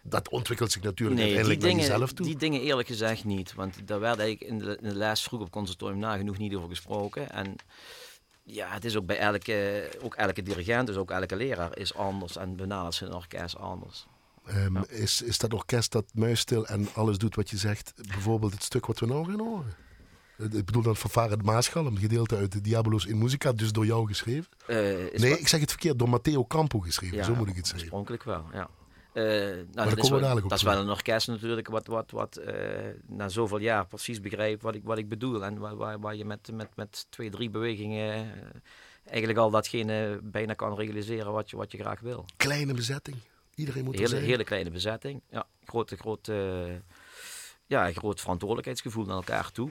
dat 0.03 0.29
ontwikkelt 0.29 0.73
zich 0.73 0.83
natuurlijk 0.83 1.21
nee, 1.21 1.37
uiteindelijk 1.37 1.61
dingen, 1.61 1.87
jezelf 1.87 2.13
toe. 2.13 2.27
Die 2.27 2.37
dingen 2.37 2.61
eerlijk 2.61 2.89
gezegd 2.89 3.25
niet. 3.25 3.55
Want 3.55 3.89
daar 3.89 4.01
werd 4.01 4.19
eigenlijk 4.19 4.51
in 4.51 4.59
de, 4.59 4.79
in 4.81 4.89
de 4.89 4.95
les 4.95 5.23
vroeg 5.23 5.41
op 5.41 5.51
conservatorium 5.51 5.99
nagenoeg 5.99 6.39
niet 6.39 6.55
over 6.55 6.69
gesproken. 6.69 7.31
En 7.31 7.57
ja, 8.43 8.69
het 8.69 8.85
is 8.85 8.97
ook 8.97 9.07
bij 9.07 9.19
elke, 9.19 9.89
ook 10.03 10.15
elke 10.15 10.43
dirigent, 10.43 10.87
dus 10.87 10.97
ook 10.97 11.11
elke 11.11 11.37
leraar 11.37 11.79
is 11.79 11.95
anders 11.95 12.37
en 12.37 12.57
benadert 12.57 12.95
zijn 12.95 13.13
orkest 13.13 13.57
anders. 13.57 14.07
Um, 14.49 14.85
is, 14.89 15.23
is 15.23 15.39
dat 15.39 15.55
orkest 15.55 15.93
dat 15.93 16.05
muisstil 16.15 16.67
en 16.67 16.89
alles 16.95 17.19
doet 17.19 17.35
wat 17.35 17.51
je 17.51 17.57
zegt, 17.57 17.93
bijvoorbeeld 18.09 18.53
het 18.53 18.63
stuk 18.63 18.87
wat 18.87 18.99
we 18.99 19.07
nou 19.07 19.25
gaan 19.25 19.41
horen? 19.41 19.75
Ik 20.39 20.65
bedoel 20.65 20.83
dan 20.83 20.97
Maaschal, 21.43 21.87
een 21.87 21.99
gedeelte 21.99 22.37
uit 22.37 22.53
de 22.53 22.61
Diabolos 22.61 23.07
in 23.07 23.19
Musica, 23.19 23.53
dus 23.53 23.73
door 23.73 23.87
jou 23.87 24.07
geschreven? 24.07 24.51
Uh, 24.67 24.77
nee, 25.17 25.39
ik 25.39 25.49
zeg 25.49 25.61
het 25.61 25.71
verkeerd, 25.71 25.99
door 25.99 26.09
Matteo 26.09 26.45
Campo 26.45 26.79
geschreven, 26.79 27.17
ja, 27.17 27.25
zo 27.25 27.35
moet 27.35 27.49
ik 27.49 27.57
het 27.57 27.67
zeggen. 27.67 27.83
Oorspronkelijk 27.83 28.23
wel, 28.23 28.45
ja. 28.53 28.69
Uh, 29.15 29.23
nou, 29.73 29.89
dat, 29.89 29.99
is 29.99 30.11
wel, 30.11 30.41
dat 30.41 30.53
is 30.53 30.63
wel 30.63 30.79
een 30.79 30.91
orkest 30.91 31.29
natuurlijk, 31.29 31.69
wat, 31.69 31.87
wat, 31.87 32.11
wat 32.11 32.41
uh, 32.41 32.55
na 33.07 33.29
zoveel 33.29 33.59
jaar 33.59 33.87
precies 33.87 34.21
begrijpt 34.21 34.63
wat 34.63 34.75
ik, 34.75 34.85
wat 34.85 34.99
ik 34.99 35.09
bedoel. 35.09 35.45
En 35.45 35.59
waar, 35.59 35.77
waar, 35.77 36.01
waar 36.01 36.15
je 36.15 36.25
met, 36.25 36.53
met, 36.53 36.69
met 36.77 37.07
twee, 37.09 37.31
drie 37.31 37.51
bewegingen 37.51 38.27
uh, 38.27 38.33
eigenlijk 39.05 39.39
al 39.39 39.51
datgene 39.51 40.21
bijna 40.23 40.55
kan 40.55 40.75
realiseren 40.75 41.33
wat 41.33 41.51
je, 41.51 41.57
wat 41.57 41.73
je 41.73 41.79
graag 41.79 42.01
wil. 42.01 42.25
Kleine 42.37 42.75
bezetting, 42.75 43.17
iedereen 43.55 43.85
moet 43.85 43.95
hele, 43.95 44.09
zijn. 44.09 44.23
Hele 44.23 44.45
kleine 44.45 44.71
bezetting, 44.71 45.21
ja. 45.31 45.47
Grote, 45.65 45.97
grote, 45.97 46.83
ja, 47.67 47.93
groot 47.93 48.21
verantwoordelijkheidsgevoel 48.21 49.05
naar 49.05 49.17
elkaar 49.17 49.53
toe. 49.53 49.71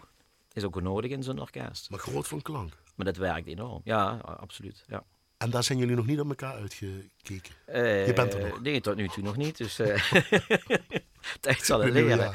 Is 0.53 0.63
ook 0.63 0.81
nodig 0.81 1.11
in 1.11 1.23
zo'n 1.23 1.39
orkest. 1.39 1.89
Maar 1.89 1.99
groot 1.99 2.27
van 2.27 2.41
klank. 2.41 2.73
Maar 2.95 3.05
dat 3.05 3.17
werkt 3.17 3.47
enorm, 3.47 3.81
ja, 3.83 4.17
absoluut, 4.17 4.83
ja. 4.87 5.03
En 5.43 5.49
daar 5.49 5.63
zijn 5.63 5.77
jullie 5.77 5.95
nog 5.95 6.05
niet 6.05 6.19
op 6.19 6.29
elkaar 6.29 6.53
uitgekeken? 6.53 7.53
Uh, 7.69 8.07
je 8.07 8.13
bent 8.13 8.33
er 8.33 8.49
nog? 8.49 8.61
Nee, 8.61 8.81
tot 8.81 8.95
nu 8.95 9.07
toe 9.07 9.23
nog 9.23 9.37
niet. 9.37 9.57
Dus 9.57 9.79
uh, 9.79 9.87
het 11.41 11.65
zal 11.65 11.81
het 11.81 11.93
leren. 11.93 12.33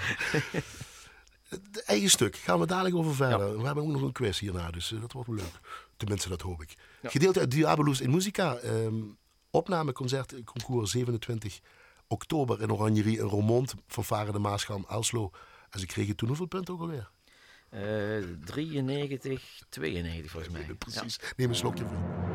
Het 1.49 1.83
eigen 1.87 2.11
stuk, 2.11 2.37
gaan 2.37 2.61
we 2.61 2.67
dadelijk 2.67 2.97
over 2.97 3.15
verder. 3.15 3.59
We 3.59 3.65
hebben 3.65 3.85
ook 3.85 3.91
nog 3.91 4.03
een 4.03 4.13
quiz 4.13 4.39
hierna, 4.39 4.71
dus 4.71 4.93
uh, 4.93 5.01
dat 5.01 5.13
wordt 5.13 5.29
leuk. 5.31 5.61
Tenminste, 5.97 6.29
dat 6.29 6.41
hoop 6.41 6.63
ik. 6.63 6.75
Ja. 7.03 7.09
Gedeelte 7.09 7.39
uit 7.39 7.51
Diabolus 7.51 8.01
in 8.01 8.11
Musica. 8.11 8.59
Um, 8.65 9.19
opnameconcert, 9.51 10.35
concours 10.45 10.91
27 10.91 11.61
oktober 12.07 12.63
in 12.63 12.73
Oranjerie 12.73 13.19
in 13.19 13.25
Romont. 13.25 13.75
Van 13.87 14.05
Varen 14.05 14.33
de 14.33 14.39
Maascham, 14.39 14.87
Elslo. 14.89 15.31
En 15.71 15.81
ze 15.81 15.87
kregen 15.87 16.17
toen 16.17 16.29
hoeveel 16.29 16.47
punten 16.47 16.75
ook 16.75 16.81
alweer? 16.81 17.11
93, 18.45 19.63
92 19.69 20.31
volgens 20.31 20.53
mij. 20.53 20.75
Precies. 20.79 21.19
Neem 21.37 21.49
een 21.49 21.55
slokje 21.55 21.85
van. 21.85 22.29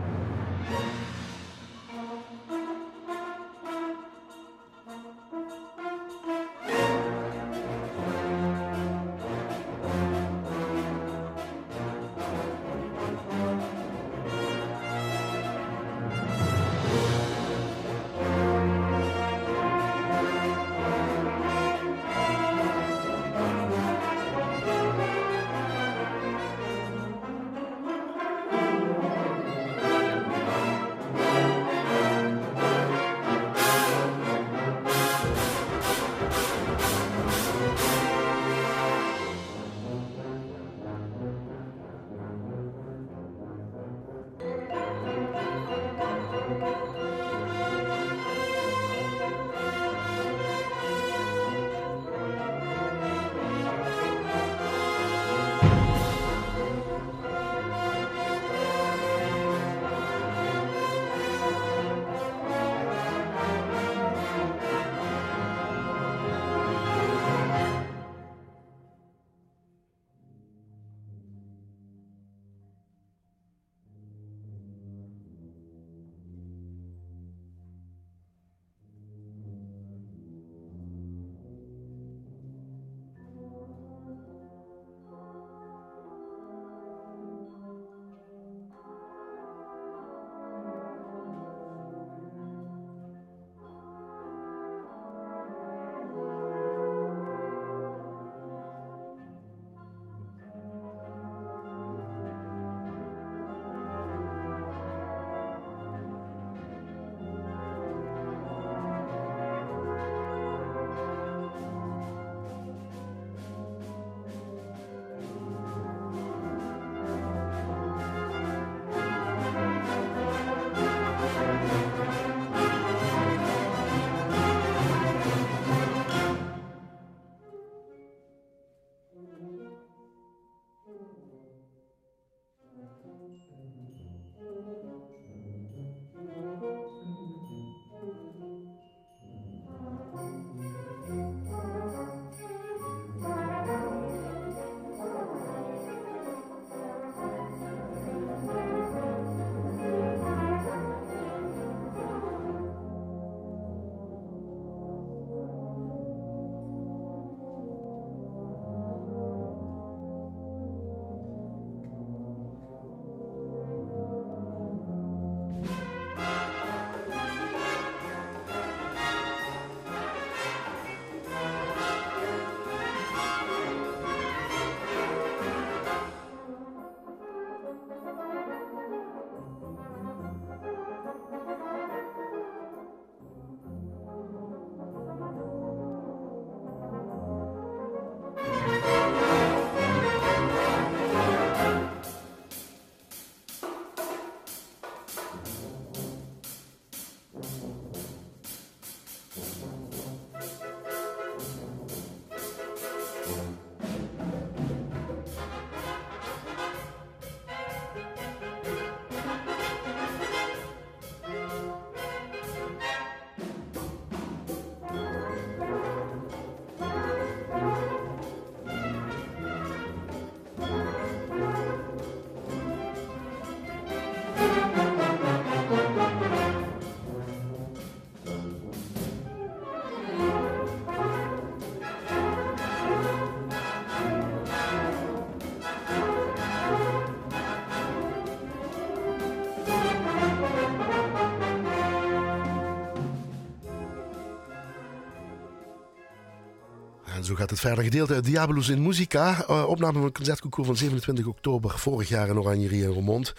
En 247.14 247.24
zo 247.24 247.36
gaat 247.36 247.50
het 247.50 247.60
verder. 247.60 247.84
Gedeelte 247.84 248.14
uit 248.14 248.24
Diabolus 248.24 248.70
in 248.70 248.82
Musica. 248.82 249.46
Uh, 249.50 249.66
opname 249.68 249.94
van 249.94 250.04
het 250.04 250.14
concertconcours 250.14 250.68
van 250.68 250.78
27 250.78 251.26
oktober 251.26 251.80
vorig 251.80 252.10
jaar 252.10 252.30
in 252.30 252.40
Oranjerie 252.40 252.84
in 252.84 252.90
Roermond. 252.90 253.34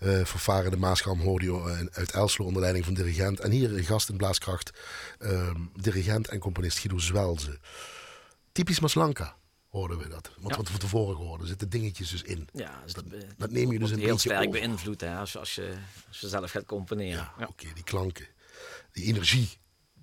Uh, 0.00 0.24
vervaren 0.24 0.70
de 0.70 0.76
Maascham 0.76 1.20
hoorde 1.20 1.44
je 1.44 1.88
uit 1.92 2.10
Elslo 2.10 2.44
onder 2.44 2.60
leiding 2.60 2.84
van 2.84 2.94
dirigent. 2.94 3.40
En 3.40 3.50
hier 3.50 3.84
gast 3.84 4.08
in 4.08 4.16
Blaaskracht, 4.16 4.70
uh, 5.18 5.50
dirigent 5.80 6.28
en 6.28 6.38
componist 6.38 6.78
Guido 6.78 6.98
Zwelze. 6.98 7.58
Typisch 8.52 8.80
Maslanka 8.80 9.36
hoorden 9.68 9.98
we 9.98 10.08
dat. 10.08 10.30
Want 10.38 10.56
wat 10.56 10.70
we 10.70 10.78
tevoren 10.78 11.16
hoorden, 11.16 11.46
zitten 11.46 11.68
dingetjes 11.68 12.10
dus 12.10 12.22
in. 12.22 12.48
Ja, 12.52 12.80
dus 12.84 12.92
dat, 12.92 13.04
dat, 13.36 13.50
neem 13.50 13.72
je 13.72 13.78
dus 13.78 13.90
een 13.90 13.98
heel 13.98 14.06
beetje 14.14 14.28
sterk 14.30 14.50
beïnvloed 14.50 15.00
hè, 15.00 15.16
als, 15.16 15.36
als, 15.36 15.54
je, 15.54 15.74
als 16.08 16.20
je 16.20 16.28
zelf 16.28 16.50
gaat 16.50 16.66
componeren. 16.66 17.16
Ja, 17.16 17.34
ja. 17.38 17.46
oké, 17.46 17.66
die 17.74 17.84
klanken, 17.84 18.26
die 18.92 19.04
energie 19.04 19.59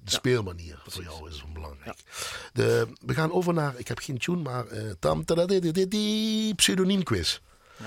de 0.08 0.14
speelmanier 0.14 0.82
voor 0.88 1.04
jou 1.04 1.30
is 1.30 1.44
belangrijk. 1.54 2.00
De, 2.54 2.88
we 3.06 3.14
gaan 3.14 3.32
over 3.32 3.54
naar, 3.54 3.78
ik 3.78 3.88
heb 3.88 4.00
geen 4.00 4.18
tune, 4.18 4.42
maar 4.42 4.72
uh, 4.72 4.92
tam, 5.00 5.24
die 5.90 6.56
pseudoniemquiz. 6.56 7.40
Ja. 7.80 7.86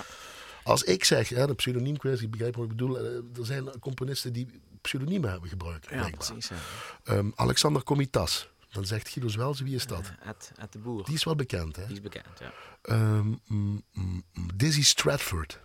Als 0.63 0.83
ik 0.83 1.03
zeg, 1.03 1.29
ja, 1.29 1.45
de 1.45 1.53
pseudoniemquiz, 1.53 2.21
ik 2.21 2.31
begrijp 2.31 2.55
wat 2.55 2.63
ik 2.63 2.69
bedoel, 2.69 2.99
uh, 2.99 3.05
er 3.37 3.45
zijn 3.45 3.79
componisten 3.79 4.33
die 4.33 4.61
pseudoniemen 4.81 5.29
hebben 5.29 5.49
gebruikt. 5.49 5.89
Ja, 5.89 6.09
precies. 6.09 6.49
Ja. 7.05 7.13
Um, 7.13 7.31
Alexander 7.35 7.83
Comitas. 7.83 8.49
Dan 8.71 8.85
zegt 8.85 9.09
Guido 9.09 9.29
Zwelze, 9.29 9.63
wie 9.63 9.75
is 9.75 9.87
dat? 9.87 10.11
Uh, 10.21 10.29
Ed, 10.29 10.51
Ed 10.55 10.71
de 10.71 10.79
Boer. 10.79 11.05
Die 11.05 11.13
is 11.13 11.23
wel 11.23 11.35
bekend, 11.35 11.75
hè? 11.75 11.85
Die 11.85 11.95
is 11.95 12.01
bekend, 12.01 12.39
ja. 12.39 12.53
Um, 12.89 13.41
mm, 13.47 13.83
mm, 13.93 14.23
Dizzy 14.55 14.83
Stratford. 14.83 15.59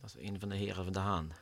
Dat 0.00 0.14
is 0.16 0.28
een 0.28 0.40
van 0.40 0.48
de 0.48 0.56
heren 0.56 0.84
van 0.84 0.92
de 0.92 0.98
Haan, 0.98 1.32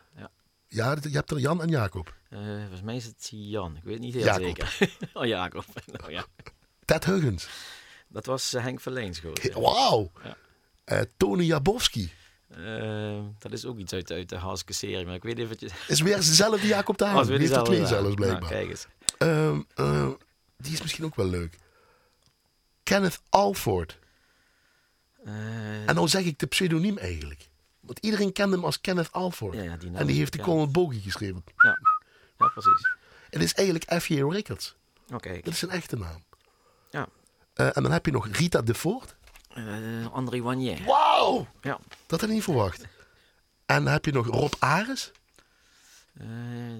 ja. 0.69 0.97
Je 1.03 1.11
hebt 1.11 1.31
er 1.31 1.39
Jan 1.39 1.63
en 1.63 1.69
Jacob. 1.69 2.15
Uh, 2.31 2.39
volgens 2.59 2.83
mij 2.83 2.97
is 2.97 3.05
het 3.05 3.29
Jan. 3.31 3.77
Ik 3.77 3.85
weet 3.85 3.99
niet 3.99 4.15
heel 4.15 4.25
Jacob. 4.25 4.43
zeker. 4.45 4.97
oh, 5.15 5.27
Jacob. 5.27 5.65
oh, 6.05 6.11
ja. 6.11 6.27
Ted 6.85 7.05
Huggins. 7.05 7.49
Dat 8.09 8.27
was 8.27 8.55
uh, 8.55 8.63
Henk 8.63 8.81
Verleens 8.81 9.19
gewoon. 9.19 9.37
Ja. 9.43 9.61
Wauw. 9.61 10.11
Ja. 10.25 10.37
Uh, 10.87 11.01
Tony 11.17 11.45
Jabowski. 11.45 12.13
dat 13.39 13.53
is 13.53 13.65
ook 13.65 13.79
iets 13.79 13.93
uit, 13.93 14.13
uit 14.13 14.29
de 14.29 14.37
Haske 14.37 14.73
serie, 14.73 15.07
maar 15.07 15.15
ik 15.15 15.23
weet 15.23 15.39
even... 15.39 15.57
Is 15.89 16.01
weer 16.01 16.17
dezelfde 16.17 16.67
Jacob 16.67 16.99
de 16.99 17.05
Haan. 17.05 17.17
Oh, 17.17 17.27
die 17.27 17.39
heeft 17.39 17.53
er 17.53 17.63
twee 17.63 17.87
zelfs 17.87 18.03
nou, 18.03 18.15
blijkbaar. 18.15 18.51
kijk 18.51 18.69
eens. 18.69 18.87
Um, 19.19 19.67
die 20.57 20.73
is 20.73 20.83
misschien 20.83 21.05
ook 21.05 21.15
wel 21.15 21.27
leuk. 21.27 21.59
Kenneth 22.83 23.21
Alford. 23.29 23.99
en 25.25 25.95
nou 25.95 26.09
zeg 26.09 26.25
ik 26.25 26.39
de 26.39 26.47
pseudoniem 26.47 26.99
eigenlijk. 26.99 27.48
Want 27.89 28.01
iedereen 28.01 28.33
kende 28.33 28.55
hem 28.55 28.65
als 28.65 28.81
Kenneth 28.81 29.13
Alford. 29.13 29.55
Ja, 29.55 29.63
ja, 29.63 29.77
die 29.77 29.91
en 29.93 30.07
die 30.07 30.17
heeft 30.17 30.33
de 30.33 30.39
Colin 30.39 30.73
Bogie 30.73 31.01
geschreven. 31.01 31.45
Ja. 31.57 31.79
ja, 32.39 32.49
precies. 32.49 32.89
Het 33.31 33.43
is 33.43 33.55
eigenlijk 33.55 34.03
F.J. 34.03 34.23
Records. 34.23 34.77
Oké. 35.05 35.15
Okay. 35.15 35.41
Dat 35.41 35.53
is 35.53 35.59
zijn 35.59 35.71
echte 35.71 35.97
naam. 35.97 36.25
Ja. 36.91 37.09
Uh, 37.55 37.77
en 37.77 37.83
dan 37.83 37.93
heb 37.93 38.07
je 38.07 38.13
nog 38.13 38.29
Rita 38.29 38.63
de 38.63 38.75
Voort. 38.75 39.17
Uh, 39.57 40.07
André 40.13 40.41
Wanier. 40.41 40.85
Wauw! 40.85 41.47
Ja. 41.61 41.79
Dat 42.07 42.21
had 42.21 42.29
ik 42.29 42.35
niet 42.35 42.43
verwacht. 42.43 42.87
En 43.67 43.85
dan 43.85 43.93
heb 43.93 44.05
je 44.05 44.13
nog 44.13 44.27
Rob 44.27 44.53
Ares. 44.59 45.13
Uh, 46.21 46.27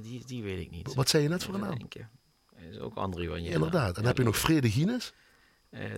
die, 0.03 0.25
die 0.27 0.43
weet 0.43 0.61
ik 0.61 0.71
niet. 0.71 0.95
Wat 0.95 1.09
zei 1.09 1.23
je 1.23 1.29
net 1.29 1.45
voor 1.45 1.55
een 1.55 1.61
naam? 1.61 1.79
Dat 1.79 2.07
is 2.71 2.79
ook 2.79 2.95
André 2.95 3.29
Wanier. 3.29 3.53
Inderdaad. 3.53 3.89
En 3.89 3.95
dan 3.95 4.05
heb 4.05 4.17
je 4.17 4.25
nog 4.25 4.37
Vrede 4.37 4.71
Guinness. 4.71 5.13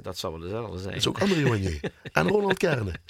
dat 0.03 0.19
zal 0.19 0.31
wel 0.31 0.41
dezelfde 0.41 0.79
zijn. 0.79 0.89
Dat 0.89 1.01
is 1.01 1.07
ook 1.07 1.21
André 1.21 1.49
Wanier. 1.49 1.93
en 2.13 2.29
Ronald 2.29 2.59
Kerne. 2.59 2.93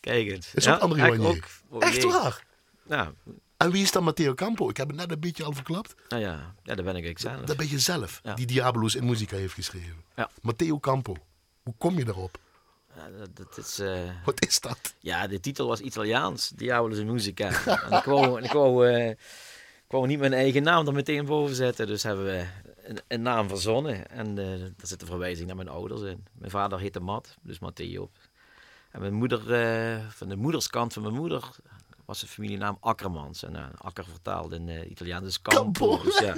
Kijk 0.00 0.30
eens. 0.30 0.52
Dat 0.52 0.64
is 0.64 0.68
ook 0.68 0.78
André 0.78 1.16
Wanier. 1.16 1.60
Echt 1.78 2.04
waar? 2.04 2.44
Ja. 2.88 3.12
En 3.56 3.70
wie 3.70 3.82
is 3.82 3.92
dan 3.92 4.04
Matteo 4.04 4.34
Campo? 4.34 4.68
Ik 4.68 4.76
heb 4.76 4.88
het 4.88 4.96
net 4.96 5.10
een 5.10 5.20
beetje 5.20 5.44
al 5.44 5.52
verklapt. 5.52 5.94
Nou 6.08 6.22
ja, 6.22 6.54
ja 6.62 6.74
dat 6.74 6.84
ben 6.84 6.96
ik 6.96 7.18
zelf. 7.18 7.40
Dat 7.40 7.56
ben 7.56 7.70
je 7.70 7.78
zelf, 7.78 8.20
ja. 8.22 8.34
die 8.34 8.46
Diabolos 8.46 8.94
in 8.94 9.04
Musica 9.04 9.36
heeft 9.36 9.54
geschreven. 9.54 10.04
Ja. 10.16 10.30
Matteo 10.42 10.78
Campo. 10.78 11.16
Hoe 11.62 11.74
kom 11.78 11.98
je 11.98 12.04
daarop? 12.04 12.38
Ja, 12.96 13.10
dat, 13.18 13.36
dat 13.36 13.58
is, 13.58 13.80
uh... 13.80 14.10
Wat 14.24 14.46
is 14.46 14.60
dat? 14.60 14.94
Ja, 14.98 15.26
de 15.26 15.40
titel 15.40 15.66
was 15.66 15.80
Italiaans. 15.80 16.48
Diabolos 16.48 16.98
in 16.98 17.12
Musica. 17.12 17.64
en 17.66 17.98
ik 17.98 18.04
wou, 18.04 18.42
ik, 18.42 18.52
wou, 18.52 18.88
uh, 18.88 19.08
ik 19.08 19.16
wou 19.88 20.06
niet 20.06 20.18
mijn 20.18 20.32
eigen 20.32 20.62
naam 20.62 20.86
er 20.86 20.92
meteen 20.92 21.24
boven 21.24 21.54
zetten. 21.54 21.86
Dus 21.86 22.02
hebben 22.02 22.24
we 22.24 22.46
een, 22.82 22.98
een 23.08 23.22
naam 23.22 23.48
verzonnen. 23.48 24.10
En 24.10 24.28
uh, 24.28 24.58
daar 24.58 24.86
zit 24.86 25.00
een 25.00 25.08
verwijzing 25.08 25.46
naar 25.46 25.56
mijn 25.56 25.68
ouders 25.68 26.02
in. 26.02 26.24
Mijn 26.32 26.50
vader 26.50 26.78
heette 26.78 27.00
Matt, 27.00 27.36
dus 27.42 27.58
Matteo. 27.58 28.10
En 28.90 29.00
mijn 29.00 29.14
moeder, 29.14 29.40
van 30.10 30.28
de 30.28 30.36
moederskant 30.36 30.92
van 30.92 31.02
mijn 31.02 31.14
moeder, 31.14 31.50
was 32.10 32.20
de 32.20 32.26
familienaam 32.26 32.76
Akkermans. 32.80 33.42
En 33.42 33.54
uh, 33.54 33.64
Akker 33.76 34.04
vertaald 34.04 34.52
in 34.52 34.68
uh, 34.68 34.90
Italiaans 34.90 35.26
is 35.26 35.42
Campo. 35.42 36.02
Dus 36.02 36.18
ja, 36.18 36.34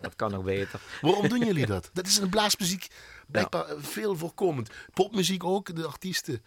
dat 0.00 0.16
kan 0.16 0.30
nog 0.30 0.44
beter. 0.44 0.80
Waarom 1.00 1.28
doen 1.28 1.44
jullie 1.44 1.66
dat? 1.76 1.90
Dat 1.92 2.06
is 2.06 2.16
in 2.16 2.24
de 2.24 2.28
blaasmuziek 2.28 2.86
blijkbaar 3.26 3.68
ja. 3.68 3.80
veel 3.80 4.16
voorkomend. 4.16 4.70
Popmuziek 4.92 5.44
ook, 5.44 5.76
de 5.76 5.86
artiesten. 5.86 6.42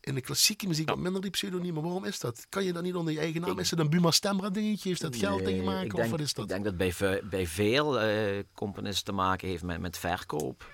In 0.00 0.14
de 0.14 0.20
klassieke 0.20 0.66
muziek 0.66 0.88
wat 0.88 0.98
minder 0.98 1.20
die 1.20 1.30
pseudoniemen. 1.30 1.82
Waarom 1.82 2.04
is 2.04 2.20
dat? 2.20 2.46
Kan 2.48 2.64
je 2.64 2.72
dat 2.72 2.82
niet 2.82 2.94
onder 2.94 3.12
je 3.12 3.18
eigen 3.18 3.40
naam? 3.40 3.50
Ik, 3.50 3.58
is 3.58 3.70
het 3.70 3.78
een 3.78 3.90
Buma 3.90 4.10
Stemra 4.10 4.50
dingetje? 4.50 4.88
Heeft 4.88 5.00
dat 5.00 5.16
geld 5.16 5.42
nee, 5.42 5.56
in 5.56 5.64
maken? 5.64 5.88
Denk, 5.88 6.04
of 6.04 6.10
wat 6.10 6.20
is 6.20 6.34
dat? 6.34 6.44
Ik 6.44 6.50
denk 6.50 6.64
dat 6.64 6.76
bij, 6.76 7.20
bij 7.30 7.46
veel 7.46 8.02
uh, 8.02 8.42
componisten 8.54 9.04
te 9.04 9.12
maken 9.12 9.48
heeft 9.48 9.62
met, 9.62 9.80
met 9.80 9.98
verkoop. 9.98 10.70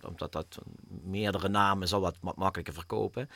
Omdat 0.00 0.32
dat 0.32 0.58
meerdere 1.02 1.48
namen 1.48 1.88
zal 1.88 2.00
wat, 2.00 2.16
makkelijker 2.20 2.74
verkopen 2.74 3.28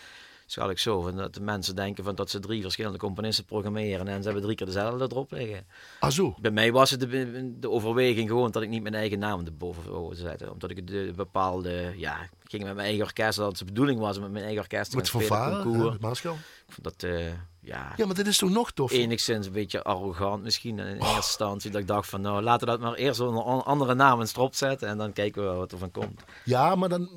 zal 0.47 0.71
ik 0.71 0.79
zo. 0.79 1.01
Van 1.01 1.17
dat 1.17 1.35
de 1.35 1.41
mensen 1.41 1.77
denken 1.77 2.05
van 2.05 2.15
dat 2.15 2.31
ze 2.31 2.41
drie 2.41 2.63
verschillende 2.63 2.99
componisten 2.99 3.45
programmeren 3.45 4.09
en 4.09 4.19
ze 4.19 4.25
hebben 4.25 4.43
drie 4.43 4.57
keer 4.57 4.67
dezelfde 4.67 5.05
erop 5.11 5.31
liggen. 5.31 5.67
Ah 6.01 6.11
zo? 6.11 6.35
Bij 6.41 6.51
mij 6.51 6.73
was 6.73 6.91
het 6.91 7.01
de, 7.01 7.55
de 7.59 7.71
overweging 7.71 8.29
gewoon 8.29 8.51
dat 8.51 8.63
ik 8.63 8.69
niet 8.69 8.83
mijn 8.83 8.95
eigen 8.95 9.19
naam 9.19 9.47
erboven 9.47 10.17
zetten. 10.17 10.53
Omdat 10.53 10.71
ik 10.71 10.87
de 10.87 11.13
bepaalde, 11.17 11.95
ja, 11.97 12.21
ik 12.21 12.51
ging 12.51 12.65
met 12.65 12.75
mijn 12.75 12.87
eigen 12.87 13.05
orkest, 13.05 13.39
dat 13.39 13.49
het 13.49 13.59
de 13.59 13.65
bedoeling 13.65 14.01
was 14.01 14.17
om 14.17 14.23
met 14.23 14.33
mijn 14.33 14.45
eigen 14.45 14.63
orkest 14.63 14.91
te 14.91 14.97
met 14.97 15.09
gaan 15.09 15.23
spelen. 15.23 15.91
Met 15.91 16.01
Maaschal? 16.01 16.35
Ik 16.35 16.73
vond 16.73 16.85
dat, 16.85 17.03
uh, 17.11 17.27
ja... 17.61 17.93
Ja, 17.97 18.07
maar 18.07 18.15
dit 18.15 18.27
is 18.27 18.39
toch 18.39 18.51
nog 18.51 18.73
tof? 18.73 18.93
Enigszins 18.93 19.47
een 19.47 19.53
beetje 19.53 19.83
arrogant 19.83 20.43
misschien 20.43 20.79
in 20.79 20.87
eerste 20.87 21.17
instantie. 21.17 21.71
Dat 21.71 21.81
ik 21.81 21.87
dacht 21.87 22.09
van, 22.09 22.21
nou, 22.21 22.43
laten 22.43 22.67
we 22.67 22.73
dat 22.73 22.83
maar 22.83 22.95
eerst 22.95 23.21
onder 23.21 23.43
andere 23.43 23.95
naam 23.95 24.21
eens 24.21 24.35
erop 24.35 24.55
zetten 24.55 24.89
en 24.89 24.99
dan 24.99 25.13
kijken 25.13 25.51
we 25.51 25.57
wat 25.57 25.73
er 25.73 25.79
van 25.79 25.91
komt. 25.91 26.23
Ja, 26.45 26.75
maar 26.75 26.89
dan 26.89 27.11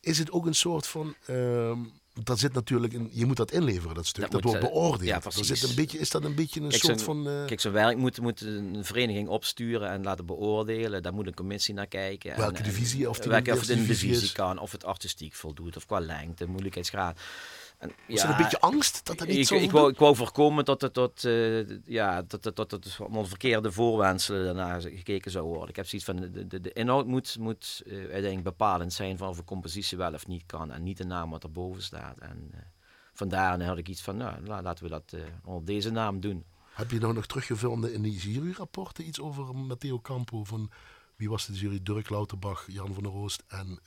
is 0.00 0.18
het 0.18 0.30
ook 0.30 0.46
een 0.46 0.54
soort 0.54 0.86
van... 0.86 1.14
Uh, 1.26 1.72
dat 2.12 2.38
zit 2.38 2.52
natuurlijk 2.52 2.92
in, 2.92 3.08
je 3.12 3.26
moet 3.26 3.36
dat 3.36 3.52
inleveren, 3.52 3.94
dat 3.94 4.06
stuk. 4.06 4.22
Dat, 4.22 4.32
moet, 4.32 4.42
wordt 4.42 4.60
beoordeeld. 4.60 5.08
Ja, 5.08 5.18
dat 5.18 5.34
zit 5.34 5.62
een 5.62 5.74
beetje, 5.74 5.98
is 5.98 6.10
dat 6.10 6.24
een 6.24 6.34
beetje 6.34 6.60
een 6.60 6.68
kijk, 6.68 6.82
soort 6.82 7.02
van. 7.02 7.28
Uh... 7.28 7.44
Kijk, 7.44 7.60
zo'n 7.60 7.72
werk 7.72 7.96
moet, 7.96 8.20
moet 8.20 8.40
een 8.40 8.84
vereniging 8.84 9.28
opsturen 9.28 9.88
en 9.88 10.02
laten 10.02 10.26
beoordelen. 10.26 11.02
Daar 11.02 11.14
moet 11.14 11.26
een 11.26 11.34
commissie 11.34 11.74
naar 11.74 11.86
kijken. 11.86 12.36
Welke 12.36 12.56
en, 12.56 12.64
divisie? 12.64 13.08
Of, 13.08 13.24
welke, 13.24 13.52
of 13.52 13.60
het 13.60 13.68
in 13.68 13.76
de 13.76 13.86
divisie, 13.86 14.08
divisie 14.08 14.32
kan, 14.32 14.58
of 14.58 14.72
het 14.72 14.84
artistiek 14.84 15.34
voldoet, 15.34 15.76
of 15.76 15.86
qua 15.86 16.00
lengte, 16.00 16.46
moeilijkheidsgraad. 16.46 17.20
En, 17.82 17.88
was 18.08 18.20
ja, 18.20 18.24
er 18.24 18.30
een 18.30 18.42
beetje 18.42 18.60
angst 18.60 19.06
dat 19.06 19.18
dat 19.18 19.28
niet 19.28 19.36
ik, 19.36 19.46
zo 19.46 19.54
ik, 19.54 19.70
wou, 19.70 19.90
ik 19.90 19.98
wou 19.98 20.16
voorkomen 20.16 20.64
dat 20.64 20.80
het 20.80 20.92
tot, 20.92 21.24
uh, 21.24 21.68
ja, 21.84 22.22
dat, 22.22 22.42
dat, 22.42 22.56
dat, 22.56 22.70
dat 22.70 22.98
onder 23.00 23.28
verkeerde 23.28 23.72
voorwenselen 23.72 24.44
daarna 24.44 24.80
gekeken 24.80 25.30
zou 25.30 25.46
worden. 25.46 25.68
Ik 25.68 25.76
heb 25.76 25.86
zoiets 25.86 26.06
van, 26.06 26.16
de, 26.16 26.46
de, 26.46 26.60
de 26.60 26.72
inhoud 26.72 27.06
moet, 27.06 27.36
moet 27.38 27.82
uh, 27.86 27.94
uiteindelijk 27.98 28.42
bepalend 28.42 28.92
zijn 28.92 29.18
van 29.18 29.28
of 29.28 29.38
een 29.38 29.44
compositie 29.44 29.98
wel 29.98 30.12
of 30.12 30.26
niet 30.26 30.42
kan. 30.46 30.72
En 30.72 30.82
niet 30.82 30.96
de 30.96 31.04
naam 31.04 31.30
wat 31.30 31.42
erboven 31.42 31.82
staat. 31.82 32.18
En, 32.18 32.50
uh, 32.54 32.60
vandaar 33.12 33.62
had 33.62 33.78
ik 33.78 33.88
iets 33.88 34.02
van, 34.02 34.16
nou, 34.16 34.46
laten 34.46 34.84
we 34.84 34.90
dat 34.90 35.14
onder 35.44 35.64
deze 35.64 35.90
naam 35.90 36.20
doen. 36.20 36.44
Heb 36.72 36.90
je 36.90 36.98
nou 36.98 37.14
nog 37.14 37.26
teruggevonden 37.26 37.92
in 37.92 38.02
die 38.02 38.16
juryrapporten 38.16 39.06
iets 39.06 39.20
over 39.20 39.56
Matteo 39.56 40.00
Campo? 40.00 40.44
Van 40.44 40.70
wie 41.16 41.30
was 41.30 41.46
de 41.46 41.52
jury? 41.52 41.80
Dirk 41.82 42.10
Lauterbach, 42.10 42.64
Jan 42.66 42.94
van 42.94 43.02
der 43.02 43.12
Roost 43.12 43.42
en... 43.48 43.78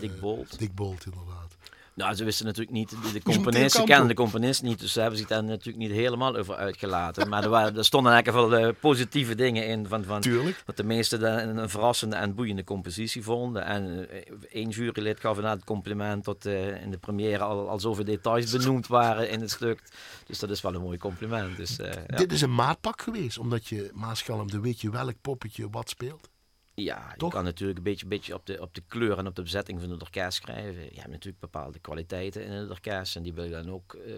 Dick 0.00 0.20
Bolt. 0.20 0.58
Dick 0.58 0.74
Bolt, 0.74 1.04
inderdaad. 1.04 1.56
Nou, 1.94 2.14
ze 2.14 2.24
wisten 2.24 2.46
natuurlijk 2.46 2.76
niet, 2.76 2.90
de, 2.90 3.12
de 3.12 3.22
componist, 3.32 3.76
ze 3.76 3.82
kennen 3.82 4.08
de 4.08 4.14
componist 4.14 4.62
niet, 4.62 4.80
dus 4.80 4.92
ze 4.92 5.00
hebben 5.00 5.18
zich 5.18 5.28
daar 5.28 5.44
natuurlijk 5.44 5.76
niet 5.76 5.90
helemaal 5.90 6.36
over 6.36 6.54
uitgelaten. 6.54 7.28
Maar 7.28 7.42
er, 7.42 7.48
waren, 7.48 7.76
er 7.76 7.84
stonden 7.84 8.12
eigenlijk 8.12 8.50
wel 8.50 8.60
uh, 8.60 8.74
positieve 8.80 9.34
dingen 9.34 9.66
in, 9.66 9.86
van, 9.86 10.04
van 10.04 10.20
Tuurlijk. 10.20 10.62
dat 10.66 10.76
de 10.76 10.84
meesten 10.84 11.48
een, 11.48 11.56
een 11.56 11.68
verrassende 11.68 12.16
en 12.16 12.34
boeiende 12.34 12.64
compositie 12.64 13.22
vonden. 13.22 13.64
En 13.64 13.84
uh, 13.86 14.18
één 14.50 14.68
jurylid 14.68 15.20
gaf 15.20 15.34
inderdaad 15.34 15.56
het 15.56 15.66
compliment 15.66 16.24
dat 16.24 16.44
uh, 16.46 16.82
in 16.82 16.90
de 16.90 16.98
première 16.98 17.44
al, 17.44 17.68
al 17.68 17.80
zoveel 17.80 18.04
details 18.04 18.50
benoemd 18.50 18.86
waren 18.86 19.30
in 19.30 19.40
het 19.40 19.50
stuk. 19.50 19.82
Dus 20.26 20.38
dat 20.38 20.50
is 20.50 20.60
wel 20.60 20.74
een 20.74 20.82
mooi 20.82 20.98
compliment. 20.98 21.56
Dus, 21.56 21.76
ja. 21.76 22.16
Dit 22.16 22.32
is 22.32 22.40
een 22.40 22.54
maatpak 22.54 23.02
geweest, 23.02 23.38
omdat 23.38 23.66
je 23.66 23.90
Maaschalm, 23.92 24.50
dan 24.50 24.62
weet 24.62 24.80
je 24.80 24.90
welk 24.90 25.14
poppetje 25.20 25.70
wat 25.70 25.88
speelt. 25.88 26.32
Ja, 26.74 27.08
je 27.12 27.18
Toch? 27.18 27.32
kan 27.32 27.44
natuurlijk 27.44 27.78
een 27.78 27.84
beetje, 27.84 28.06
beetje 28.06 28.34
op, 28.34 28.46
de, 28.46 28.60
op 28.60 28.74
de 28.74 28.82
kleur 28.88 29.18
en 29.18 29.26
op 29.26 29.34
de 29.34 29.42
bezetting 29.42 29.80
van 29.80 29.90
het 29.90 30.02
orkest 30.02 30.42
schrijven. 30.42 30.82
Je 30.82 31.00
hebt 31.00 31.10
natuurlijk 31.10 31.40
bepaalde 31.40 31.78
kwaliteiten 31.78 32.44
in 32.44 32.52
het 32.52 32.70
orkest 32.70 33.16
en 33.16 33.22
die 33.22 33.32
wil 33.32 33.44
je 33.44 33.50
dan 33.50 33.70
ook 33.70 33.94
uh, 33.94 34.14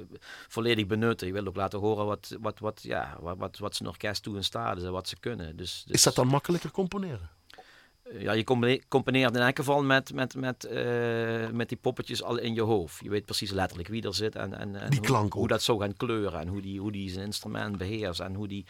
volledig 0.49 0.87
benutten. 0.87 1.27
Je 1.27 1.33
wil 1.33 1.47
ook 1.47 1.57
laten 1.57 1.79
horen 1.79 2.07
wat, 2.07 2.37
wat, 2.41 2.59
wat, 2.59 2.83
ja, 2.83 3.17
wat, 3.21 3.37
wat, 3.39 3.59
wat 3.59 3.77
zijn 3.77 3.89
orkest 3.89 4.23
toe 4.23 4.37
in 4.37 4.45
staat 4.45 4.77
is 4.77 4.83
en 4.83 4.93
wat 4.93 5.09
ze 5.09 5.17
kunnen. 5.21 5.57
Dus, 5.57 5.83
dus, 5.87 5.95
Is 5.95 6.03
dat 6.03 6.15
dan 6.15 6.27
makkelijker 6.27 6.71
componeren? 6.71 7.31
Ja, 8.19 8.33
je 8.33 8.45
componeert- 8.89 9.37
in 9.37 9.43
elk 9.43 9.57
geval 9.57 9.83
met, 9.83 10.13
met, 10.13 10.35
met, 10.35 10.65
eh, 10.65 11.49
met 11.49 11.69
die 11.69 11.79
poppetjes 11.79 12.23
al 12.23 12.37
in 12.37 12.55
je 12.55 12.63
hoofd. 12.63 13.03
Je 13.03 13.11
weet 13.11 13.25
precies 13.25 13.51
letterlijk 13.51 13.89
wie 13.89 14.03
er 14.03 14.15
zit 14.15 14.35
en, 14.35 14.59
en, 14.59 15.29
hoe, 15.31 15.49
dat 15.49 15.63
zou 15.63 15.81
gaan 15.81 15.97
kleuren. 15.97 16.41
En 16.41 16.49
hoe 16.49 16.61
die, 16.61 16.81
hoe 16.81 16.93
die 16.93 17.11
zijn 17.11 17.25
instrument 17.25 17.79
beheerst. 17.79 18.21
En 18.21 18.35
hoe 18.35 18.49
die 18.49 18.67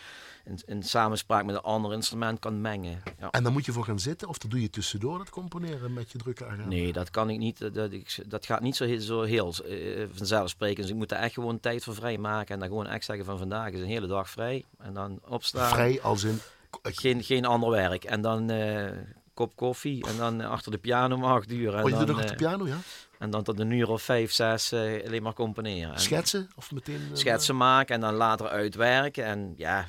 in, 0.46 0.60
in 0.66 0.82
samenspraak 0.82 1.44
met 1.44 1.54
een 1.54 1.60
ander 1.62 1.92
instrument 1.92 2.38
kan 2.38 2.60
mengen. 2.60 3.02
Ja. 3.20 3.30
En 3.30 3.42
dan 3.42 3.52
moet 3.52 3.64
je 3.64 3.72
voor 3.72 3.84
gaan 3.84 3.98
zitten 3.98 4.28
of 4.28 4.38
dat 4.38 4.50
doe 4.50 4.60
je 4.62 4.70
tussendoor, 4.70 5.18
dat 5.18 5.30
componeren 5.30 5.92
met 5.92 6.12
je 6.12 6.18
drukke 6.18 6.44
agenda? 6.44 6.66
Nee, 6.66 6.92
dat 6.92 7.10
kan 7.10 7.30
ik 7.30 7.38
niet. 7.38 7.74
Dat, 7.74 7.92
ik, 7.92 8.18
dat 8.26 8.46
gaat 8.46 8.60
niet 8.60 8.76
zo, 8.76 8.84
heel- 8.84 9.00
zo 9.00 9.22
heel 9.22 9.54
eh, 9.68 10.04
vanzelfsprekend. 10.12 10.80
Dus 10.80 10.90
ik 10.90 10.96
moet 10.96 11.10
er 11.12 11.18
echt 11.18 11.34
gewoon 11.34 11.60
tijd 11.60 11.84
voor 11.84 11.94
vrij 11.94 12.18
maken. 12.18 12.54
En 12.54 12.58
dan 12.60 12.68
gewoon 12.68 12.86
echt 12.86 13.04
zeggen 13.04 13.24
van 13.24 13.38
vandaag 13.38 13.70
is 13.70 13.80
een 13.80 13.86
hele 13.86 14.06
dag 14.06 14.30
vrij. 14.30 14.64
En 14.78 14.94
dan 14.94 15.20
opstaan. 15.28 15.68
Vrij 15.68 16.00
als 16.02 16.24
in... 16.24 16.38
Geen, 16.82 17.22
geen 17.22 17.44
ander 17.44 17.70
werk. 17.70 18.04
En 18.04 18.20
dan 18.20 18.50
eh, 18.50 18.90
kop 19.34 19.56
koffie. 19.56 20.06
En 20.06 20.16
dan 20.16 20.40
achter 20.40 20.70
de 20.72 20.78
piano 20.78 21.14
om 21.14 21.24
acht 21.24 21.52
uur. 21.52 21.74
En, 21.74 21.82
Oh, 21.84 21.88
je 21.90 21.96
doet 21.96 22.06
dan, 22.06 22.16
nog 22.16 22.24
de 22.24 22.30
eh, 22.30 22.36
piano, 22.36 22.66
ja? 22.66 22.76
en 23.18 23.30
dan 23.30 23.42
tot 23.42 23.58
een 23.60 23.70
uur 23.70 23.88
of 23.88 24.02
vijf, 24.02 24.32
zes 24.32 24.72
eh, 24.72 24.80
alleen 25.06 25.22
maar 25.22 25.32
componeren. 25.34 25.92
En 25.94 26.00
Schetsen? 26.00 26.48
Of 26.56 26.72
meteen... 26.72 27.00
Schetsen 27.12 27.56
maken 27.56 27.94
en 27.94 28.00
dan 28.00 28.14
later 28.14 28.48
uitwerken. 28.48 29.24
En 29.24 29.54
ja, 29.56 29.86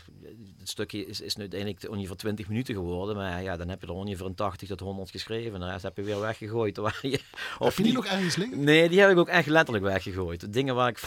het 0.67 0.75
stukje 0.75 1.05
is, 1.05 1.21
is 1.21 1.35
nu 1.35 1.41
uiteindelijk 1.41 1.89
ongeveer 1.89 2.15
20 2.15 2.47
minuten 2.47 2.75
geworden. 2.75 3.15
Maar 3.15 3.43
ja, 3.43 3.57
dan 3.57 3.69
heb 3.69 3.81
je 3.81 3.87
er 3.87 3.93
ongeveer 3.93 4.25
een 4.25 4.35
80 4.35 4.67
tot 4.67 4.79
100 4.79 5.09
geschreven. 5.11 5.53
En 5.53 5.59
de 5.59 5.69
rest 5.69 5.83
heb 5.83 5.97
je 5.97 6.03
weer 6.03 6.19
weggegooid. 6.19 6.77
Waar 6.87 6.99
je, 7.01 7.19
Heb 7.59 7.73
je 7.73 7.83
die 7.83 7.93
nog 7.93 8.05
ergens 8.05 8.35
liggen? 8.35 8.63
Nee, 8.63 8.89
die 8.89 8.99
heb 8.99 9.09
ik 9.11 9.17
ook 9.17 9.27
echt 9.27 9.47
letterlijk 9.47 9.85
weggegooid. 9.85 10.53
Dingen 10.53 10.75
waar 10.75 10.89
ik 10.89 10.99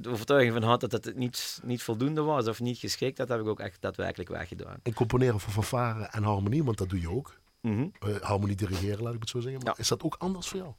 de 0.00 0.08
overtuiging 0.08 0.52
van 0.52 0.62
had 0.62 0.80
dat 0.80 0.92
het 0.92 1.16
niet, 1.16 1.60
niet 1.62 1.82
voldoende 1.82 2.22
was 2.22 2.48
of 2.48 2.60
niet 2.60 2.78
geschikt, 2.78 3.16
dat 3.16 3.28
heb 3.28 3.40
ik 3.40 3.46
ook 3.46 3.60
echt 3.60 3.76
daadwerkelijk 3.80 4.30
weggedaan. 4.30 4.76
En 4.82 4.94
componeren 4.94 5.40
voor 5.40 5.52
fanfare 5.52 6.04
en 6.10 6.22
harmonie, 6.22 6.64
want 6.64 6.78
dat 6.78 6.88
doe 6.88 7.00
je 7.00 7.10
ook. 7.10 7.38
Mhm. 7.60 7.86
Eh, 8.00 8.16
harmonie 8.20 8.56
dirigeren, 8.56 9.02
laat 9.02 9.14
ik 9.14 9.20
het 9.20 9.28
zo 9.28 9.40
zeggen. 9.40 9.60
Maar 9.64 9.72
Ja. 9.76 9.80
is 9.82 9.88
dat 9.88 10.02
ook 10.02 10.14
anders 10.18 10.48
voor 10.48 10.58
jou? 10.58 10.72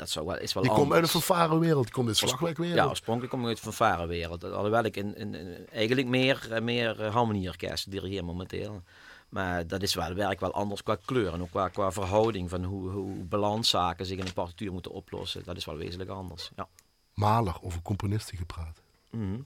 Dat 0.00 0.10
zou 0.10 0.26
wel, 0.26 0.38
is 0.38 0.52
wel 0.52 0.62
Je 0.64 0.70
komt 0.70 0.92
uit 0.92 1.10
fanfarewereld, 1.10 1.86
je 1.86 1.92
komt 1.92 2.08
uit 2.08 2.16
slagwerkwereld. 2.16 2.76
Ja, 2.76 2.86
oorspronkelijk 2.86 3.32
kom 3.32 3.42
ik 3.42 3.46
uit 3.48 3.56
de 3.56 3.62
fanfarewereld. 3.72 4.44
Alhoewel 4.44 4.84
ik 4.84 4.96
in, 4.96 5.16
in, 5.16 5.34
in- 5.34 5.66
eigenlijk 5.72 6.06
meer, 6.06 6.46
eh, 6.52 6.62
meer 6.62 7.00
eh, 7.04 7.12
harmonieorkest 7.12 7.90
dirigeer 7.90 8.24
momenteel. 8.24 8.82
Maar 9.28 9.66
dat 9.66 9.82
is 9.82 9.94
wel, 9.94 10.14
werk 10.14 10.40
wel 10.40 10.52
anders 10.52 10.82
qua 10.82 10.96
kleur 11.04 11.32
en 11.32 11.40
ook 11.42 11.50
qua, 11.50 11.68
qua 11.68 11.92
verhouding 11.92 12.50
van 12.50 12.64
hoe, 12.64 12.90
hoe 12.90 13.24
balanszaken 13.24 14.06
zich 14.06 14.18
in 14.18 14.26
een 14.26 14.32
partituur 14.32 14.72
moeten 14.72 14.90
oplossen. 14.92 15.42
Dat 15.44 15.56
is 15.56 15.64
wel 15.64 15.76
wezenlijk 15.76 16.10
anders. 16.10 16.50
Ja. 16.56 16.68
Maler, 17.14 17.54
over 17.62 17.82
componisten 17.82 18.36
gepraat. 18.36 18.82
Mhm. 19.10 19.40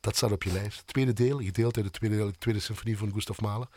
Dat 0.00 0.16
staat 0.16 0.32
op 0.32 0.42
je 0.42 0.52
lijst. 0.52 0.86
Tweede 0.86 1.12
deel, 1.12 1.38
gedeeld 1.38 1.76
uit 1.76 1.84
de 1.84 1.90
tweede, 1.90 2.16
deel, 2.16 2.26
de 2.26 2.38
tweede 2.38 2.60
symfonie 2.60 2.98
van 2.98 3.12
Gustav 3.12 3.40
Mahler. 3.40 3.68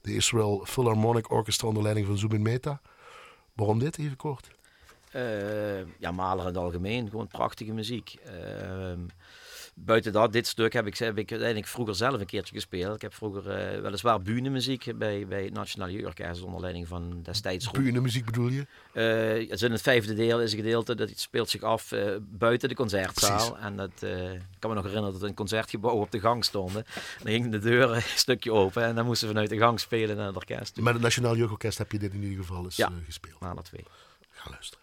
De 0.00 0.14
Israel 0.14 0.64
Philharmonic 0.64 1.30
Orchestra 1.30 1.68
onder 1.68 1.82
leiding 1.82 2.06
van 2.06 2.18
Zubin 2.18 2.42
Mehta. 2.42 2.80
Waarom 3.52 3.78
dit, 3.78 3.98
even 3.98 4.16
kort? 4.16 4.50
Eh, 5.10 5.80
ja, 5.98 6.10
Mahler 6.10 6.40
in 6.40 6.46
het 6.46 6.56
algemeen, 6.56 7.08
gewoon 7.10 7.28
prachtige 7.28 7.72
muziek. 7.72 8.16
Ehm, 8.24 8.98
buiten 9.74 10.12
dat, 10.12 10.32
dit 10.32 10.46
stuk 10.46 10.72
heb 10.72 10.86
ik, 10.86 10.96
heb 10.98 11.18
ik 11.18 11.30
uiteindelijk 11.30 11.68
vroeger 11.70 11.94
zelf 11.94 12.20
een 12.20 12.26
keertje 12.26 12.54
gespeeld. 12.54 12.94
Ik 12.94 13.02
heb 13.02 13.14
vroeger 13.14 13.50
eh, 13.50 13.80
weliswaar 13.80 14.22
bühnenmuziek 14.22 14.98
bij, 14.98 15.26
bij 15.26 15.44
het 15.44 15.52
Nationale 15.52 15.92
Jeugdorkest 15.92 16.42
onder 16.42 16.60
leiding 16.60 16.88
van 16.88 17.20
destijds 17.22 17.64
Rob. 17.66 17.74
Puur 17.74 18.02
muziek 18.02 18.24
bedoel 18.24 18.48
je? 18.48 18.66
Eh, 18.92 19.48
het 19.48 19.50
is 19.50 19.62
in 19.62 19.72
het 19.72 19.80
vijfde 19.82 20.14
deel 20.14 20.40
is 20.40 20.52
een 20.52 20.58
gedeelte 20.58 20.94
dat 20.94 21.08
het 21.08 21.20
speelt 21.20 21.48
zich 21.50 21.62
af 21.62 21.92
eh, 21.92 22.16
buiten 22.20 22.68
de 22.68 22.74
concertzaal. 22.74 23.36
Precies. 23.50 23.64
En 23.64 23.76
dat, 23.76 23.90
eh, 24.02 24.32
ik 24.32 24.40
kan 24.58 24.70
me 24.70 24.76
nog 24.76 24.84
herinneren 24.84 25.18
dat 25.20 25.28
een 25.28 25.34
concertgebouw 25.34 25.94
op 25.94 26.10
de 26.10 26.20
gang 26.20 26.44
stonden. 26.44 26.84
En 26.94 27.22
dan 27.22 27.32
ging 27.32 27.50
de 27.50 27.58
deur 27.58 27.90
een 27.94 28.02
stukje 28.02 28.52
open 28.52 28.82
en 28.84 28.94
dan 28.94 29.04
moesten 29.04 29.26
we 29.28 29.32
vanuit 29.32 29.50
de 29.50 29.58
gang 29.58 29.80
spelen 29.80 30.16
naar 30.16 30.26
het 30.26 30.36
orkest. 30.36 30.76
Met 30.80 30.92
het 30.92 31.02
Nationaal 31.02 31.36
Jeugdorkest 31.36 31.78
heb 31.78 31.92
je 31.92 31.98
dit 31.98 32.12
in 32.12 32.22
ieder 32.22 32.38
geval 32.44 32.64
eens 32.64 32.76
Ja. 32.76 32.86
eh, 32.86 32.94
gespeeld. 33.04 33.40
Mahler 33.40 33.62
2. 33.62 33.84
Ga 34.30 34.50
luisteren. 34.50 34.79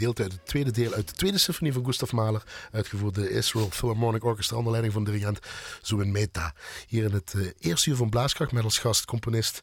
Deelt 0.00 0.20
uit 0.20 0.32
het 0.32 0.46
tweede 0.46 0.70
deel 0.70 0.92
uit 0.92 1.08
de 1.08 1.14
tweede 1.14 1.38
symfonie 1.38 1.72
van 1.72 1.84
Gustav 1.84 2.12
Mahler, 2.12 2.42
uitgevoerd 2.72 3.14
door 3.14 3.24
de 3.24 3.30
Israel 3.30 3.70
Philharmonic 3.70 4.24
Orchestra 4.24 4.56
onder 4.56 4.70
leiding 4.70 4.94
van 4.94 5.04
dirigent 5.04 5.38
Zubin 5.82 6.12
Mehta. 6.12 6.54
Hier 6.86 7.04
in 7.04 7.12
het 7.12 7.32
uh, 7.36 7.50
eerste 7.58 7.90
uur 7.90 7.96
van 7.96 8.10
Blaaskracht 8.10 8.52
met 8.52 8.64
als 8.64 8.78
gast 8.78 9.04
componist 9.04 9.62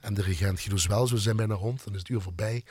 en 0.00 0.14
dirigent 0.14 0.60
Guido 0.60 0.76
Zwels. 0.76 1.10
We 1.10 1.18
zijn 1.18 1.36
bijna 1.36 1.54
rond, 1.54 1.84
dan 1.84 1.92
is 1.92 1.98
het 1.98 2.08
uur 2.08 2.20
voorbij. 2.20 2.64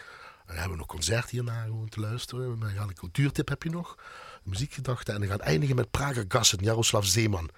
Dan 0.45 0.55
hebben 0.55 0.71
we 0.71 0.77
nog 0.77 0.87
concert 0.87 1.29
hierna 1.29 1.63
gewoon 1.63 1.89
te 1.89 1.99
luisteren. 1.99 2.63
Gaan 2.75 2.87
een 2.87 2.93
cultuurtip 2.95 3.47
heb 3.47 3.63
je 3.63 3.69
nog, 3.69 3.95
muziekgedachten. 4.43 5.13
En 5.13 5.19
dan 5.19 5.29
gaat 5.29 5.39
eindigen 5.39 5.75
met 5.75 5.91
Prager 5.91 6.25
Gassen, 6.27 6.63
Jaroslav 6.63 7.05
Zeeman, 7.05 7.49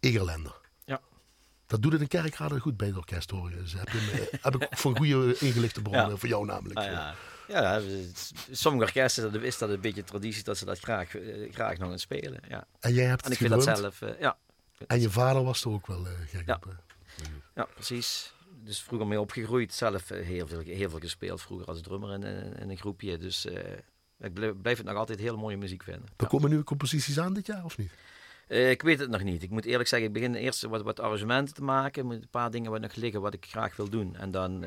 Egerländer. 0.00 0.60
Ja. 0.84 1.00
Dat 1.66 1.82
doet 1.82 1.92
het 1.92 2.00
in 2.00 2.08
Kerkrade 2.08 2.60
goed 2.60 2.76
bij 2.76 2.86
het 2.86 2.96
orkest 2.96 3.30
hoor. 3.30 3.50
Dus 3.50 3.72
heb, 3.72 3.88
je, 3.88 4.28
heb 4.40 4.54
ik 4.62 4.68
voor 4.78 4.90
een 4.90 4.96
goede 4.96 5.36
ingelichte 5.38 5.82
bronnen, 5.82 6.08
Ja. 6.10 6.16
voor 6.16 6.28
jou 6.28 6.44
namelijk. 6.46 6.78
Ah, 6.78 6.84
ja. 6.84 7.14
Ja, 7.48 7.80
sommige 8.50 8.84
orkesten 8.84 9.42
is 9.42 9.58
dat 9.58 9.70
een 9.70 9.80
beetje 9.80 10.04
traditie 10.04 10.44
dat 10.44 10.58
ze 10.58 10.64
dat 10.64 10.78
graag, 10.78 11.16
eh, 11.16 11.52
graag 11.52 11.78
nog 11.78 11.90
eens 11.90 12.02
spelen. 12.02 12.40
Ja. 12.48 12.66
En 12.80 12.92
jij 12.94 13.04
hebt 13.04 13.24
En 13.24 13.30
het 13.30 13.40
ik 13.40 13.48
vind 13.48 13.64
dat 13.64 13.76
zelf, 13.78 14.02
eh, 14.02 14.20
ja. 14.20 14.36
En 14.86 15.00
je 15.00 15.10
vader 15.10 15.44
was 15.44 15.64
er 15.64 15.70
ook 15.70 15.86
wel 15.86 16.06
eh, 16.06 16.12
gek 16.26 16.46
Ja. 16.46 16.54
op. 16.54 16.76
ja, 17.54 17.64
precies. 17.74 18.34
Dus 18.64 18.82
vroeger 18.82 19.08
mee 19.08 19.20
opgegroeid. 19.20 19.74
Zelf 19.74 20.08
heel 20.08 20.46
veel, 20.46 20.60
heel 20.60 20.90
veel 20.90 20.98
gespeeld 20.98 21.42
vroeger 21.42 21.66
als 21.66 21.80
drummer 21.80 22.12
in, 22.12 22.22
in, 22.58 22.70
een 22.70 22.76
groepje. 22.76 23.18
Dus 23.18 23.44
ik 24.18 24.32
blijf, 24.34 24.52
blijf 24.62 24.76
het 24.76 24.86
nog 24.86 24.96
altijd 24.96 25.18
hele 25.18 25.36
mooie 25.36 25.56
muziek 25.56 25.82
vinden. 25.82 26.02
Er 26.04 26.12
Ja. 26.16 26.26
komen 26.26 26.48
nieuwe 26.48 26.64
composities 26.64 27.18
aan 27.20 27.34
dit 27.34 27.46
jaar 27.46 27.64
of 27.64 27.78
niet? 27.78 27.90
Ik 28.48 28.82
weet 28.82 28.98
het 28.98 29.10
nog 29.10 29.22
niet. 29.22 29.42
Ik 29.42 29.50
moet 29.50 29.64
eerlijk 29.64 29.88
zeggen, 29.88 30.08
ik 30.08 30.14
begin 30.14 30.34
eerst 30.34 30.62
wat, 30.62 30.82
wat 30.82 31.00
arrangementen 31.00 31.54
te 31.54 31.62
maken. 31.62 32.06
Met 32.06 32.22
een 32.22 32.28
paar 32.28 32.50
dingen 32.50 32.70
wat 32.70 32.80
nog 32.80 32.94
liggen 32.94 33.20
wat 33.20 33.34
ik 33.34 33.46
graag 33.48 33.76
wil 33.76 33.88
doen. 33.88 34.16
En 34.16 34.30
dan 34.30 34.64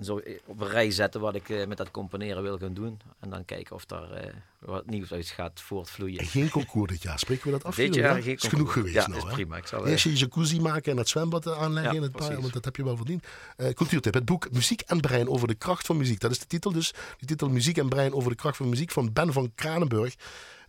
en 0.00 0.06
zo 0.06 0.18
eh, 0.18 0.38
op 0.44 0.60
een 0.60 0.68
rij 0.68 0.90
zetten 0.90 1.20
wat 1.20 1.34
ik 1.34 1.48
eh, 1.48 1.66
met 1.66 1.76
dat 1.76 1.90
componeren 1.90 2.42
wil 2.42 2.58
gaan 2.58 2.74
doen. 2.74 3.00
En 3.18 3.30
dan 3.30 3.44
kijken 3.44 3.74
of 3.74 3.84
daar 3.86 4.10
eh, 4.10 4.32
wat 4.58 4.86
nieuws 4.86 5.12
uit 5.12 5.26
gaat 5.26 5.60
voortvloeien. 5.60 6.18
En 6.18 6.26
geen 6.26 6.50
concours 6.50 6.90
dit 6.92 7.02
jaar. 7.02 7.18
Spreken 7.18 7.44
we 7.44 7.50
dat 7.50 7.64
af? 7.64 7.74
Dit 7.74 7.94
jaar 7.94 8.22
geen 8.22 8.34
is 8.36 8.48
genoeg 8.48 8.72
geweest 8.72 8.94
Ja, 8.94 9.06
nou, 9.06 9.18
is 9.18 9.24
hè? 9.24 9.30
prima. 9.32 9.56
Ik 9.56 9.66
zal, 9.66 9.86
Eerst 9.86 10.04
je 10.04 10.12
jacuzzi 10.16 10.60
maken 10.60 10.92
en 10.92 10.98
het 10.98 11.08
zwembad 11.08 11.46
aanleggen 11.46 11.92
Ja, 11.92 11.96
in 11.96 12.02
het 12.02 12.12
precies. 12.12 12.34
want 12.34 12.52
dat 12.52 12.64
heb 12.64 12.76
je 12.76 12.84
wel 12.84 12.96
verdiend. 12.96 13.24
Eh, 13.56 13.72
cultuurtip, 13.72 14.14
het 14.14 14.24
boek 14.24 14.50
Muziek 14.50 14.80
en 14.80 15.00
Brein 15.00 15.28
over 15.28 15.48
de 15.48 15.54
kracht 15.54 15.86
van 15.86 15.96
muziek. 15.96 16.20
Dat 16.20 16.30
is 16.30 16.38
de 16.38 16.46
titel 16.46 16.72
dus. 16.72 16.92
De 17.18 17.26
titel 17.26 17.48
Muziek 17.48 17.78
en 17.78 17.88
Brein 17.88 18.12
over 18.12 18.30
de 18.30 18.36
kracht 18.36 18.56
van 18.56 18.68
muziek 18.68 18.90
van 18.90 19.12
Ben 19.12 19.32
van 19.32 19.52
Kranenburg. 19.54 20.14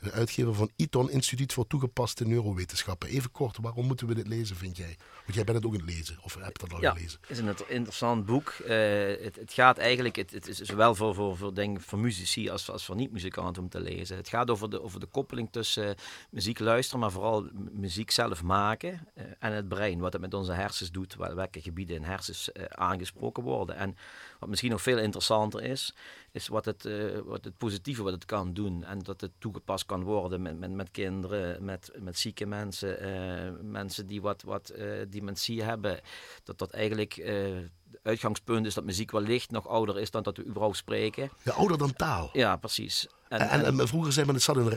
De 0.02 0.12
uitgever 0.12 0.54
van 0.54 0.72
ITON, 0.76 1.10
Instituut 1.12 1.54
voor 1.54 1.68
Toegepaste 1.68 2.26
Neurowetenschappen. 2.28 3.10
Even 3.10 3.32
kort, 3.32 3.58
waarom 3.62 3.86
moeten 3.86 4.08
we 4.08 4.14
dit 4.16 4.28
lezen, 4.28 4.56
vind 4.56 4.78
jij? 4.78 4.98
Want 5.24 5.36
jij 5.36 5.44
bent 5.44 5.58
het 5.58 5.66
ook 5.66 5.74
aan 5.74 5.80
het 5.80 5.90
lezen, 5.90 6.18
of 6.22 6.36
hebt 6.36 6.60
dat 6.60 6.74
al 6.74 6.82
Ja, 6.82 6.92
gelezen? 6.92 7.18
het 7.22 7.30
is 7.30 7.40
een 7.40 7.48
inter- 7.48 7.70
interessant 7.70 8.26
boek. 8.26 8.50
Eh, 8.50 8.78
het, 9.24 9.36
het 9.36 9.54
gaat 9.54 9.78
eigenlijk, 9.78 10.16
het, 10.16 10.32
het 10.32 10.48
is 10.48 10.58
zowel 10.60 10.96
voor, 10.96 11.16
voor, 11.16 11.38
voor, 11.38 11.54
denk, 11.54 11.82
voor 11.82 12.00
muzici 12.00 12.50
als, 12.50 12.70
als 12.72 12.86
voor 12.86 12.96
niet-muzikanten 12.96 13.62
om 13.64 13.70
te 13.70 13.80
lezen. 13.80 14.18
Het 14.18 14.30
gaat 14.30 14.50
over 14.50 14.70
de, 14.70 14.82
over 14.82 15.00
de 15.00 15.06
koppeling 15.06 15.48
tussen 15.52 15.96
muziek 16.30 16.60
luisteren, 16.60 17.00
maar 17.00 17.12
vooral 17.12 17.50
muziek 17.72 18.12
zelf 18.12 18.44
maken 18.44 19.08
eh, 19.14 19.24
en 19.40 19.54
het 19.54 19.68
brein. 19.68 20.00
Wat 20.00 20.14
het 20.14 20.22
met 20.22 20.34
onze 20.34 20.54
hersens 20.54 20.92
doet, 20.92 21.16
welke 21.16 21.62
gebieden 21.62 21.96
in 21.96 22.04
hersens 22.04 22.52
eh, 22.52 22.64
aangesproken 22.66 23.44
worden. 23.44 23.76
En 23.76 23.96
wat 24.42 24.50
misschien 24.50 24.72
nog 24.72 24.82
veel 24.82 24.98
interessanter 24.98 25.64
is, 25.64 25.94
is 26.32 26.48
wat 26.48 26.66
het, 26.66 26.86
eh, 26.86 26.94
wat 27.26 27.44
het 27.44 27.58
positieve 27.58 28.04
wat 28.04 28.14
het 28.14 28.26
kan 28.26 28.54
doen. 28.54 28.84
En 28.84 29.00
dat 29.00 29.22
het 29.22 29.32
toegepast 29.38 29.86
kan 29.86 30.04
worden 30.04 30.42
met, 30.42 30.60
met, 30.60 30.72
met 30.72 30.92
kinderen, 30.92 31.66
met, 31.66 31.92
met 32.00 32.20
zieke 32.20 32.46
mensen, 32.46 33.00
eh, 33.00 33.52
mensen 33.62 34.08
die 34.08 34.22
wat, 34.22 34.42
wat 34.42 34.70
eh, 34.70 34.88
dementie 35.10 35.64
hebben. 35.64 36.00
Dat 36.44 36.58
dat 36.58 36.72
eigenlijk 36.72 37.14
het 37.14 38.00
uitgangspunt 38.04 38.66
is 38.66 38.74
dat 38.74 38.84
muziek 38.84 39.12
wellicht 39.12 39.52
nog 39.52 39.68
ouder 39.68 40.00
is 40.00 40.12
dan 40.12 40.24
dat 40.24 40.38
we 40.38 40.46
überhaupt 40.46 40.78
spreken. 40.78 41.32
Ja, 41.44 41.52
ouder 41.52 41.78
dan 41.78 41.94
taal. 41.94 42.30
Ja, 42.34 42.56
precies. 42.56 43.08
En, 43.28 43.40
En, 43.40 43.66
en, 43.66 43.80
en 43.80 43.88
vroeger 43.88 44.14
zei 44.14 44.26
men 44.26 44.36
het 44.36 44.44
zat 44.44 44.58
in 44.58 44.64
de 44.64 44.70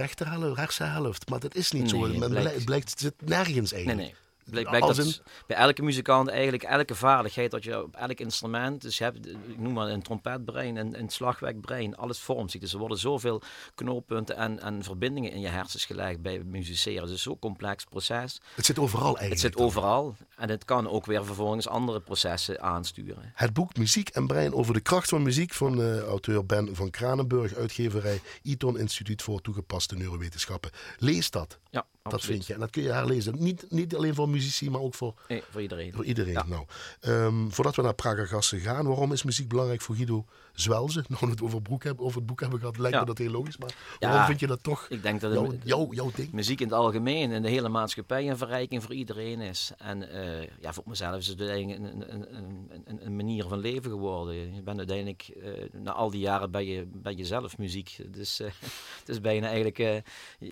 rechterhelft, 0.54 1.28
maar 1.28 1.40
dat 1.40 1.54
is 1.54 1.72
niet 1.72 1.90
zo. 1.90 2.06
Nee, 2.06 2.20
het 2.20 2.30
blijkt, 2.30 2.54
het 2.54 2.64
blijkt, 2.64 2.90
het 2.90 3.00
zit 3.00 3.14
nergens 3.18 3.70
nee, 3.70 3.84
eigenlijk. 3.84 3.96
nee. 3.96 3.96
Blijkt, 3.96 4.23
dat 4.44 5.20
bij 5.46 5.56
elke 5.56 5.82
muzikant 5.82 6.28
eigenlijk 6.28 6.62
elke 6.62 6.94
vaardigheid 6.94 7.50
dat 7.50 7.64
je 7.64 7.82
op 7.82 7.96
elk 7.96 8.18
instrument, 8.18 8.82
dus 8.82 8.98
je 8.98 9.04
hebt, 9.04 9.26
ik 9.26 9.58
noem 9.58 9.72
maar 9.72 9.88
een 9.88 10.02
trompetbrein, 10.02 10.76
een, 10.76 10.98
een 10.98 11.08
slagwerkbrein, 11.08 11.96
alles 11.96 12.18
vormt 12.18 12.50
zich. 12.50 12.60
Dus 12.60 12.72
er 12.72 12.78
worden 12.78 12.98
zoveel 12.98 13.42
knooppunten 13.74 14.36
en, 14.36 14.60
en 14.60 14.82
verbindingen 14.82 15.32
in 15.32 15.40
je 15.40 15.48
hersens 15.48 15.84
gelegd 15.84 16.22
bij 16.22 16.42
musiceren. 16.44 17.00
Dus 17.00 17.10
het 17.10 17.18
is 17.18 17.22
zo'n 17.22 17.38
complex 17.38 17.84
proces. 17.84 18.40
Het 18.54 18.66
zit 18.66 18.78
overal 18.78 19.16
eigenlijk. 19.16 19.30
Het 19.30 19.40
zit 19.40 19.56
overal 19.56 20.16
en 20.36 20.48
het 20.48 20.64
kan 20.64 20.88
ook 20.88 21.06
weer 21.06 21.24
vervolgens 21.24 21.68
andere 21.68 22.00
processen 22.00 22.60
aansturen. 22.60 23.32
Het 23.34 23.52
boek 23.52 23.76
Muziek 23.76 24.08
en 24.08 24.26
Brein 24.26 24.54
over 24.54 24.74
de 24.74 24.80
kracht 24.80 25.08
van 25.08 25.22
muziek 25.22 25.52
van 25.52 25.82
eh, 25.82 25.98
auteur 26.00 26.46
Ben 26.46 26.76
van 26.76 26.90
Kranenburg, 26.90 27.54
uitgeverij 27.54 28.20
ITON 28.42 28.78
Instituut 28.78 29.22
voor 29.22 29.40
Toegepaste 29.40 29.96
Neurowetenschappen. 29.96 30.70
Lees 30.98 31.30
dat, 31.30 31.58
Ja, 31.70 31.86
dat 32.10 32.24
vind 32.24 32.46
je. 32.46 32.54
En 32.54 32.60
dat 32.60 32.70
kun 32.70 32.82
je 32.82 32.92
herlezen. 32.92 33.34
Niet, 33.38 33.66
niet 33.70 33.96
alleen 33.96 34.14
voor 34.14 34.28
muzici, 34.28 34.70
maar 34.70 34.80
ook 34.80 34.94
voor, 34.94 35.14
Nee, 35.28 35.42
voor 35.50 35.62
iedereen. 35.62 35.92
voor 35.92 36.04
iedereen. 36.04 36.32
Ja. 36.32 36.44
Nou, 36.46 36.64
ehm, 37.00 37.48
voordat 37.48 37.76
we 37.76 37.82
naar 37.82 37.94
Praga 37.94 38.24
Gassen 38.24 38.60
gaan, 38.60 38.86
waarom 38.86 39.12
is 39.12 39.22
muziek 39.22 39.48
belangrijk 39.48 39.80
voor 39.80 39.94
Guido 39.94 40.24
Zwelzen? 40.54 41.04
Nou, 41.08 41.20
we 41.24 41.30
het 41.30 41.42
over, 41.42 41.62
broek 41.62 41.82
hebben, 41.84 42.04
over 42.04 42.18
het 42.18 42.26
boek 42.26 42.40
hebben 42.40 42.58
gehad, 42.58 42.78
lijkt 42.78 42.94
Ja. 42.94 43.00
me 43.00 43.06
dat 43.06 43.18
heel 43.18 43.30
logisch. 43.30 43.56
Maar 43.58 43.74
Ja. 43.98 44.08
waarom 44.08 44.26
vind 44.26 44.40
je 44.40 44.46
dat 44.46 44.62
toch 44.62 44.86
Ik 44.88 45.02
denk 45.02 45.20
dat 45.20 45.32
jouw, 45.32 45.50
het, 45.50 45.60
jouw, 45.64 45.92
jouw 45.92 46.10
ding? 46.14 46.32
muziek 46.32 46.60
in 46.60 46.66
het 46.66 46.74
algemeen 46.76 47.32
en 47.32 47.42
de 47.42 47.48
hele 47.48 47.68
maatschappij 47.68 48.30
een 48.30 48.36
verrijking 48.36 48.82
voor 48.82 48.94
iedereen 48.94 49.40
is. 49.40 49.72
En 49.78 50.10
eh, 50.10 50.48
ja, 50.60 50.72
voor 50.72 50.84
mezelf 50.86 51.16
is 51.16 51.26
het 51.26 51.40
eigenlijk 51.40 51.78
een, 51.82 52.12
een, 52.14 52.36
een, 52.84 53.06
een, 53.06 53.16
manier 53.16 53.44
van 53.44 53.58
leven 53.58 53.90
geworden. 53.90 54.54
Je 54.54 54.62
bent 54.62 54.78
uiteindelijk, 54.78 55.28
eh, 55.42 55.50
na 55.72 55.92
al 55.92 56.10
die 56.10 56.20
jaren 56.20 56.50
ben 56.50 56.66
je, 56.66 56.86
ben 56.92 57.16
je 57.16 57.24
zelf 57.24 57.58
muziek. 57.58 57.96
Dus 58.08 58.38
het 59.00 59.08
is 59.08 59.20
bijna 59.20 59.46
eigenlijk, 59.46 59.76
je, 59.76 60.02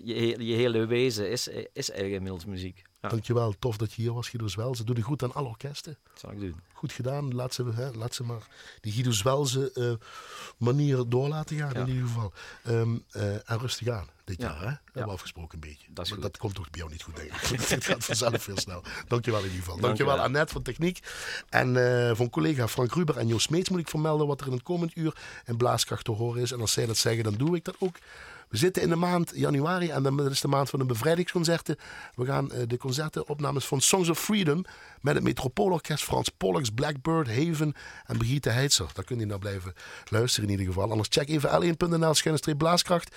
je, 0.03 0.45
je 0.45 0.55
hele 0.55 0.85
wezen 0.85 1.29
is, 1.29 1.47
is 1.73 1.89
eigenlijk 1.89 2.13
inmiddels 2.13 2.45
muziek. 2.45 2.83
Ja, 3.03 3.09
Dankjewel, 3.09 3.55
tof 3.59 3.77
dat 3.77 3.93
je 3.93 4.01
hier 4.01 4.13
was, 4.13 4.29
Guido 4.29 4.47
Zwelzen. 4.47 4.85
Doe 4.85 4.95
de 4.95 5.01
goed 5.01 5.23
aan 5.23 5.33
alle 5.33 5.47
orkesten. 5.47 5.97
dat 6.03 6.19
zal 6.19 6.31
ik 6.31 6.39
doen. 6.39 6.59
Goed 6.73 6.91
gedaan. 6.91 7.33
Laat 7.35 7.53
ze, 7.53 7.63
hè, 7.73 7.91
laat 7.91 8.13
ze 8.15 8.23
maar 8.23 8.47
die 8.81 8.91
Guido 8.91 9.11
Zwelzen 9.11 9.73
eh 9.73 9.91
manier 10.57 11.03
door 11.07 11.27
laten 11.27 11.57
gaan 11.57 11.71
Ja. 11.73 11.79
in 11.79 11.87
ieder 11.87 12.07
geval. 12.07 12.33
Ehm, 12.63 12.95
eh, 13.11 13.49
en 13.49 13.59
rustig 13.59 13.87
aan 13.87 14.07
dit 14.25 14.41
Ja. 14.41 14.47
jaar, 14.47 14.59
hè? 14.61 14.65
Hebben 14.65 15.03
we 15.05 15.09
afgesproken 15.11 15.53
een 15.53 15.69
beetje. 15.69 15.87
Dat 15.93 16.09
Maar 16.09 16.19
dat 16.19 16.37
komt 16.37 16.55
toch 16.55 16.69
bij 16.69 16.79
jou 16.79 16.91
niet 16.91 17.03
goed, 17.03 17.15
denk 17.15 17.31
ik. 17.33 17.59
Het 17.69 17.85
gaat 17.85 18.05
vanzelf 18.05 18.45
heel 18.45 18.57
snel. 18.57 18.83
Dankjewel 19.07 19.39
in 19.39 19.45
ieder 19.45 19.59
geval. 19.63 19.79
Dankjewel, 19.79 20.15
Dankjewel. 20.15 20.19
Annette 20.19 20.53
van 20.53 20.61
Techniek. 20.61 20.99
En 21.49 21.77
eh, 22.09 22.15
van 22.15 22.29
collega 22.29 22.67
Frank 22.67 22.93
Ruber 22.93 23.17
en 23.17 23.27
Joost 23.27 23.45
Smeets 23.45 23.69
moet 23.69 23.79
ik 23.79 23.89
vermelden 23.89 24.27
wat 24.27 24.41
er 24.41 24.47
in 24.47 24.53
het 24.53 24.63
komend 24.63 24.95
uur 24.95 25.15
in 25.45 25.57
Blaaskracht 25.57 26.05
te 26.05 26.11
horen 26.11 26.41
is. 26.41 26.51
En 26.51 26.59
als 26.61 26.71
zij 26.71 26.85
dat 26.85 26.97
zeggen, 26.97 27.23
dan 27.23 27.33
doe 27.35 27.55
ik 27.55 27.63
dat 27.65 27.75
ook. 27.79 27.95
We 28.53 28.59
zitten 28.59 28.81
in 28.81 28.89
de 28.89 28.95
maand 28.95 29.31
januari 29.35 29.89
en 29.89 30.03
dat 30.03 30.31
is 30.31 30.41
de 30.41 30.47
maand 30.47 30.69
van 30.69 30.79
de 30.79 30.85
bevrijdingsconcerten. 30.85 31.77
We 32.15 32.25
gaan 32.25 32.51
eh, 32.51 32.61
de 32.67 32.77
concerten, 32.77 33.27
opnames 33.27 33.65
van 33.65 33.81
Songs 33.81 34.09
of 34.09 34.19
Freedom 34.19 34.65
met 35.01 35.15
het 35.15 35.23
Metropoolorkest, 35.23 36.03
Frans 36.03 36.29
Pollux, 36.29 36.69
Blackbird, 36.69 37.27
Haven 37.27 37.73
en 38.05 38.17
Brigitte 38.17 38.49
Heitzer. 38.49 38.89
Daar 38.93 39.05
kun 39.05 39.19
je 39.19 39.25
naar 39.25 39.39
blijven 39.39 39.73
luisteren 40.09 40.49
in 40.49 40.51
ieder 40.51 40.73
geval. 40.73 40.89
Anders 40.89 41.07
check 41.11 41.29
even 41.29 41.49
l1.nl 41.49 42.13
schuine 42.13 42.55
blaaskracht. 42.57 43.15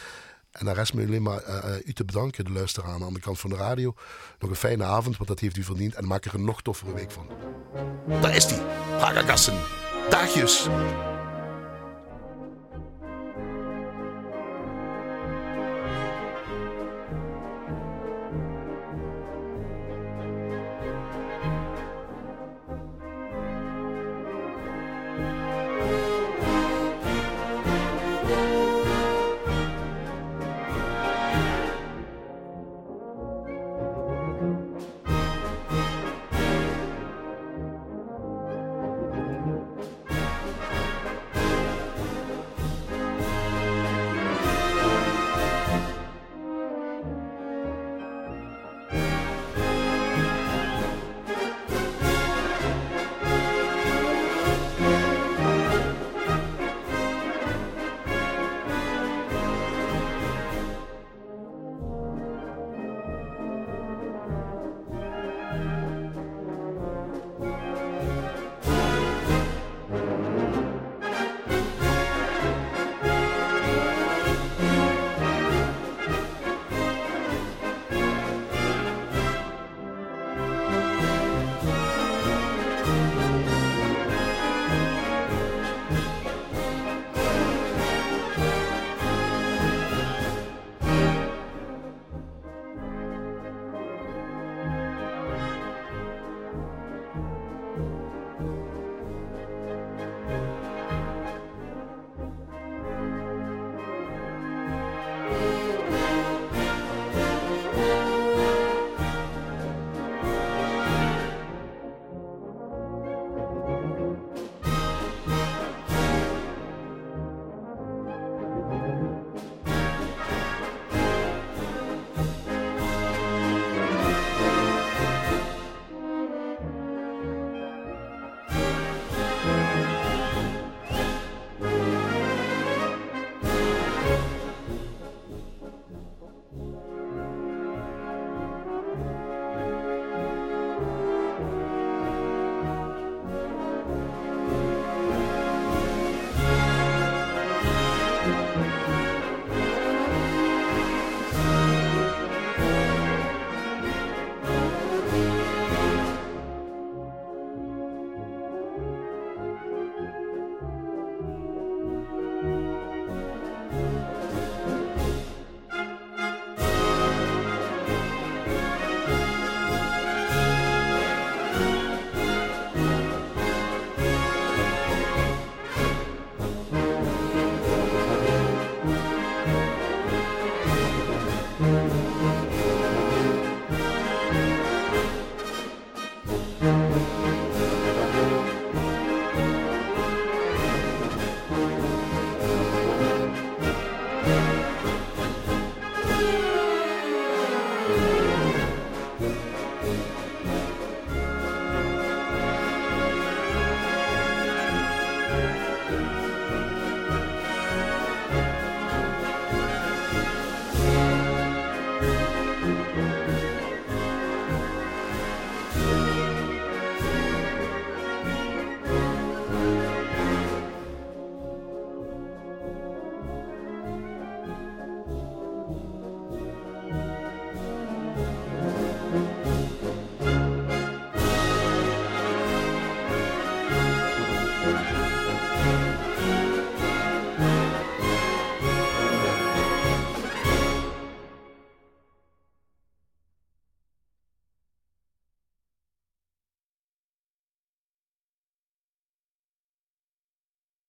En 0.51 0.65
dan 0.65 0.75
rest 0.75 0.95
me 0.95 1.07
alleen 1.07 1.23
maar 1.23 1.43
eh, 1.43 1.75
eh, 1.75 1.87
u 1.87 1.93
te 1.93 2.05
bedanken, 2.05 2.45
de 2.45 2.53
luisteraar 2.53 2.91
aan 2.91 2.99
de 2.99 3.05
andere 3.05 3.25
kant 3.25 3.39
van 3.39 3.51
de 3.51 3.57
radio. 3.57 3.95
Nog 4.39 4.51
een 4.51 4.57
fijne 4.57 4.85
avond, 4.85 5.17
want 5.17 5.29
dat 5.29 5.41
heeft 5.41 5.57
u 5.57 5.63
verdiend. 5.63 5.95
En 5.95 6.07
maak 6.07 6.25
er 6.25 6.35
een 6.35 6.45
nog 6.45 6.63
toffere 6.63 6.93
week 6.93 7.11
van. 7.11 7.31
Daar 8.21 8.37
is 8.37 8.47
die, 8.47 8.61
Praga 8.97 9.23
Gassen. 9.23 9.59
Dagjes. 10.11 10.69